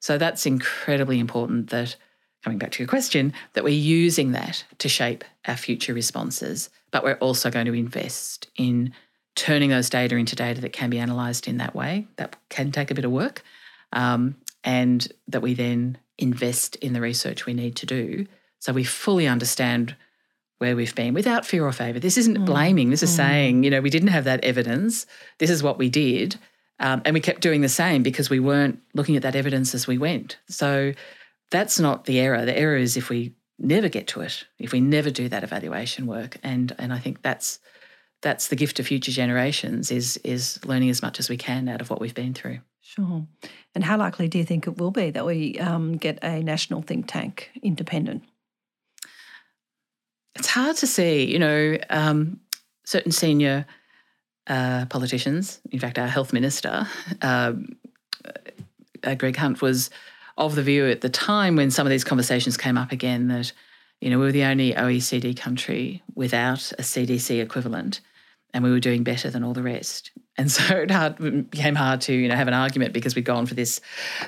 So 0.00 0.18
that's 0.18 0.46
incredibly 0.46 1.18
important 1.18 1.70
that 1.70 1.96
coming 2.44 2.58
back 2.58 2.70
to 2.72 2.82
your 2.82 2.88
question, 2.88 3.32
that 3.54 3.64
we're 3.64 3.70
using 3.70 4.32
that 4.32 4.64
to 4.78 4.88
shape 4.88 5.24
our 5.46 5.56
future 5.56 5.92
responses, 5.92 6.70
but 6.92 7.02
we're 7.02 7.14
also 7.14 7.50
going 7.50 7.66
to 7.66 7.74
invest 7.74 8.46
in 8.56 8.92
turning 9.34 9.70
those 9.70 9.90
data 9.90 10.16
into 10.16 10.36
data 10.36 10.60
that 10.60 10.72
can 10.72 10.88
be 10.88 10.98
analysed 10.98 11.48
in 11.48 11.56
that 11.58 11.74
way. 11.74 12.06
That 12.16 12.36
can 12.48 12.70
take 12.70 12.90
a 12.90 12.94
bit 12.94 13.04
of 13.04 13.10
work, 13.10 13.42
um, 13.92 14.36
and 14.62 15.12
that 15.26 15.42
we 15.42 15.54
then 15.54 15.98
invest 16.16 16.76
in 16.76 16.92
the 16.92 17.00
research 17.00 17.46
we 17.46 17.54
need 17.54 17.76
to 17.76 17.86
do 17.86 18.26
so 18.58 18.72
we 18.72 18.84
fully 18.84 19.26
understand 19.26 19.96
where 20.58 20.76
we've 20.76 20.94
been 20.94 21.14
without 21.14 21.46
fear 21.46 21.64
or 21.64 21.72
favour. 21.72 21.98
This 21.98 22.18
isn't 22.18 22.38
mm. 22.38 22.46
blaming. 22.46 22.90
This 22.90 23.02
is 23.02 23.12
mm. 23.12 23.16
saying, 23.16 23.64
you 23.64 23.70
know, 23.70 23.80
we 23.80 23.90
didn't 23.90 24.08
have 24.08 24.24
that 24.24 24.44
evidence. 24.44 25.06
This 25.38 25.50
is 25.50 25.62
what 25.62 25.78
we 25.78 25.88
did. 25.88 26.36
Um, 26.80 27.02
and 27.04 27.14
we 27.14 27.20
kept 27.20 27.40
doing 27.40 27.60
the 27.60 27.68
same 27.68 28.02
because 28.02 28.30
we 28.30 28.40
weren't 28.40 28.80
looking 28.94 29.16
at 29.16 29.22
that 29.22 29.36
evidence 29.36 29.74
as 29.74 29.86
we 29.86 29.98
went. 29.98 30.38
So 30.48 30.92
that's 31.50 31.78
not 31.78 32.04
the 32.04 32.20
error. 32.20 32.44
The 32.44 32.56
error 32.56 32.76
is 32.76 32.96
if 32.96 33.08
we 33.08 33.34
never 33.58 33.88
get 33.88 34.06
to 34.08 34.20
it, 34.20 34.44
if 34.58 34.72
we 34.72 34.80
never 34.80 35.10
do 35.10 35.28
that 35.28 35.42
evaluation 35.42 36.06
work. 36.06 36.38
And 36.42 36.74
and 36.78 36.92
I 36.92 36.98
think 36.98 37.22
that's 37.22 37.58
that's 38.22 38.48
the 38.48 38.56
gift 38.56 38.76
to 38.76 38.84
future 38.84 39.12
generations 39.12 39.90
is 39.90 40.16
is 40.18 40.64
learning 40.64 40.90
as 40.90 41.02
much 41.02 41.18
as 41.18 41.28
we 41.28 41.36
can 41.36 41.68
out 41.68 41.80
of 41.80 41.90
what 41.90 42.00
we've 42.00 42.14
been 42.14 42.34
through. 42.34 42.60
Sure. 42.80 43.26
And 43.74 43.84
how 43.84 43.98
likely 43.98 44.28
do 44.28 44.38
you 44.38 44.44
think 44.44 44.66
it 44.66 44.78
will 44.78 44.90
be 44.90 45.10
that 45.10 45.26
we 45.26 45.58
um, 45.58 45.96
get 45.98 46.18
a 46.22 46.42
national 46.42 46.82
think 46.82 47.06
tank 47.06 47.50
independent? 47.62 48.22
It's 50.38 50.48
hard 50.48 50.76
to 50.76 50.86
see. 50.86 51.24
You 51.24 51.38
know, 51.38 51.78
um, 51.90 52.40
certain 52.84 53.12
senior 53.12 53.66
uh, 54.46 54.86
politicians, 54.86 55.60
in 55.70 55.78
fact, 55.78 55.98
our 55.98 56.06
health 56.06 56.32
minister, 56.32 56.86
um, 57.22 57.76
uh, 59.04 59.14
Greg 59.14 59.36
Hunt, 59.36 59.60
was 59.60 59.90
of 60.36 60.54
the 60.54 60.62
view 60.62 60.88
at 60.88 61.00
the 61.00 61.08
time 61.08 61.56
when 61.56 61.70
some 61.70 61.86
of 61.86 61.90
these 61.90 62.04
conversations 62.04 62.56
came 62.56 62.78
up 62.78 62.92
again 62.92 63.28
that, 63.28 63.52
you 64.00 64.08
know, 64.08 64.18
we 64.18 64.26
were 64.26 64.32
the 64.32 64.44
only 64.44 64.72
OECD 64.72 65.36
country 65.36 66.02
without 66.14 66.72
a 66.78 66.82
CDC 66.82 67.42
equivalent 67.42 68.00
and 68.54 68.64
we 68.64 68.70
were 68.70 68.80
doing 68.80 69.04
better 69.04 69.30
than 69.30 69.44
all 69.44 69.52
the 69.52 69.62
rest. 69.62 70.10
And 70.36 70.50
so 70.50 70.76
it, 70.76 70.90
hard, 70.90 71.20
it 71.20 71.50
became 71.50 71.74
hard 71.74 72.00
to 72.02 72.14
you 72.14 72.28
know 72.28 72.36
have 72.36 72.48
an 72.48 72.54
argument 72.54 72.92
because 72.92 73.14
we'd 73.14 73.24
gone 73.24 73.46
for 73.46 73.54
this 73.54 73.80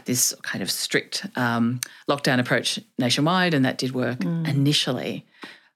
this 0.05 0.35
kind 0.43 0.63
of 0.63 0.71
strict 0.71 1.27
um, 1.37 1.81
lockdown 2.09 2.41
approach 2.41 2.81
nationwide, 2.99 3.55
and 3.55 3.65
that 3.65 3.79
did 3.79 3.93
work 3.93 4.19
mm. 4.19 4.49
initially. 4.49 5.25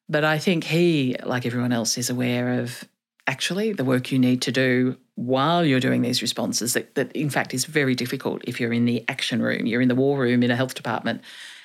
But 0.09 0.24
I 0.24 0.38
think 0.38 0.64
he, 0.64 1.16
like 1.24 1.46
everyone 1.46 1.72
else, 1.72 1.96
is 1.96 2.11
aware 2.11 2.61
of 2.61 2.84
actually 3.26 3.72
the 3.72 3.84
work 3.84 4.12
you 4.12 4.18
need 4.18 4.42
to 4.42 4.52
do 4.52 4.96
while 5.14 5.64
you're 5.64 5.80
doing 5.80 6.02
these 6.02 6.20
responses 6.20 6.74
that, 6.74 6.94
that 6.94 7.12
in 7.12 7.30
fact 7.30 7.55
is 7.55 7.64
very 7.64 7.94
difficult 7.94 8.42
if 8.46 8.61
you're 8.61 8.72
in 8.72 8.84
the 8.84 9.05
action 9.09 9.40
room, 9.40 9.66
you're 9.66 9.80
in 9.80 9.88
the 9.88 9.94
war 9.94 10.18
room 10.18 10.42
in 10.42 10.50
a 10.50 10.57
health 10.57 10.74
department, 10.74 11.22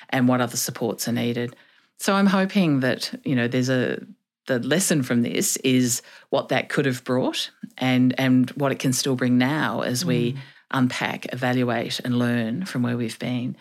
and 0.08 0.28
what 0.28 0.40
other 0.40 0.56
supports 0.56 1.06
are 1.08 1.12
needed. 1.12 1.54
So 1.98 2.14
I'm 2.14 2.26
hoping 2.26 2.80
that, 2.80 3.12
you 3.24 3.34
know, 3.34 3.48
there's 3.48 3.68
a 3.68 4.00
the 4.46 4.58
lesson 4.58 5.02
from 5.02 5.22
this 5.22 5.56
is 5.58 6.02
what 6.30 6.48
that 6.48 6.68
could 6.68 6.86
have 6.86 7.04
brought 7.04 7.50
and 7.78 8.18
and 8.18 8.50
what 8.50 8.72
it 8.72 8.78
can 8.78 8.92
still 8.92 9.14
bring 9.14 9.38
now 9.38 9.82
as 9.82 10.02
mm. 10.02 10.08
we 10.08 10.36
unpack, 10.70 11.32
evaluate, 11.32 12.00
and 12.00 12.18
learn 12.18 12.64
from 12.64 12.82
where 12.82 12.96
we've 12.96 13.18
been. 13.18 13.56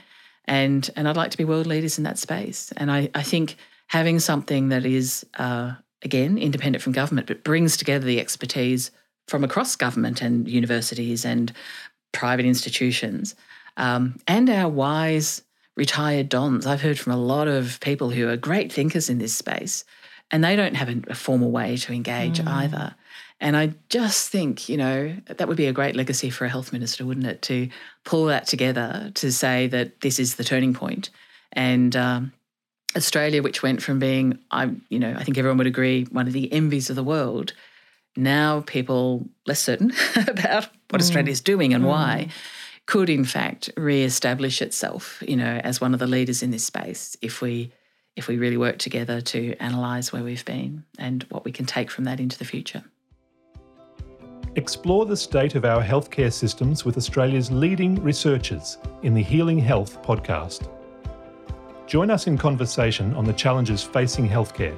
And 0.46 0.90
and 0.96 1.08
I'd 1.08 1.18
like 1.18 1.32
to 1.32 1.38
be 1.38 1.46
world 1.46 1.68
leaders 1.68 1.98
in 1.98 2.06
that 2.06 2.18
space. 2.18 2.72
And 2.78 2.92
I, 2.92 3.10
I 3.14 3.24
think 3.24 3.58
having 3.90 4.20
something 4.20 4.70
that 4.70 4.86
is 4.86 5.26
uh, 5.38 5.74
again 6.02 6.38
independent 6.38 6.82
from 6.82 6.94
government, 6.94 7.28
but 7.28 7.44
brings 7.44 7.78
together 7.78 8.06
the 8.06 8.20
expertise 8.20 8.92
from 9.28 9.44
across 9.44 9.76
government 9.76 10.22
and 10.22 10.48
universities 10.48 11.26
and 11.26 11.52
private 12.12 12.46
institutions, 12.46 13.36
um, 13.78 14.20
and 14.28 14.50
our 14.50 14.70
wise 14.70 15.44
retired 15.76 16.30
dons. 16.30 16.66
I've 16.66 16.82
heard 16.82 17.00
from 17.00 17.14
a 17.14 17.18
lot 17.18 17.48
of 17.48 17.80
people 17.82 18.10
who 18.10 18.28
are 18.28 18.38
great 18.38 18.72
thinkers 18.72 19.10
in 19.10 19.20
this 19.20 19.34
space, 19.34 19.86
and 20.32 20.44
they 20.44 20.56
don't 20.56 20.76
have 20.76 20.90
a, 21.08 21.16
formal 21.16 21.52
way 21.52 21.78
to 21.78 21.94
engage 21.94 22.40
mm. 22.40 22.48
either. 22.48 22.96
And 23.42 23.56
I 23.56 23.74
just 23.88 24.30
think, 24.30 24.68
you 24.68 24.76
know, 24.76 25.16
that 25.28 25.48
would 25.48 25.56
be 25.56 25.68
a 25.68 25.74
great 25.74 25.96
legacy 25.96 26.30
for 26.30 26.46
a 26.46 26.50
health 26.50 26.74
minister, 26.74 27.06
wouldn't 27.06 27.26
it? 27.26 27.42
To 27.44 27.70
pull 28.04 28.26
that 28.26 28.48
together 28.48 29.12
to 29.16 29.32
say 29.32 29.68
that 29.68 30.02
this 30.02 30.20
is 30.20 30.36
the 30.36 30.44
turning 30.44 30.74
point. 30.74 31.10
And 31.54 31.96
um, 31.96 32.34
Australia, 32.96 33.44
which 33.44 33.62
went 33.62 33.82
from 33.82 34.00
being, 34.00 34.40
I, 34.52 34.72
you 34.90 35.00
know, 35.00 35.14
I 35.18 35.24
think 35.24 35.38
everyone 35.38 35.58
would 35.60 35.68
agree, 35.68 36.06
one 36.06 36.28
of 36.28 36.34
the 36.34 36.52
envies 36.52 36.90
of 36.90 36.96
the 36.96 37.04
world, 37.04 37.54
now 38.16 38.62
people 38.62 39.28
less 39.46 39.60
certain 39.60 39.92
about 40.28 40.68
what 40.90 41.00
mm. 41.00 41.02
Australia 41.02 41.32
is 41.32 41.42
doing 41.42 41.74
and 41.74 41.84
mm. 41.84 41.88
why, 41.88 42.30
could 42.86 43.10
in 43.10 43.24
fact 43.24 43.70
re-establish 43.78 44.62
itself, 44.62 45.22
you 45.28 45.36
know, 45.36 45.62
as 45.64 45.80
one 45.80 45.94
of 45.94 46.00
the 46.00 46.08
leaders 46.08 46.42
in 46.42 46.52
this 46.52 46.66
space 46.66 47.16
if 47.22 47.42
we 47.42 47.72
if 48.16 48.28
we 48.28 48.38
really 48.38 48.58
work 48.58 48.80
together 48.80 49.22
to 49.22 49.56
analyse 49.62 50.12
where 50.12 50.24
we've 50.24 50.44
been 50.44 50.84
and 50.98 51.24
what 51.30 51.46
we 51.46 51.52
can 51.52 51.66
take 51.66 51.90
from 51.90 52.04
that 52.04 52.20
into 52.20 52.38
the 52.38 52.44
future. 52.44 52.84
Explore 54.56 55.06
the 55.06 55.16
state 55.16 55.56
of 55.56 55.64
our 55.64 55.82
healthcare 55.82 56.34
systems 56.34 56.84
with 56.84 56.98
Australia's 56.98 57.50
leading 57.52 57.96
researchers 58.04 58.78
in 59.04 59.14
the 59.14 59.22
Healing 59.22 59.60
Health 59.60 60.02
podcast. 60.02 60.68
Join 61.90 62.10
us 62.12 62.28
in 62.28 62.38
conversation 62.38 63.14
on 63.16 63.26
the 63.26 63.34
challenges 63.34 63.82
facing 63.82 64.30
healthcare 64.30 64.78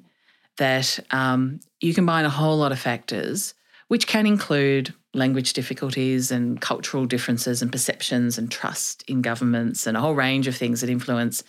that 0.57 0.99
um, 1.11 1.59
you 1.82 1.93
combine 1.93 2.26
a 2.26 2.30
whole 2.30 2.57
lot 2.57 2.72
of 2.72 2.80
factors, 2.80 3.53
which 3.89 4.07
can 4.07 4.26
include 4.26 4.93
language 5.13 5.53
difficulties 5.53 6.32
and 6.32 6.61
cultural 6.61 7.05
differences 7.05 7.61
and 7.61 7.72
perceptions 7.72 8.38
and 8.38 8.49
trust 8.49 9.03
in 9.07 9.22
governments 9.22 9.86
and 9.86 9.97
a 9.97 9.99
whole 9.99 10.15
range 10.15 10.47
of 10.47 10.55
things 10.55 10.80
that 10.80 10.89
influence 10.89 11.43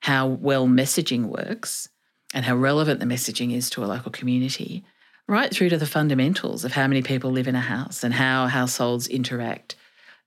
how 0.00 0.26
well 0.26 0.66
messaging 0.68 1.24
works 1.24 1.88
and 2.34 2.44
how 2.44 2.54
relevant 2.54 3.00
the 3.00 3.06
messaging 3.06 3.54
is 3.54 3.70
to 3.70 3.82
a 3.82 3.86
local 3.86 4.12
community, 4.12 4.84
right 5.26 5.50
through 5.50 5.70
to 5.70 5.78
the 5.78 5.86
fundamentals 5.86 6.64
of 6.64 6.72
how 6.72 6.86
many 6.86 7.02
people 7.02 7.30
live 7.30 7.48
in 7.48 7.56
a 7.56 7.60
house 7.60 8.04
and 8.04 8.12
how 8.12 8.46
households 8.46 9.08
interact 9.08 9.76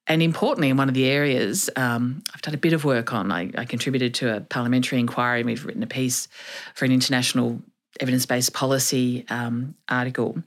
and 0.07 0.21
importantly, 0.21 0.69
in 0.69 0.77
one 0.77 0.89
of 0.89 0.95
the 0.95 1.05
areas 1.05 1.69
um, 1.75 2.23
I've 2.33 2.41
done 2.41 2.53
a 2.53 2.57
bit 2.57 2.73
of 2.73 2.83
work 2.83 3.13
on, 3.13 3.31
I, 3.31 3.51
I, 3.57 3.65
contributed 3.65 4.13
to 4.15 4.35
a 4.35 4.41
parliamentary 4.41 4.99
inquiry. 4.99 5.41
and 5.41 5.45
We've 5.45 5.63
written 5.65 5.83
a 5.83 5.87
piece 5.87 6.27
for 6.73 6.85
an 6.85 6.91
international 6.91 7.61
evidence 7.99 8.25
based 8.25 8.53
policy 8.53 9.25
um, 9.29 9.75
article 9.89 10.41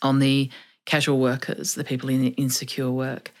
on 0.00 0.20
the 0.20 0.50
casual 0.86 1.18
workers, 1.18 1.74
the 1.74 1.84
people 1.84 2.08
in 2.08 2.32
insecure 2.34 2.90
work. 2.90 3.32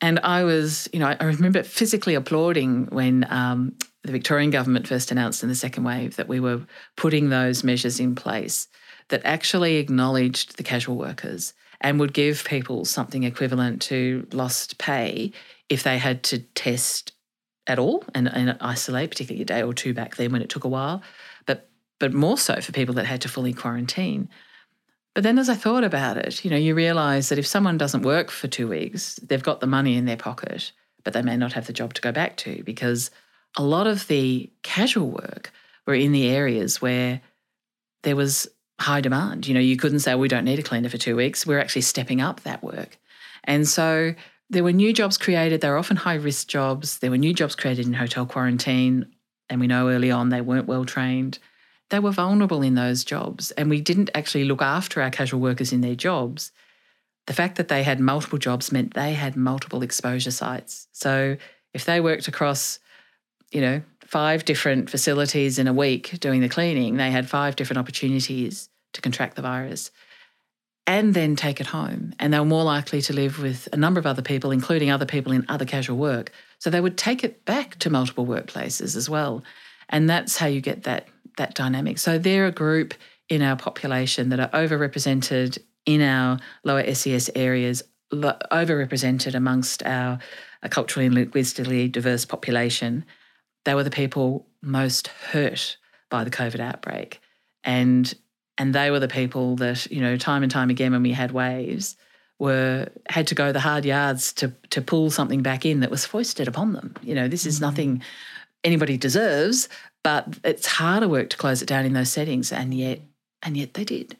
And 0.00 0.20
I 0.20 0.44
was, 0.44 0.88
you 0.92 0.98
know, 1.00 1.16
I 1.18 1.24
remember 1.24 1.62
physically 1.62 2.14
applauding 2.14 2.86
when 2.86 3.26
um, 3.30 3.74
the 4.04 4.12
Victorian 4.12 4.50
government 4.50 4.86
first 4.86 5.10
announced 5.10 5.42
in 5.42 5.48
the 5.48 5.54
second 5.54 5.84
wave 5.84 6.16
that 6.16 6.28
we 6.28 6.40
were 6.40 6.62
putting 6.96 7.30
those 7.30 7.64
measures 7.64 7.98
in 7.98 8.14
place 8.14 8.68
that 9.08 9.22
actually 9.24 9.76
acknowledged 9.76 10.56
the 10.56 10.62
casual 10.62 10.96
workers 10.96 11.54
and 11.80 12.00
would 12.00 12.12
give 12.12 12.44
people 12.44 12.84
something 12.84 13.24
equivalent 13.24 13.82
to 13.82 14.26
lost 14.32 14.78
pay 14.78 15.32
if 15.68 15.82
they 15.82 15.98
had 15.98 16.22
to 16.24 16.38
test 16.38 17.12
at 17.66 17.78
all 17.78 18.02
and, 18.14 18.28
and 18.28 18.56
isolate, 18.60 19.10
particularly 19.10 19.42
a 19.42 19.46
day 19.46 19.62
or 19.62 19.74
two 19.74 19.94
back 19.94 20.16
then 20.16 20.32
when 20.32 20.42
it 20.42 20.48
took 20.48 20.64
a 20.64 20.68
while, 20.68 21.02
but 21.46 21.68
but 22.00 22.14
more 22.14 22.38
so 22.38 22.60
for 22.60 22.72
people 22.72 22.94
that 22.94 23.06
had 23.06 23.20
to 23.22 23.28
fully 23.28 23.52
quarantine. 23.52 24.28
But 25.14 25.24
then 25.24 25.38
as 25.38 25.48
I 25.48 25.54
thought 25.54 25.84
about 25.84 26.16
it, 26.16 26.44
you 26.44 26.50
know, 26.50 26.56
you 26.56 26.74
realise 26.74 27.28
that 27.28 27.38
if 27.38 27.46
someone 27.46 27.76
doesn't 27.76 28.02
work 28.02 28.30
for 28.30 28.46
two 28.46 28.68
weeks, 28.68 29.16
they've 29.16 29.42
got 29.42 29.60
the 29.60 29.66
money 29.66 29.96
in 29.96 30.04
their 30.04 30.16
pocket, 30.16 30.70
but 31.02 31.12
they 31.12 31.22
may 31.22 31.36
not 31.36 31.54
have 31.54 31.66
the 31.66 31.72
job 31.72 31.94
to 31.94 32.00
go 32.00 32.12
back 32.12 32.36
to 32.38 32.62
because 32.62 33.10
a 33.56 33.62
lot 33.64 33.86
of 33.86 34.06
the 34.06 34.50
casual 34.62 35.10
work 35.10 35.50
were 35.86 35.94
in 35.94 36.12
the 36.12 36.28
areas 36.28 36.80
where 36.80 37.20
there 38.02 38.14
was 38.14 38.48
high 38.80 39.00
demand. 39.00 39.46
You 39.46 39.54
know, 39.54 39.60
you 39.60 39.76
couldn't 39.76 40.00
say, 40.00 40.14
we 40.14 40.28
don't 40.28 40.44
need 40.44 40.58
a 40.58 40.62
cleaner 40.62 40.88
for 40.88 40.98
two 40.98 41.16
weeks. 41.16 41.46
We're 41.46 41.58
actually 41.58 41.82
stepping 41.82 42.20
up 42.20 42.42
that 42.42 42.62
work. 42.62 42.98
And 43.44 43.66
so 43.66 44.14
there 44.50 44.64
were 44.64 44.72
new 44.72 44.92
jobs 44.92 45.18
created. 45.18 45.60
They 45.60 45.68
were 45.68 45.78
often 45.78 45.96
high 45.96 46.14
risk 46.14 46.48
jobs. 46.48 46.98
There 46.98 47.10
were 47.10 47.18
new 47.18 47.34
jobs 47.34 47.54
created 47.54 47.86
in 47.86 47.94
hotel 47.94 48.26
quarantine. 48.26 49.06
And 49.50 49.60
we 49.60 49.66
know 49.66 49.88
early 49.88 50.10
on 50.10 50.28
they 50.28 50.40
weren't 50.40 50.66
well 50.66 50.84
trained. 50.84 51.38
They 51.90 51.98
were 51.98 52.12
vulnerable 52.12 52.62
in 52.62 52.74
those 52.74 53.04
jobs. 53.04 53.50
And 53.52 53.70
we 53.70 53.80
didn't 53.80 54.10
actually 54.14 54.44
look 54.44 54.62
after 54.62 55.00
our 55.02 55.10
casual 55.10 55.40
workers 55.40 55.72
in 55.72 55.80
their 55.80 55.94
jobs. 55.94 56.52
The 57.26 57.34
fact 57.34 57.56
that 57.56 57.68
they 57.68 57.82
had 57.82 58.00
multiple 58.00 58.38
jobs 58.38 58.72
meant 58.72 58.94
they 58.94 59.14
had 59.14 59.36
multiple 59.36 59.82
exposure 59.82 60.30
sites. 60.30 60.86
So 60.92 61.36
if 61.74 61.84
they 61.84 62.00
worked 62.00 62.28
across, 62.28 62.78
you 63.50 63.60
know, 63.60 63.82
five 64.08 64.46
different 64.46 64.88
facilities 64.88 65.58
in 65.58 65.68
a 65.68 65.72
week 65.72 66.18
doing 66.18 66.40
the 66.40 66.48
cleaning, 66.48 66.96
they 66.96 67.10
had 67.10 67.28
five 67.28 67.56
different 67.56 67.76
opportunities 67.76 68.70
to 68.94 69.02
contract 69.02 69.36
the 69.36 69.42
virus 69.42 69.90
and 70.86 71.12
then 71.12 71.36
take 71.36 71.60
it 71.60 71.66
home. 71.66 72.14
And 72.18 72.32
they 72.32 72.38
were 72.38 72.46
more 72.46 72.64
likely 72.64 73.02
to 73.02 73.12
live 73.12 73.38
with 73.38 73.68
a 73.70 73.76
number 73.76 74.00
of 74.00 74.06
other 74.06 74.22
people, 74.22 74.50
including 74.50 74.90
other 74.90 75.04
people 75.04 75.32
in 75.32 75.44
other 75.50 75.66
casual 75.66 75.98
work. 75.98 76.32
So 76.58 76.70
they 76.70 76.80
would 76.80 76.96
take 76.96 77.22
it 77.22 77.44
back 77.44 77.78
to 77.80 77.90
multiple 77.90 78.24
workplaces 78.24 78.96
as 78.96 79.10
well. 79.10 79.44
And 79.90 80.08
that's 80.08 80.38
how 80.38 80.46
you 80.46 80.62
get 80.62 80.84
that, 80.84 81.08
that 81.36 81.54
dynamic. 81.54 81.98
So 81.98 82.16
they're 82.16 82.46
a 82.46 82.50
group 82.50 82.94
in 83.28 83.42
our 83.42 83.56
population 83.56 84.30
that 84.30 84.40
are 84.40 84.48
overrepresented 84.48 85.58
in 85.84 86.00
our 86.00 86.38
lower 86.64 86.94
SES 86.94 87.28
areas, 87.34 87.82
overrepresented 88.10 89.34
amongst 89.34 89.82
our 89.82 90.18
uh, 90.62 90.68
culturally 90.68 91.04
and 91.04 91.14
linguistically 91.14 91.88
diverse 91.88 92.24
population. 92.24 93.04
They 93.64 93.74
were 93.74 93.84
the 93.84 93.90
people 93.90 94.46
most 94.62 95.08
hurt 95.08 95.76
by 96.10 96.24
the 96.24 96.30
COVID 96.30 96.60
outbreak. 96.60 97.20
And 97.64 98.12
and 98.56 98.74
they 98.74 98.90
were 98.90 98.98
the 98.98 99.08
people 99.08 99.54
that, 99.56 99.86
you 99.90 100.00
know, 100.00 100.16
time 100.16 100.42
and 100.42 100.50
time 100.50 100.68
again 100.68 100.90
when 100.90 101.02
we 101.02 101.12
had 101.12 101.30
waves, 101.30 101.96
were 102.38 102.88
had 103.08 103.26
to 103.28 103.34
go 103.34 103.52
the 103.52 103.60
hard 103.60 103.84
yards 103.84 104.32
to 104.34 104.52
to 104.70 104.80
pull 104.80 105.10
something 105.10 105.42
back 105.42 105.64
in 105.64 105.80
that 105.80 105.90
was 105.90 106.04
foisted 106.04 106.48
upon 106.48 106.72
them. 106.72 106.94
You 107.02 107.14
know, 107.14 107.28
this 107.28 107.46
is 107.46 107.56
mm-hmm. 107.56 107.64
nothing 107.64 108.02
anybody 108.64 108.96
deserves, 108.96 109.68
but 110.02 110.38
it's 110.44 110.66
harder 110.66 111.08
work 111.08 111.30
to 111.30 111.36
close 111.36 111.62
it 111.62 111.68
down 111.68 111.84
in 111.84 111.92
those 111.92 112.10
settings, 112.10 112.52
and 112.52 112.74
yet 112.74 113.00
and 113.42 113.56
yet 113.56 113.74
they 113.74 113.84
did. 113.84 114.16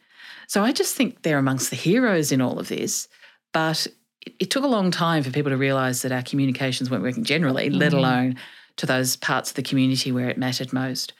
So 0.47 0.63
I 0.63 0.71
just 0.71 0.95
think 0.95 1.21
they're 1.21 1.37
amongst 1.37 1.69
the 1.69 1.75
heroes 1.75 2.31
in 2.31 2.41
all 2.41 2.59
of 2.59 2.69
this, 2.69 3.07
but 3.53 3.87
it, 4.21 4.33
it 4.39 4.49
took 4.49 4.63
a 4.63 4.67
long 4.67 4.91
time 4.91 5.23
for 5.23 5.31
people 5.31 5.51
to 5.51 5.57
realise 5.57 6.01
that 6.01 6.11
our 6.11 6.23
communications 6.23 6.89
weren't 6.89 7.03
working 7.03 7.23
generally, 7.23 7.69
mm. 7.69 7.77
let 7.79 7.93
alone 7.93 8.37
to 8.79 8.85
those 8.85 9.17
parts 9.17 9.51
of 9.51 9.55
the 9.55 9.61
community 9.61 10.11
where 10.11 10.29
it 10.29 10.37
mattered 10.37 10.71
most. 10.71 11.11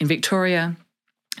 In 0.00 0.08
Victoria, 0.08 0.76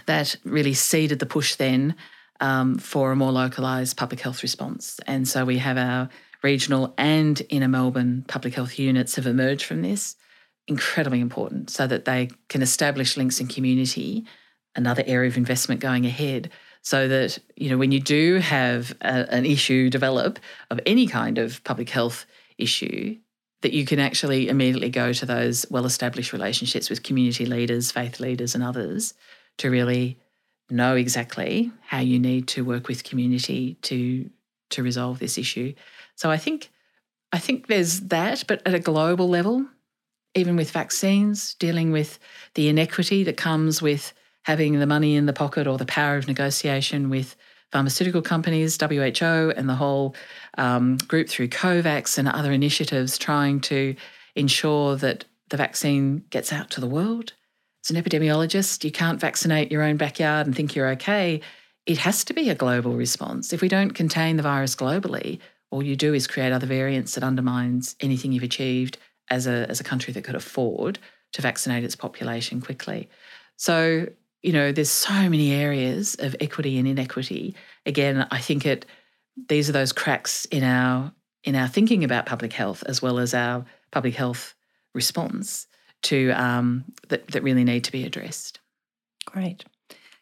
that 0.06 0.36
really 0.44 0.72
seeded 0.74 1.18
the 1.18 1.26
push 1.26 1.56
then 1.56 1.96
um, 2.40 2.78
for 2.78 3.10
a 3.10 3.16
more 3.16 3.32
localised 3.32 3.96
public 3.96 4.20
health 4.20 4.42
response. 4.42 5.00
And 5.06 5.26
so 5.26 5.44
we 5.44 5.58
have 5.58 5.76
our 5.76 6.08
regional 6.42 6.94
and 6.96 7.42
inner 7.48 7.66
Melbourne 7.66 8.24
public 8.28 8.54
health 8.54 8.78
units 8.78 9.16
have 9.16 9.26
emerged 9.26 9.64
from 9.64 9.82
this. 9.82 10.14
Incredibly 10.68 11.20
important 11.20 11.70
so 11.70 11.86
that 11.88 12.04
they 12.04 12.30
can 12.48 12.62
establish 12.62 13.16
links 13.16 13.40
in 13.40 13.48
community, 13.48 14.24
another 14.76 15.02
area 15.06 15.28
of 15.28 15.36
investment 15.36 15.80
going 15.80 16.06
ahead. 16.06 16.50
So 16.82 17.08
that, 17.08 17.38
you 17.56 17.68
know, 17.68 17.78
when 17.78 17.90
you 17.92 18.00
do 18.00 18.38
have 18.38 18.94
a, 19.00 19.26
an 19.34 19.44
issue 19.44 19.90
develop 19.90 20.38
of 20.70 20.78
any 20.86 21.08
kind 21.08 21.38
of 21.38 21.64
public 21.64 21.90
health 21.90 22.26
issue, 22.58 23.18
that 23.64 23.72
you 23.72 23.86
can 23.86 23.98
actually 23.98 24.48
immediately 24.50 24.90
go 24.90 25.12
to 25.14 25.24
those 25.24 25.64
well 25.70 25.86
established 25.86 26.34
relationships 26.34 26.90
with 26.90 27.02
community 27.02 27.46
leaders, 27.46 27.90
faith 27.90 28.20
leaders, 28.20 28.54
and 28.54 28.62
others 28.62 29.14
to 29.56 29.70
really 29.70 30.18
know 30.68 30.96
exactly 30.96 31.72
how 31.80 31.98
you 31.98 32.18
need 32.18 32.46
to 32.48 32.62
work 32.62 32.88
with 32.88 33.04
community 33.04 33.78
to 33.80 34.28
to 34.68 34.82
resolve 34.82 35.18
this 35.18 35.38
issue. 35.38 35.72
So 36.14 36.30
I 36.30 36.36
think 36.36 36.70
I 37.32 37.38
think 37.38 37.66
there's 37.66 38.00
that, 38.00 38.44
but 38.46 38.60
at 38.66 38.74
a 38.74 38.78
global 38.78 39.30
level, 39.30 39.66
even 40.34 40.56
with 40.56 40.70
vaccines, 40.70 41.54
dealing 41.54 41.90
with 41.90 42.18
the 42.54 42.68
inequity 42.68 43.24
that 43.24 43.38
comes 43.38 43.80
with 43.80 44.12
having 44.42 44.78
the 44.78 44.86
money 44.86 45.16
in 45.16 45.24
the 45.24 45.32
pocket 45.32 45.66
or 45.66 45.78
the 45.78 45.86
power 45.86 46.18
of 46.18 46.28
negotiation 46.28 47.08
with 47.08 47.34
pharmaceutical 47.74 48.22
companies, 48.22 48.78
WHO, 48.80 49.52
and 49.56 49.68
the 49.68 49.74
whole 49.74 50.14
um, 50.56 50.96
group 51.08 51.28
through 51.28 51.48
COVAX 51.48 52.16
and 52.16 52.28
other 52.28 52.52
initiatives 52.52 53.18
trying 53.18 53.60
to 53.62 53.94
ensure 54.36 54.96
that 54.96 55.24
the 55.50 55.56
vaccine 55.56 56.24
gets 56.30 56.52
out 56.52 56.70
to 56.70 56.80
the 56.80 56.86
world 56.86 57.32
as 57.84 57.94
an 57.94 58.02
epidemiologist, 58.02 58.82
you 58.82 58.90
can't 58.90 59.20
vaccinate 59.20 59.70
your 59.70 59.82
own 59.82 59.96
backyard 59.96 60.46
and 60.46 60.56
think 60.56 60.74
you're 60.74 60.88
okay. 60.90 61.40
It 61.84 61.98
has 61.98 62.24
to 62.24 62.32
be 62.32 62.48
a 62.48 62.54
global 62.54 62.94
response. 62.94 63.52
If 63.52 63.60
we 63.60 63.68
don't 63.68 63.90
contain 63.90 64.36
the 64.36 64.42
virus 64.42 64.74
globally, 64.74 65.38
all 65.70 65.82
you 65.82 65.94
do 65.94 66.14
is 66.14 66.26
create 66.26 66.52
other 66.52 66.66
variants 66.66 67.14
that 67.14 67.24
undermines 67.24 67.94
anything 68.00 68.32
you've 68.32 68.42
achieved 68.42 68.96
as 69.28 69.46
a, 69.46 69.66
as 69.68 69.80
a 69.80 69.84
country 69.84 70.14
that 70.14 70.24
could 70.24 70.34
afford 70.34 70.98
to 71.34 71.42
vaccinate 71.42 71.84
its 71.84 71.96
population 71.96 72.60
quickly. 72.60 73.08
So, 73.56 74.08
you 74.44 74.52
know, 74.52 74.72
there's 74.72 74.90
so 74.90 75.28
many 75.30 75.52
areas 75.52 76.16
of 76.18 76.36
equity 76.38 76.78
and 76.78 76.86
inequity. 76.86 77.56
Again, 77.86 78.26
I 78.30 78.38
think 78.38 78.66
it 78.66 78.84
these 79.48 79.68
are 79.68 79.72
those 79.72 79.92
cracks 79.92 80.44
in 80.46 80.62
our 80.62 81.12
in 81.44 81.56
our 81.56 81.66
thinking 81.66 82.04
about 82.04 82.26
public 82.26 82.52
health 82.52 82.84
as 82.86 83.00
well 83.00 83.18
as 83.18 83.32
our 83.32 83.64
public 83.90 84.14
health 84.14 84.54
response 84.94 85.66
to 86.02 86.30
um, 86.32 86.84
that, 87.08 87.26
that 87.28 87.42
really 87.42 87.64
need 87.64 87.84
to 87.84 87.92
be 87.92 88.04
addressed. 88.04 88.60
Great. 89.24 89.64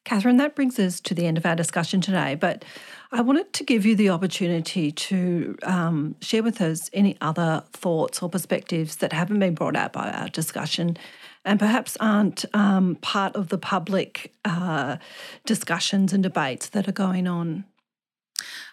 Catherine, 0.04 0.36
that 0.36 0.56
brings 0.56 0.78
us 0.78 1.00
to 1.00 1.14
the 1.14 1.26
end 1.26 1.36
of 1.36 1.46
our 1.46 1.54
discussion 1.54 2.00
today. 2.00 2.34
But 2.36 2.64
I 3.10 3.20
wanted 3.20 3.52
to 3.52 3.64
give 3.64 3.84
you 3.84 3.94
the 3.94 4.10
opportunity 4.10 4.90
to 4.90 5.56
um, 5.64 6.16
share 6.20 6.42
with 6.42 6.60
us 6.60 6.88
any 6.92 7.16
other 7.20 7.64
thoughts 7.72 8.22
or 8.22 8.28
perspectives 8.28 8.96
that 8.96 9.12
haven't 9.12 9.38
been 9.38 9.54
brought 9.54 9.76
out 9.76 9.92
by 9.92 10.10
our 10.10 10.28
discussion 10.28 10.96
and 11.44 11.58
perhaps 11.58 11.96
aren't 12.00 12.44
um, 12.54 12.96
part 12.96 13.34
of 13.34 13.48
the 13.48 13.58
public 13.58 14.32
uh, 14.44 14.96
discussions 15.44 16.12
and 16.12 16.22
debates 16.22 16.68
that 16.70 16.88
are 16.88 16.92
going 16.92 17.26
on. 17.26 17.64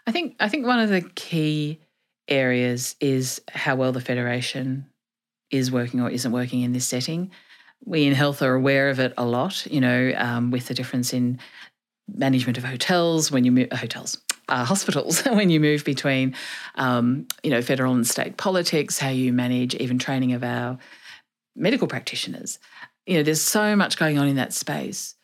I 0.07 0.11
think 0.11 0.35
I 0.39 0.49
think 0.49 0.65
one 0.65 0.79
of 0.79 0.89
the 0.89 1.01
key 1.01 1.79
areas 2.27 2.95
is 2.99 3.41
how 3.51 3.75
well 3.75 3.91
the 3.91 4.01
federation 4.01 4.87
is 5.51 5.71
working 5.71 5.99
or 5.99 6.09
isn't 6.09 6.31
working 6.31 6.61
in 6.61 6.73
this 6.73 6.85
setting. 6.85 7.31
We 7.85 8.05
in 8.05 8.13
health 8.13 8.41
are 8.41 8.53
aware 8.53 8.89
of 8.89 8.99
it 8.99 9.13
a 9.17 9.25
lot, 9.25 9.65
you 9.65 9.81
know, 9.81 10.13
um, 10.15 10.51
with 10.51 10.67
the 10.67 10.73
difference 10.73 11.13
in 11.13 11.39
management 12.07 12.57
of 12.57 12.63
hotels 12.63 13.31
when 13.31 13.45
you 13.45 13.51
move, 13.51 13.71
hotels, 13.71 14.19
uh, 14.47 14.65
hospitals 14.65 15.21
when 15.25 15.49
you 15.49 15.59
move 15.59 15.85
between, 15.85 16.35
um, 16.75 17.27
you 17.43 17.49
know, 17.49 17.61
federal 17.61 17.93
and 17.93 18.05
state 18.05 18.37
politics, 18.37 18.99
how 18.99 19.09
you 19.09 19.31
manage 19.33 19.75
even 19.75 19.97
training 19.97 20.33
of 20.33 20.43
our 20.43 20.77
medical 21.59 21.87
practitioners. 21.87 22.59
You 23.05 23.17
know, 23.17 23.23
there's 23.23 23.41
so 23.41 23.75
much 23.75 23.97
going 23.97 24.17
on 24.17 24.27
in 24.27 24.35
that 24.35 24.53
space, 24.53 25.15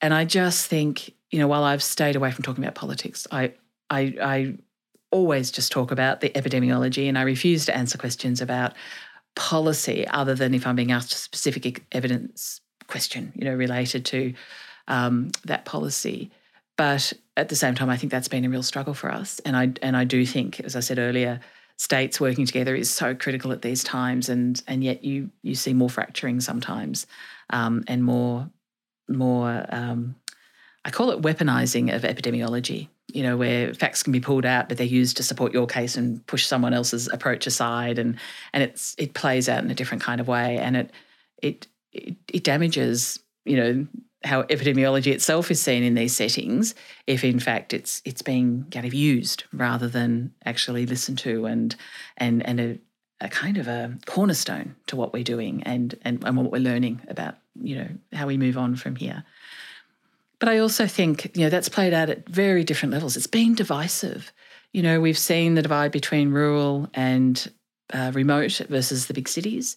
and 0.00 0.12
I 0.12 0.24
just 0.24 0.66
think, 0.66 1.12
you 1.30 1.38
know, 1.38 1.48
while 1.48 1.64
I've 1.64 1.82
stayed 1.82 2.16
away 2.16 2.30
from 2.30 2.42
talking 2.42 2.64
about 2.64 2.74
politics, 2.74 3.26
I, 3.30 3.54
I, 3.90 4.14
I 4.20 4.54
always 5.10 5.50
just 5.50 5.70
talk 5.70 5.90
about 5.90 6.20
the 6.20 6.30
epidemiology, 6.30 7.08
and 7.08 7.18
I 7.18 7.22
refuse 7.22 7.66
to 7.66 7.76
answer 7.76 7.98
questions 7.98 8.40
about 8.40 8.74
policy 9.34 10.06
other 10.08 10.34
than 10.34 10.54
if 10.54 10.66
I'm 10.66 10.76
being 10.76 10.92
asked 10.92 11.12
a 11.12 11.16
specific 11.16 11.84
evidence 11.92 12.60
question, 12.86 13.32
you 13.34 13.44
know, 13.44 13.54
related 13.54 14.04
to 14.06 14.34
um, 14.88 15.30
that 15.44 15.64
policy. 15.64 16.30
But 16.76 17.12
at 17.36 17.48
the 17.48 17.56
same 17.56 17.74
time, 17.74 17.90
I 17.90 17.96
think 17.96 18.10
that's 18.10 18.28
been 18.28 18.44
a 18.44 18.50
real 18.50 18.62
struggle 18.62 18.94
for 18.94 19.10
us, 19.10 19.40
and 19.44 19.56
I 19.56 19.72
and 19.82 19.96
I 19.96 20.04
do 20.04 20.24
think, 20.26 20.60
as 20.60 20.74
I 20.76 20.80
said 20.80 20.98
earlier, 20.98 21.40
states 21.82 22.20
working 22.20 22.46
together 22.46 22.74
is 22.74 22.88
so 22.88 23.14
critical 23.14 23.52
at 23.52 23.62
these 23.62 23.82
times, 23.82 24.28
and 24.28 24.62
and 24.66 24.84
yet 24.84 25.04
you 25.04 25.30
you 25.42 25.54
see 25.54 25.74
more 25.74 25.90
fracturing 25.90 26.40
sometimes, 26.40 27.06
um, 27.50 27.84
and 27.88 28.04
more 28.04 28.48
more 29.08 29.66
um, 29.68 30.14
I 30.84 30.90
call 30.90 31.10
it 31.10 31.22
weaponizing 31.22 31.94
of 31.94 32.02
epidemiology 32.02 32.88
you 33.12 33.22
know, 33.22 33.36
where 33.36 33.74
facts 33.74 34.02
can 34.02 34.12
be 34.12 34.20
pulled 34.20 34.46
out, 34.46 34.68
but 34.68 34.78
they're 34.78 34.86
used 34.86 35.16
to 35.18 35.22
support 35.22 35.52
your 35.52 35.66
case 35.66 35.96
and 35.96 36.26
push 36.26 36.46
someone 36.46 36.72
else's 36.72 37.08
approach 37.12 37.46
aside, 37.46 37.98
and 37.98 38.18
and 38.52 38.62
it's 38.62 38.94
it 38.98 39.14
plays 39.14 39.48
out 39.48 39.62
in 39.62 39.70
a 39.70 39.74
different 39.74 40.02
kind 40.02 40.20
of 40.20 40.28
way, 40.28 40.58
and 40.58 40.76
it 40.76 40.90
it 41.42 41.66
it, 41.92 42.16
it 42.32 42.44
damages, 42.44 43.18
you 43.44 43.56
know, 43.56 43.86
how 44.24 44.42
epidemiology 44.44 45.12
itself 45.12 45.50
is 45.50 45.60
seen 45.60 45.82
in 45.82 45.94
these 45.94 46.16
settings, 46.16 46.74
if 47.06 47.24
in 47.24 47.40
fact 47.40 47.72
it's 47.72 48.02
it's 48.04 48.22
being 48.22 48.66
kind 48.70 48.86
of 48.86 48.94
used 48.94 49.44
rather 49.52 49.88
than 49.88 50.32
actually 50.44 50.86
listened 50.86 51.18
to 51.18 51.46
and 51.46 51.76
and 52.16 52.44
and 52.46 52.60
a, 52.60 52.78
a 53.20 53.28
kind 53.28 53.58
of 53.58 53.68
a 53.68 53.96
cornerstone 54.06 54.74
to 54.86 54.96
what 54.96 55.12
we're 55.12 55.24
doing 55.24 55.62
and, 55.64 55.96
and 56.02 56.22
and 56.24 56.36
what 56.36 56.52
we're 56.52 56.58
learning 56.58 57.00
about, 57.08 57.36
you 57.60 57.76
know, 57.76 57.88
how 58.12 58.26
we 58.26 58.36
move 58.36 58.56
on 58.56 58.76
from 58.76 58.96
here. 58.96 59.24
But 60.38 60.48
I 60.48 60.58
also 60.58 60.88
think, 60.88 61.30
you 61.36 61.44
know, 61.44 61.50
that's 61.50 61.68
played 61.68 61.94
out 61.94 62.10
at 62.10 62.28
very 62.28 62.64
different 62.64 62.92
levels. 62.92 63.16
It's 63.16 63.28
been 63.28 63.54
divisive. 63.54 64.32
You 64.72 64.82
know, 64.82 65.00
we've 65.00 65.18
seen 65.18 65.54
the 65.54 65.62
divide 65.62 65.92
between 65.92 66.32
rural 66.32 66.88
and 66.94 67.48
uh, 67.92 68.10
remote 68.12 68.60
versus 68.68 69.06
the 69.06 69.14
big 69.14 69.28
cities. 69.28 69.76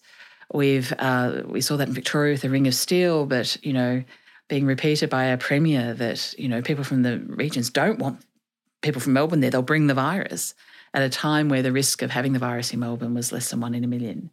We've 0.53 0.93
uh, 0.97 1.43
we 1.45 1.61
saw 1.61 1.77
that 1.77 1.87
in 1.87 1.93
Victoria 1.93 2.33
with 2.33 2.41
the 2.41 2.49
Ring 2.49 2.67
of 2.67 2.75
Steel, 2.75 3.25
but 3.25 3.57
you 3.63 3.73
know, 3.73 4.03
being 4.47 4.65
repeated 4.65 5.09
by 5.09 5.29
our 5.29 5.37
premier 5.37 5.93
that 5.93 6.33
you 6.37 6.47
know 6.47 6.61
people 6.61 6.83
from 6.83 7.03
the 7.03 7.19
regions 7.19 7.69
don't 7.69 7.99
want 7.99 8.21
people 8.81 9.01
from 9.01 9.13
Melbourne 9.13 9.39
there. 9.39 9.49
They'll 9.49 9.61
bring 9.61 9.87
the 9.87 9.93
virus 9.93 10.53
at 10.93 11.01
a 11.01 11.09
time 11.09 11.49
where 11.49 11.61
the 11.61 11.71
risk 11.71 12.01
of 12.01 12.11
having 12.11 12.33
the 12.33 12.39
virus 12.39 12.71
in 12.71 12.79
Melbourne 12.79 13.13
was 13.13 13.31
less 13.31 13.49
than 13.49 13.59
one 13.59 13.75
in 13.75 13.83
a 13.83 13.87
million. 13.87 14.29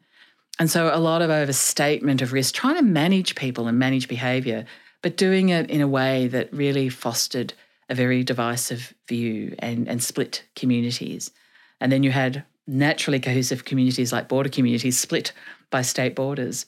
And 0.58 0.70
so 0.70 0.90
a 0.94 0.98
lot 1.00 1.22
of 1.22 1.30
overstatement 1.30 2.20
of 2.20 2.32
risk, 2.32 2.54
trying 2.54 2.76
to 2.76 2.82
manage 2.82 3.34
people 3.34 3.66
and 3.66 3.78
manage 3.78 4.06
behaviour 4.06 4.66
but 5.02 5.16
doing 5.16 5.50
it 5.50 5.68
in 5.68 5.80
a 5.80 5.88
way 5.88 6.28
that 6.28 6.52
really 6.52 6.88
fostered 6.88 7.52
a 7.90 7.94
very 7.94 8.22
divisive 8.24 8.94
view 9.08 9.54
and, 9.58 9.88
and 9.88 10.02
split 10.02 10.44
communities. 10.54 11.30
And 11.80 11.90
then 11.90 12.04
you 12.04 12.12
had 12.12 12.44
naturally 12.66 13.18
cohesive 13.18 13.64
communities 13.64 14.12
like 14.12 14.28
border 14.28 14.48
communities 14.48 14.98
split 14.98 15.32
by 15.70 15.82
state 15.82 16.14
borders 16.14 16.66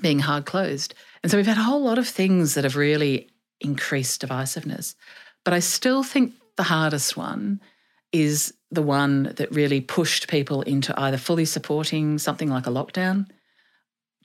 being 0.00 0.20
hard 0.20 0.46
closed. 0.46 0.94
And 1.22 1.30
so 1.30 1.36
we've 1.36 1.46
had 1.46 1.58
a 1.58 1.62
whole 1.62 1.82
lot 1.82 1.98
of 1.98 2.06
things 2.06 2.54
that 2.54 2.64
have 2.64 2.76
really 2.76 3.28
increased 3.60 4.22
divisiveness. 4.22 4.94
But 5.44 5.54
I 5.54 5.60
still 5.60 6.02
think 6.02 6.34
the 6.56 6.62
hardest 6.64 7.16
one 7.16 7.60
is 8.12 8.54
the 8.70 8.82
one 8.82 9.34
that 9.36 9.50
really 9.50 9.80
pushed 9.80 10.28
people 10.28 10.62
into 10.62 10.98
either 11.00 11.16
fully 11.16 11.44
supporting 11.44 12.18
something 12.18 12.50
like 12.50 12.66
a 12.66 12.70
lockdown 12.70 13.26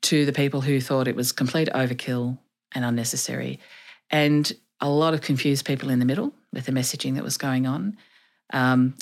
to 0.02 0.26
the 0.26 0.34
people 0.34 0.62
who 0.62 0.82
thought 0.82 1.08
it 1.08 1.16
was 1.16 1.32
complete 1.32 1.70
overkill 1.74 2.38
and 2.74 2.84
unnecessary. 2.84 3.60
And 4.10 4.52
a 4.82 4.90
lot 4.90 5.14
of 5.14 5.22
confused 5.22 5.66
people 5.66 5.90
in 5.90 6.00
the 6.00 6.06
middle 6.06 6.34
with 6.52 6.66
the 6.66 6.72
messaging 6.72 7.16
that 7.16 7.24
was 7.24 7.38
going 7.38 7.66
on. 7.66 7.98
Um, 8.52 8.96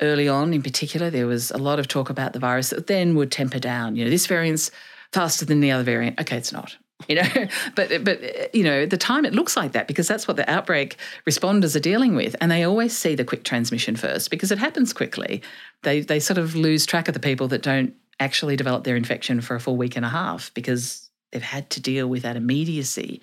early 0.00 0.28
on, 0.28 0.52
in 0.52 0.62
particular, 0.62 1.08
there 1.08 1.26
was 1.26 1.50
a 1.50 1.56
lot 1.56 1.78
of 1.78 1.88
talk 1.88 2.10
about 2.10 2.34
the 2.34 2.38
virus 2.38 2.70
that 2.70 2.86
then 2.86 3.14
would 3.14 3.32
temper 3.32 3.58
down. 3.58 3.96
You 3.96 4.04
know, 4.04 4.10
this 4.10 4.26
variant's 4.26 4.70
faster 5.14 5.44
than 5.44 5.60
the 5.60 5.70
other 5.70 5.84
variant. 5.84 6.20
Okay, 6.20 6.36
it's 6.36 6.52
not. 6.52 6.76
You 7.08 7.16
know, 7.16 7.28
but 7.74 8.04
but 8.04 8.54
you 8.54 8.64
know, 8.64 8.82
at 8.82 8.90
the 8.90 8.96
time 8.96 9.24
it 9.24 9.34
looks 9.34 9.56
like 9.56 9.72
that 9.72 9.88
because 9.88 10.08
that's 10.08 10.28
what 10.28 10.36
the 10.36 10.48
outbreak 10.50 10.96
responders 11.28 11.74
are 11.76 11.80
dealing 11.80 12.14
with, 12.14 12.36
and 12.40 12.50
they 12.50 12.64
always 12.64 12.96
see 12.96 13.14
the 13.14 13.24
quick 13.24 13.44
transmission 13.44 13.96
first 13.96 14.30
because 14.30 14.50
it 14.50 14.58
happens 14.58 14.92
quickly. 14.92 15.42
They 15.82 16.00
they 16.00 16.20
sort 16.20 16.38
of 16.38 16.54
lose 16.54 16.86
track 16.86 17.08
of 17.08 17.14
the 17.14 17.20
people 17.20 17.48
that 17.48 17.62
don't 17.62 17.94
actually 18.20 18.56
develop 18.56 18.84
their 18.84 18.96
infection 18.96 19.40
for 19.40 19.56
a 19.56 19.60
full 19.60 19.76
week 19.76 19.96
and 19.96 20.04
a 20.04 20.08
half 20.08 20.52
because 20.54 21.10
they've 21.32 21.42
had 21.42 21.68
to 21.70 21.80
deal 21.80 22.06
with 22.06 22.22
that 22.22 22.36
immediacy. 22.36 23.20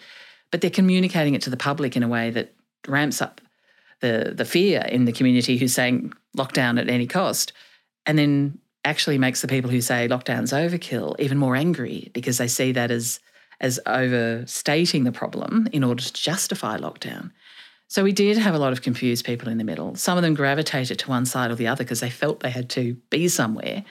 But 0.51 0.59
they're 0.59 0.69
communicating 0.69 1.33
it 1.33 1.41
to 1.43 1.49
the 1.49 1.57
public 1.57 1.95
in 1.95 2.03
a 2.03 2.09
way 2.09 2.29
that 2.31 2.53
ramps 2.87 3.21
up 3.21 3.39
the 4.01 4.33
the 4.35 4.45
fear 4.45 4.81
in 4.81 5.05
the 5.05 5.13
community 5.13 5.57
who's 5.57 5.73
saying 5.73 6.13
lockdown 6.37 6.79
at 6.79 6.89
any 6.89 7.07
cost, 7.07 7.53
and 8.05 8.17
then 8.17 8.59
actually 8.83 9.17
makes 9.17 9.41
the 9.41 9.47
people 9.47 9.69
who 9.69 9.81
say 9.81 10.07
lockdown's 10.07 10.51
overkill 10.51 11.19
even 11.19 11.37
more 11.37 11.55
angry 11.55 12.09
because 12.13 12.37
they 12.37 12.47
see 12.47 12.71
that 12.71 12.91
as 12.91 13.19
as 13.59 13.79
overstating 13.85 15.03
the 15.03 15.11
problem 15.11 15.67
in 15.71 15.83
order 15.83 16.03
to 16.03 16.13
justify 16.13 16.77
lockdown. 16.77 17.31
So 17.87 18.03
we 18.03 18.11
did 18.11 18.37
have 18.37 18.55
a 18.55 18.57
lot 18.57 18.73
of 18.73 18.81
confused 18.81 19.23
people 19.23 19.49
in 19.49 19.59
the 19.59 19.63
middle. 19.63 19.95
Some 19.95 20.17
of 20.17 20.23
them 20.23 20.33
gravitated 20.33 20.97
to 20.99 21.09
one 21.09 21.25
side 21.25 21.51
or 21.51 21.55
the 21.55 21.67
other 21.67 21.83
because 21.83 21.99
they 21.99 22.09
felt 22.09 22.39
they 22.39 22.49
had 22.49 22.69
to 22.71 22.95
be 23.11 23.27
somewhere. 23.27 23.83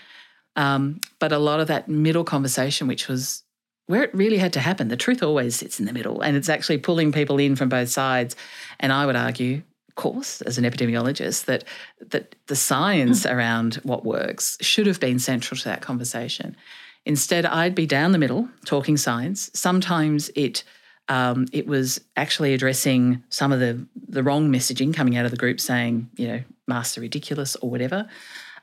Um, 0.56 1.00
but 1.20 1.30
a 1.30 1.38
lot 1.38 1.60
of 1.60 1.68
that 1.68 1.88
middle 1.88 2.24
conversation, 2.24 2.88
which 2.88 3.06
was 3.06 3.44
where 3.86 4.02
it 4.02 4.14
really 4.14 4.38
had 4.38 4.52
to 4.54 4.60
happen, 4.60 4.88
the 4.88 4.96
truth 4.96 5.22
always 5.22 5.54
sits 5.54 5.78
in 5.78 5.86
the 5.86 5.92
middle 5.92 6.20
and 6.20 6.36
it's 6.36 6.48
actually 6.48 6.78
pulling 6.78 7.12
people 7.12 7.38
in 7.38 7.54
from 7.56 7.68
both 7.68 7.90
sides. 7.90 8.34
And 8.80 8.92
I 8.92 9.06
would 9.06 9.16
argue 9.16 9.62
course 10.00 10.40
as 10.42 10.56
an 10.56 10.64
epidemiologist 10.64 11.44
that 11.44 11.62
that 12.00 12.34
the 12.46 12.56
science 12.56 13.24
mm. 13.24 13.34
around 13.34 13.74
what 13.82 14.04
works 14.04 14.56
should 14.62 14.86
have 14.86 14.98
been 14.98 15.18
central 15.18 15.58
to 15.58 15.64
that 15.64 15.82
conversation. 15.82 16.56
Instead, 17.04 17.44
I'd 17.44 17.74
be 17.74 17.86
down 17.86 18.12
the 18.12 18.18
middle 18.18 18.48
talking 18.64 18.96
science. 18.96 19.50
Sometimes 19.52 20.30
it 20.34 20.64
um, 21.08 21.46
it 21.52 21.66
was 21.66 22.00
actually 22.16 22.54
addressing 22.54 23.22
some 23.28 23.52
of 23.52 23.60
the 23.60 23.86
the 24.08 24.22
wrong 24.22 24.50
messaging 24.50 24.94
coming 24.94 25.16
out 25.16 25.26
of 25.26 25.30
the 25.30 25.36
group, 25.36 25.60
saying 25.60 26.08
you 26.16 26.28
know 26.28 26.40
masks 26.66 26.96
are 26.96 27.02
ridiculous 27.02 27.54
or 27.56 27.68
whatever. 27.70 28.08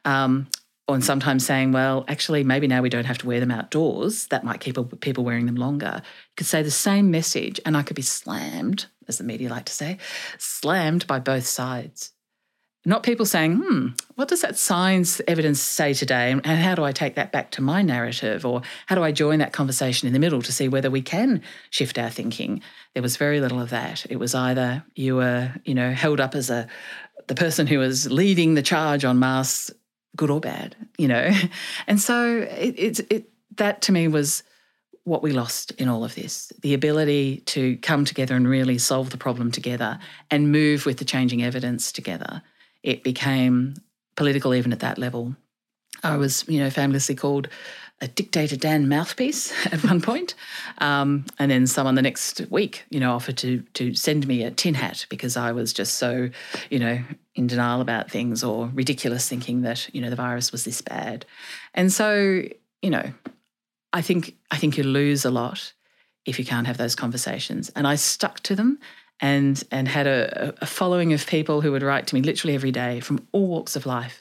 Um, 0.06 0.48
and 0.90 1.04
sometimes 1.04 1.46
saying, 1.46 1.74
well, 1.74 2.06
actually, 2.08 2.46
maybe 2.46 2.66
now 2.66 2.82
we 2.82 2.88
don't 2.88 3.06
have 3.06 3.18
to 3.18 3.28
wear 3.28 3.42
them 3.42 3.52
outdoors. 3.52 4.28
That 4.28 4.46
might 4.46 4.62
keep 4.62 4.78
people 5.02 5.26
wearing 5.26 5.46
them 5.46 5.58
longer. 5.58 5.96
You 6.02 6.34
could 6.38 6.48
say 6.48 6.64
the 6.64 6.72
same 6.72 7.12
message, 7.12 7.60
and 7.66 7.76
I 7.76 7.84
could 7.84 7.98
be 7.98 8.02
slammed 8.02 8.86
as 9.08 9.18
the 9.18 9.24
media 9.24 9.50
like 9.50 9.66
to 9.66 9.74
say, 9.74 9.98
slammed 10.38 11.08
by 11.08 11.20
both 11.20 11.46
sides. 11.46 12.12
Not 12.86 13.04
people 13.04 13.26
saying, 13.26 13.58
hmm, 13.58 13.88
what 14.16 14.30
does 14.30 14.42
that 14.42 14.58
science 14.58 15.20
evidence 15.28 15.60
say 15.62 15.94
today? 15.94 16.32
And 16.32 16.46
how 16.46 16.74
do 16.74 16.86
I 16.86 16.94
take 16.94 17.16
that 17.16 17.34
back 17.34 17.52
to 17.52 17.62
my 17.62 17.82
narrative? 17.82 18.46
Or 18.46 18.62
how 18.86 18.96
do 18.96 19.04
I 19.04 19.12
join 19.12 19.40
that 19.40 19.52
conversation 19.52 20.08
in 20.08 20.14
the 20.14 20.20
middle 20.20 20.42
to 20.42 20.54
see 20.54 20.70
whether 20.70 20.90
we 20.90 21.02
can 21.02 21.42
shift 21.70 22.00
our 22.00 22.10
thinking? 22.10 22.62
There 22.94 23.04
was 23.04 23.18
very 23.18 23.42
little 23.42 23.60
of 23.60 23.72
that. 23.72 24.06
It 24.10 24.16
was 24.18 24.34
either 24.34 24.86
you 24.96 25.18
were, 25.18 25.54
you 25.66 25.76
know, 25.76 25.92
held 25.92 26.22
up 26.22 26.34
as 26.34 26.50
a 26.50 26.68
the 27.28 27.36
person 27.36 27.68
who 27.68 27.80
was 27.80 28.10
leading 28.10 28.54
the 28.54 28.62
charge 28.62 29.04
on 29.04 29.20
masks, 29.20 29.70
good 30.16 30.30
or 30.30 30.40
bad, 30.40 30.76
you 30.98 31.10
know. 31.10 31.30
And 31.88 32.00
so 32.00 32.38
it, 32.38 32.80
it, 32.80 33.12
it 33.12 33.30
that 33.58 33.82
to 33.84 33.92
me 33.92 34.08
was 34.08 34.44
what 35.08 35.24
we 35.24 35.32
lost 35.32 35.72
in 35.72 35.88
all 35.88 36.04
of 36.04 36.16
this 36.16 36.52
the 36.62 36.74
ability 36.74 37.38
to 37.46 37.78
come 37.78 38.04
together 38.04 38.36
and 38.36 38.46
really 38.46 38.78
solve 38.78 39.10
the 39.10 39.18
problem 39.18 39.50
together 39.52 39.98
and 40.30 40.52
move 40.52 40.86
with 40.86 40.98
the 40.98 41.06
changing 41.06 41.42
evidence 41.42 41.94
together. 41.94 42.42
It 42.84 43.04
became 43.04 43.76
political 44.18 44.54
even 44.54 44.74
at 44.74 44.82
that 44.82 44.98
level. 44.98 45.34
I 46.04 46.18
was, 46.18 46.44
you 46.50 46.60
know, 46.60 46.70
famously 46.70 47.16
called 47.16 47.48
a 48.02 48.08
dictator 48.10 48.58
Dan 48.58 48.90
mouthpiece 48.90 49.54
at 49.72 49.82
one 49.82 50.02
point. 50.02 50.36
Um, 50.80 51.26
and 51.40 51.50
then 51.50 51.68
someone 51.68 51.96
the 51.96 52.02
next 52.02 52.42
week, 52.50 52.84
you 52.90 53.00
know, 53.00 53.14
offered 53.14 53.38
to 53.38 53.62
to 53.76 53.94
send 53.94 54.28
me 54.28 54.44
a 54.44 54.52
tin 54.52 54.74
hat 54.74 55.06
because 55.10 55.38
I 55.38 55.54
was 55.54 55.72
just 55.72 55.96
so, 55.96 56.30
you 56.70 56.80
know, 56.80 57.02
in 57.34 57.48
denial 57.48 57.80
about 57.80 58.12
things 58.12 58.44
or 58.44 58.70
ridiculous 58.74 59.30
thinking 59.30 59.62
that, 59.62 59.90
you 59.96 60.02
know, 60.02 60.10
the 60.10 60.18
virus 60.18 60.52
was 60.52 60.66
this 60.66 60.82
bad. 60.82 61.26
And 61.74 61.94
so, 61.94 62.44
you 62.82 62.90
know, 62.90 63.14
I 63.98 64.02
think 64.02 64.36
I 64.52 64.58
think 64.58 64.78
you 64.78 64.84
lose 64.84 65.26
a 65.26 65.32
lot 65.32 65.74
if 66.28 66.38
you 66.38 66.46
can't 66.46 66.68
have 66.68 66.78
those 66.78 66.96
conversations. 66.96 67.72
And 67.76 67.88
I 67.88 67.96
stuck 67.96 68.42
to 68.42 68.56
them 68.56 68.78
and 69.20 69.64
and 69.72 69.88
had 69.88 70.06
a, 70.06 70.54
a 70.62 70.68
following 70.68 71.14
of 71.14 71.26
people 71.26 71.62
who 71.62 71.72
would 71.72 71.82
write 71.82 72.06
to 72.08 72.16
me 72.16 72.22
literally 72.22 72.54
every 72.54 72.72
day 72.72 73.00
from 73.00 73.28
all 73.32 73.48
walks 73.48 73.76
of 73.76 73.88
life. 73.88 74.20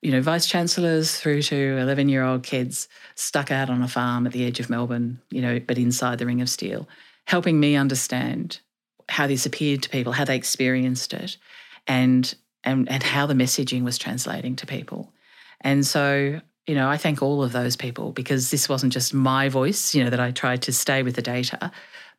You 0.00 0.10
know, 0.10 0.20
vice 0.20 0.46
chancellors 0.46 1.16
through 1.16 1.42
to 1.42 1.78
11 1.78 2.08
year 2.08 2.24
old 2.24 2.42
kids 2.42 2.88
stuck 3.14 3.52
out 3.52 3.70
on 3.70 3.80
a 3.80 3.86
farm 3.86 4.26
at 4.26 4.32
the 4.32 4.44
edge 4.44 4.58
of 4.58 4.68
Melbourne, 4.68 5.22
you 5.30 5.40
know, 5.40 5.60
but 5.60 5.78
inside 5.78 6.18
the 6.18 6.26
ring 6.26 6.40
of 6.40 6.50
steel, 6.50 6.88
helping 7.26 7.60
me 7.60 7.76
understand 7.76 8.58
how 9.08 9.28
this 9.28 9.46
appeared 9.46 9.84
to 9.84 9.88
people, 9.88 10.12
how 10.12 10.24
they 10.24 10.34
experienced 10.34 11.14
it, 11.14 11.36
and 11.86 12.34
and 12.64 12.90
and 12.90 13.04
how 13.04 13.26
the 13.26 13.34
messaging 13.34 13.84
was 13.84 13.98
translating 13.98 14.56
to 14.56 14.66
people. 14.66 15.12
And 15.60 15.86
so 15.86 16.40
you 16.66 16.74
know, 16.74 16.88
I 16.88 16.96
thank 16.96 17.22
all 17.22 17.42
of 17.42 17.52
those 17.52 17.76
people 17.76 18.12
because 18.12 18.50
this 18.50 18.68
wasn't 18.68 18.92
just 18.92 19.12
my 19.12 19.48
voice, 19.48 19.94
you 19.94 20.04
know, 20.04 20.10
that 20.10 20.20
I 20.20 20.30
tried 20.30 20.62
to 20.62 20.72
stay 20.72 21.02
with 21.02 21.16
the 21.16 21.22
data, 21.22 21.72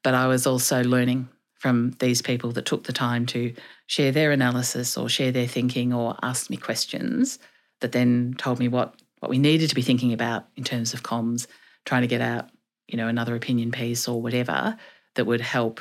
but 0.03 0.13
I 0.13 0.27
was 0.27 0.45
also 0.45 0.83
learning 0.83 1.29
from 1.59 1.91
these 1.99 2.21
people 2.21 2.51
that 2.51 2.65
took 2.65 2.83
the 2.83 2.91
time 2.91 3.25
to 3.27 3.53
share 3.87 4.11
their 4.11 4.31
analysis 4.31 4.97
or 4.97 5.07
share 5.07 5.31
their 5.31 5.47
thinking 5.47 5.93
or 5.93 6.17
ask 6.21 6.49
me 6.49 6.57
questions 6.57 7.39
that 7.79 7.93
then 7.93 8.35
told 8.37 8.59
me 8.59 8.67
what 8.67 8.95
what 9.19 9.29
we 9.29 9.37
needed 9.37 9.69
to 9.69 9.75
be 9.75 9.81
thinking 9.81 10.11
about 10.11 10.47
in 10.57 10.65
terms 10.65 10.93
of 10.93 11.03
comms, 11.03 11.47
trying 11.85 12.01
to 12.01 12.09
get 12.09 12.19
out, 12.19 12.49
you 12.89 12.97
know, 12.97 13.07
another 13.07 13.37
opinion 13.37 13.71
piece 13.71 14.05
or 14.05 14.21
whatever 14.21 14.77
that 15.15 15.23
would 15.23 15.39
help 15.39 15.79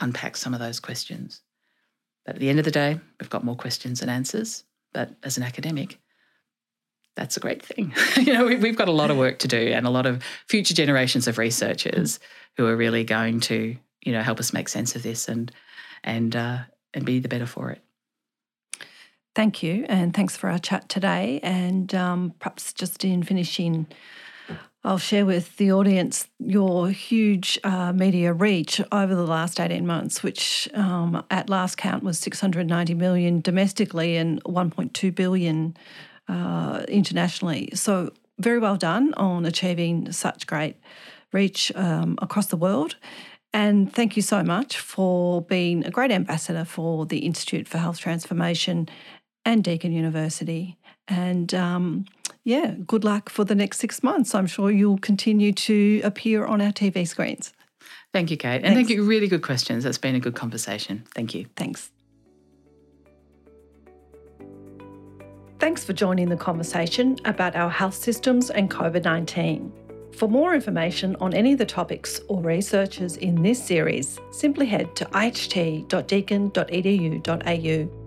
unpack 0.00 0.34
some 0.34 0.54
of 0.54 0.60
those 0.60 0.80
questions. 0.80 1.42
But 2.24 2.36
at 2.36 2.40
the 2.40 2.48
end 2.48 2.58
of 2.58 2.64
the 2.64 2.70
day, 2.70 2.98
we've 3.20 3.28
got 3.28 3.44
more 3.44 3.54
questions 3.54 4.00
than 4.00 4.08
answers. 4.08 4.64
But 4.94 5.10
as 5.22 5.36
an 5.36 5.42
academic, 5.42 5.98
that's 7.20 7.36
a 7.36 7.40
great 7.40 7.62
thing. 7.62 7.92
you 8.16 8.32
know, 8.32 8.46
we've 8.46 8.76
got 8.76 8.88
a 8.88 8.92
lot 8.92 9.10
of 9.10 9.18
work 9.18 9.38
to 9.40 9.48
do 9.48 9.58
and 9.58 9.86
a 9.86 9.90
lot 9.90 10.06
of 10.06 10.22
future 10.48 10.72
generations 10.72 11.28
of 11.28 11.36
researchers 11.36 12.18
who 12.56 12.66
are 12.66 12.74
really 12.74 13.04
going 13.04 13.40
to, 13.40 13.76
you 14.00 14.12
know, 14.12 14.22
help 14.22 14.40
us 14.40 14.54
make 14.54 14.70
sense 14.70 14.96
of 14.96 15.02
this 15.02 15.28
and 15.28 15.52
and 16.02 16.34
uh, 16.34 16.60
and 16.94 17.04
be 17.04 17.20
the 17.20 17.28
better 17.28 17.44
for 17.44 17.70
it. 17.70 17.82
Thank 19.34 19.62
you, 19.62 19.84
and 19.88 20.14
thanks 20.14 20.34
for 20.34 20.48
our 20.48 20.58
chat 20.58 20.88
today. 20.88 21.40
And 21.42 21.94
um, 21.94 22.32
perhaps 22.38 22.72
just 22.72 23.04
in 23.04 23.22
finishing, 23.22 23.86
I'll 24.82 24.98
share 24.98 25.26
with 25.26 25.58
the 25.58 25.72
audience 25.72 26.26
your 26.38 26.88
huge 26.88 27.58
uh, 27.62 27.92
media 27.92 28.32
reach 28.32 28.80
over 28.90 29.14
the 29.14 29.26
last 29.26 29.60
18 29.60 29.86
months, 29.86 30.22
which 30.22 30.70
um, 30.72 31.22
at 31.30 31.50
last 31.50 31.76
count 31.76 32.02
was 32.02 32.18
690 32.18 32.94
million 32.94 33.42
domestically 33.42 34.16
and 34.16 34.42
1.2 34.44 35.14
billion 35.14 35.76
uh, 36.30 36.84
internationally. 36.88 37.70
So, 37.74 38.12
very 38.38 38.58
well 38.58 38.76
done 38.76 39.12
on 39.14 39.44
achieving 39.44 40.12
such 40.12 40.46
great 40.46 40.76
reach 41.32 41.70
um, 41.74 42.18
across 42.22 42.46
the 42.46 42.56
world. 42.56 42.96
And 43.52 43.92
thank 43.92 44.16
you 44.16 44.22
so 44.22 44.42
much 44.42 44.78
for 44.78 45.42
being 45.42 45.84
a 45.84 45.90
great 45.90 46.10
ambassador 46.10 46.64
for 46.64 47.04
the 47.04 47.18
Institute 47.18 47.66
for 47.68 47.78
Health 47.78 47.98
Transformation 47.98 48.88
and 49.44 49.64
Deakin 49.64 49.92
University. 49.92 50.78
And 51.08 51.52
um, 51.52 52.06
yeah, 52.44 52.74
good 52.86 53.04
luck 53.04 53.28
for 53.28 53.44
the 53.44 53.54
next 53.54 53.78
six 53.78 54.02
months. 54.02 54.34
I'm 54.34 54.46
sure 54.46 54.70
you'll 54.70 54.98
continue 54.98 55.52
to 55.52 56.00
appear 56.04 56.46
on 56.46 56.60
our 56.60 56.72
TV 56.72 57.06
screens. 57.06 57.52
Thank 58.12 58.30
you, 58.30 58.36
Kate. 58.36 58.56
And 58.56 58.74
Thanks. 58.74 58.76
thank 58.76 58.90
you. 58.90 59.04
Really 59.04 59.28
good 59.28 59.42
questions. 59.42 59.84
That's 59.84 59.98
been 59.98 60.14
a 60.14 60.20
good 60.20 60.34
conversation. 60.34 61.04
Thank 61.14 61.34
you. 61.34 61.46
Thanks. 61.56 61.90
Thanks 65.60 65.84
for 65.84 65.92
joining 65.92 66.28
the 66.30 66.38
conversation 66.38 67.18
about 67.26 67.54
our 67.54 67.68
health 67.68 67.94
systems 67.94 68.48
and 68.48 68.70
COVID 68.70 69.04
19. 69.04 69.70
For 70.12 70.26
more 70.26 70.54
information 70.54 71.14
on 71.20 71.34
any 71.34 71.52
of 71.52 71.58
the 71.58 71.66
topics 71.66 72.18
or 72.28 72.40
researchers 72.40 73.18
in 73.18 73.42
this 73.42 73.62
series, 73.62 74.18
simply 74.30 74.64
head 74.64 74.96
to 74.96 75.04
iht.deakin.edu.au 75.04 77.99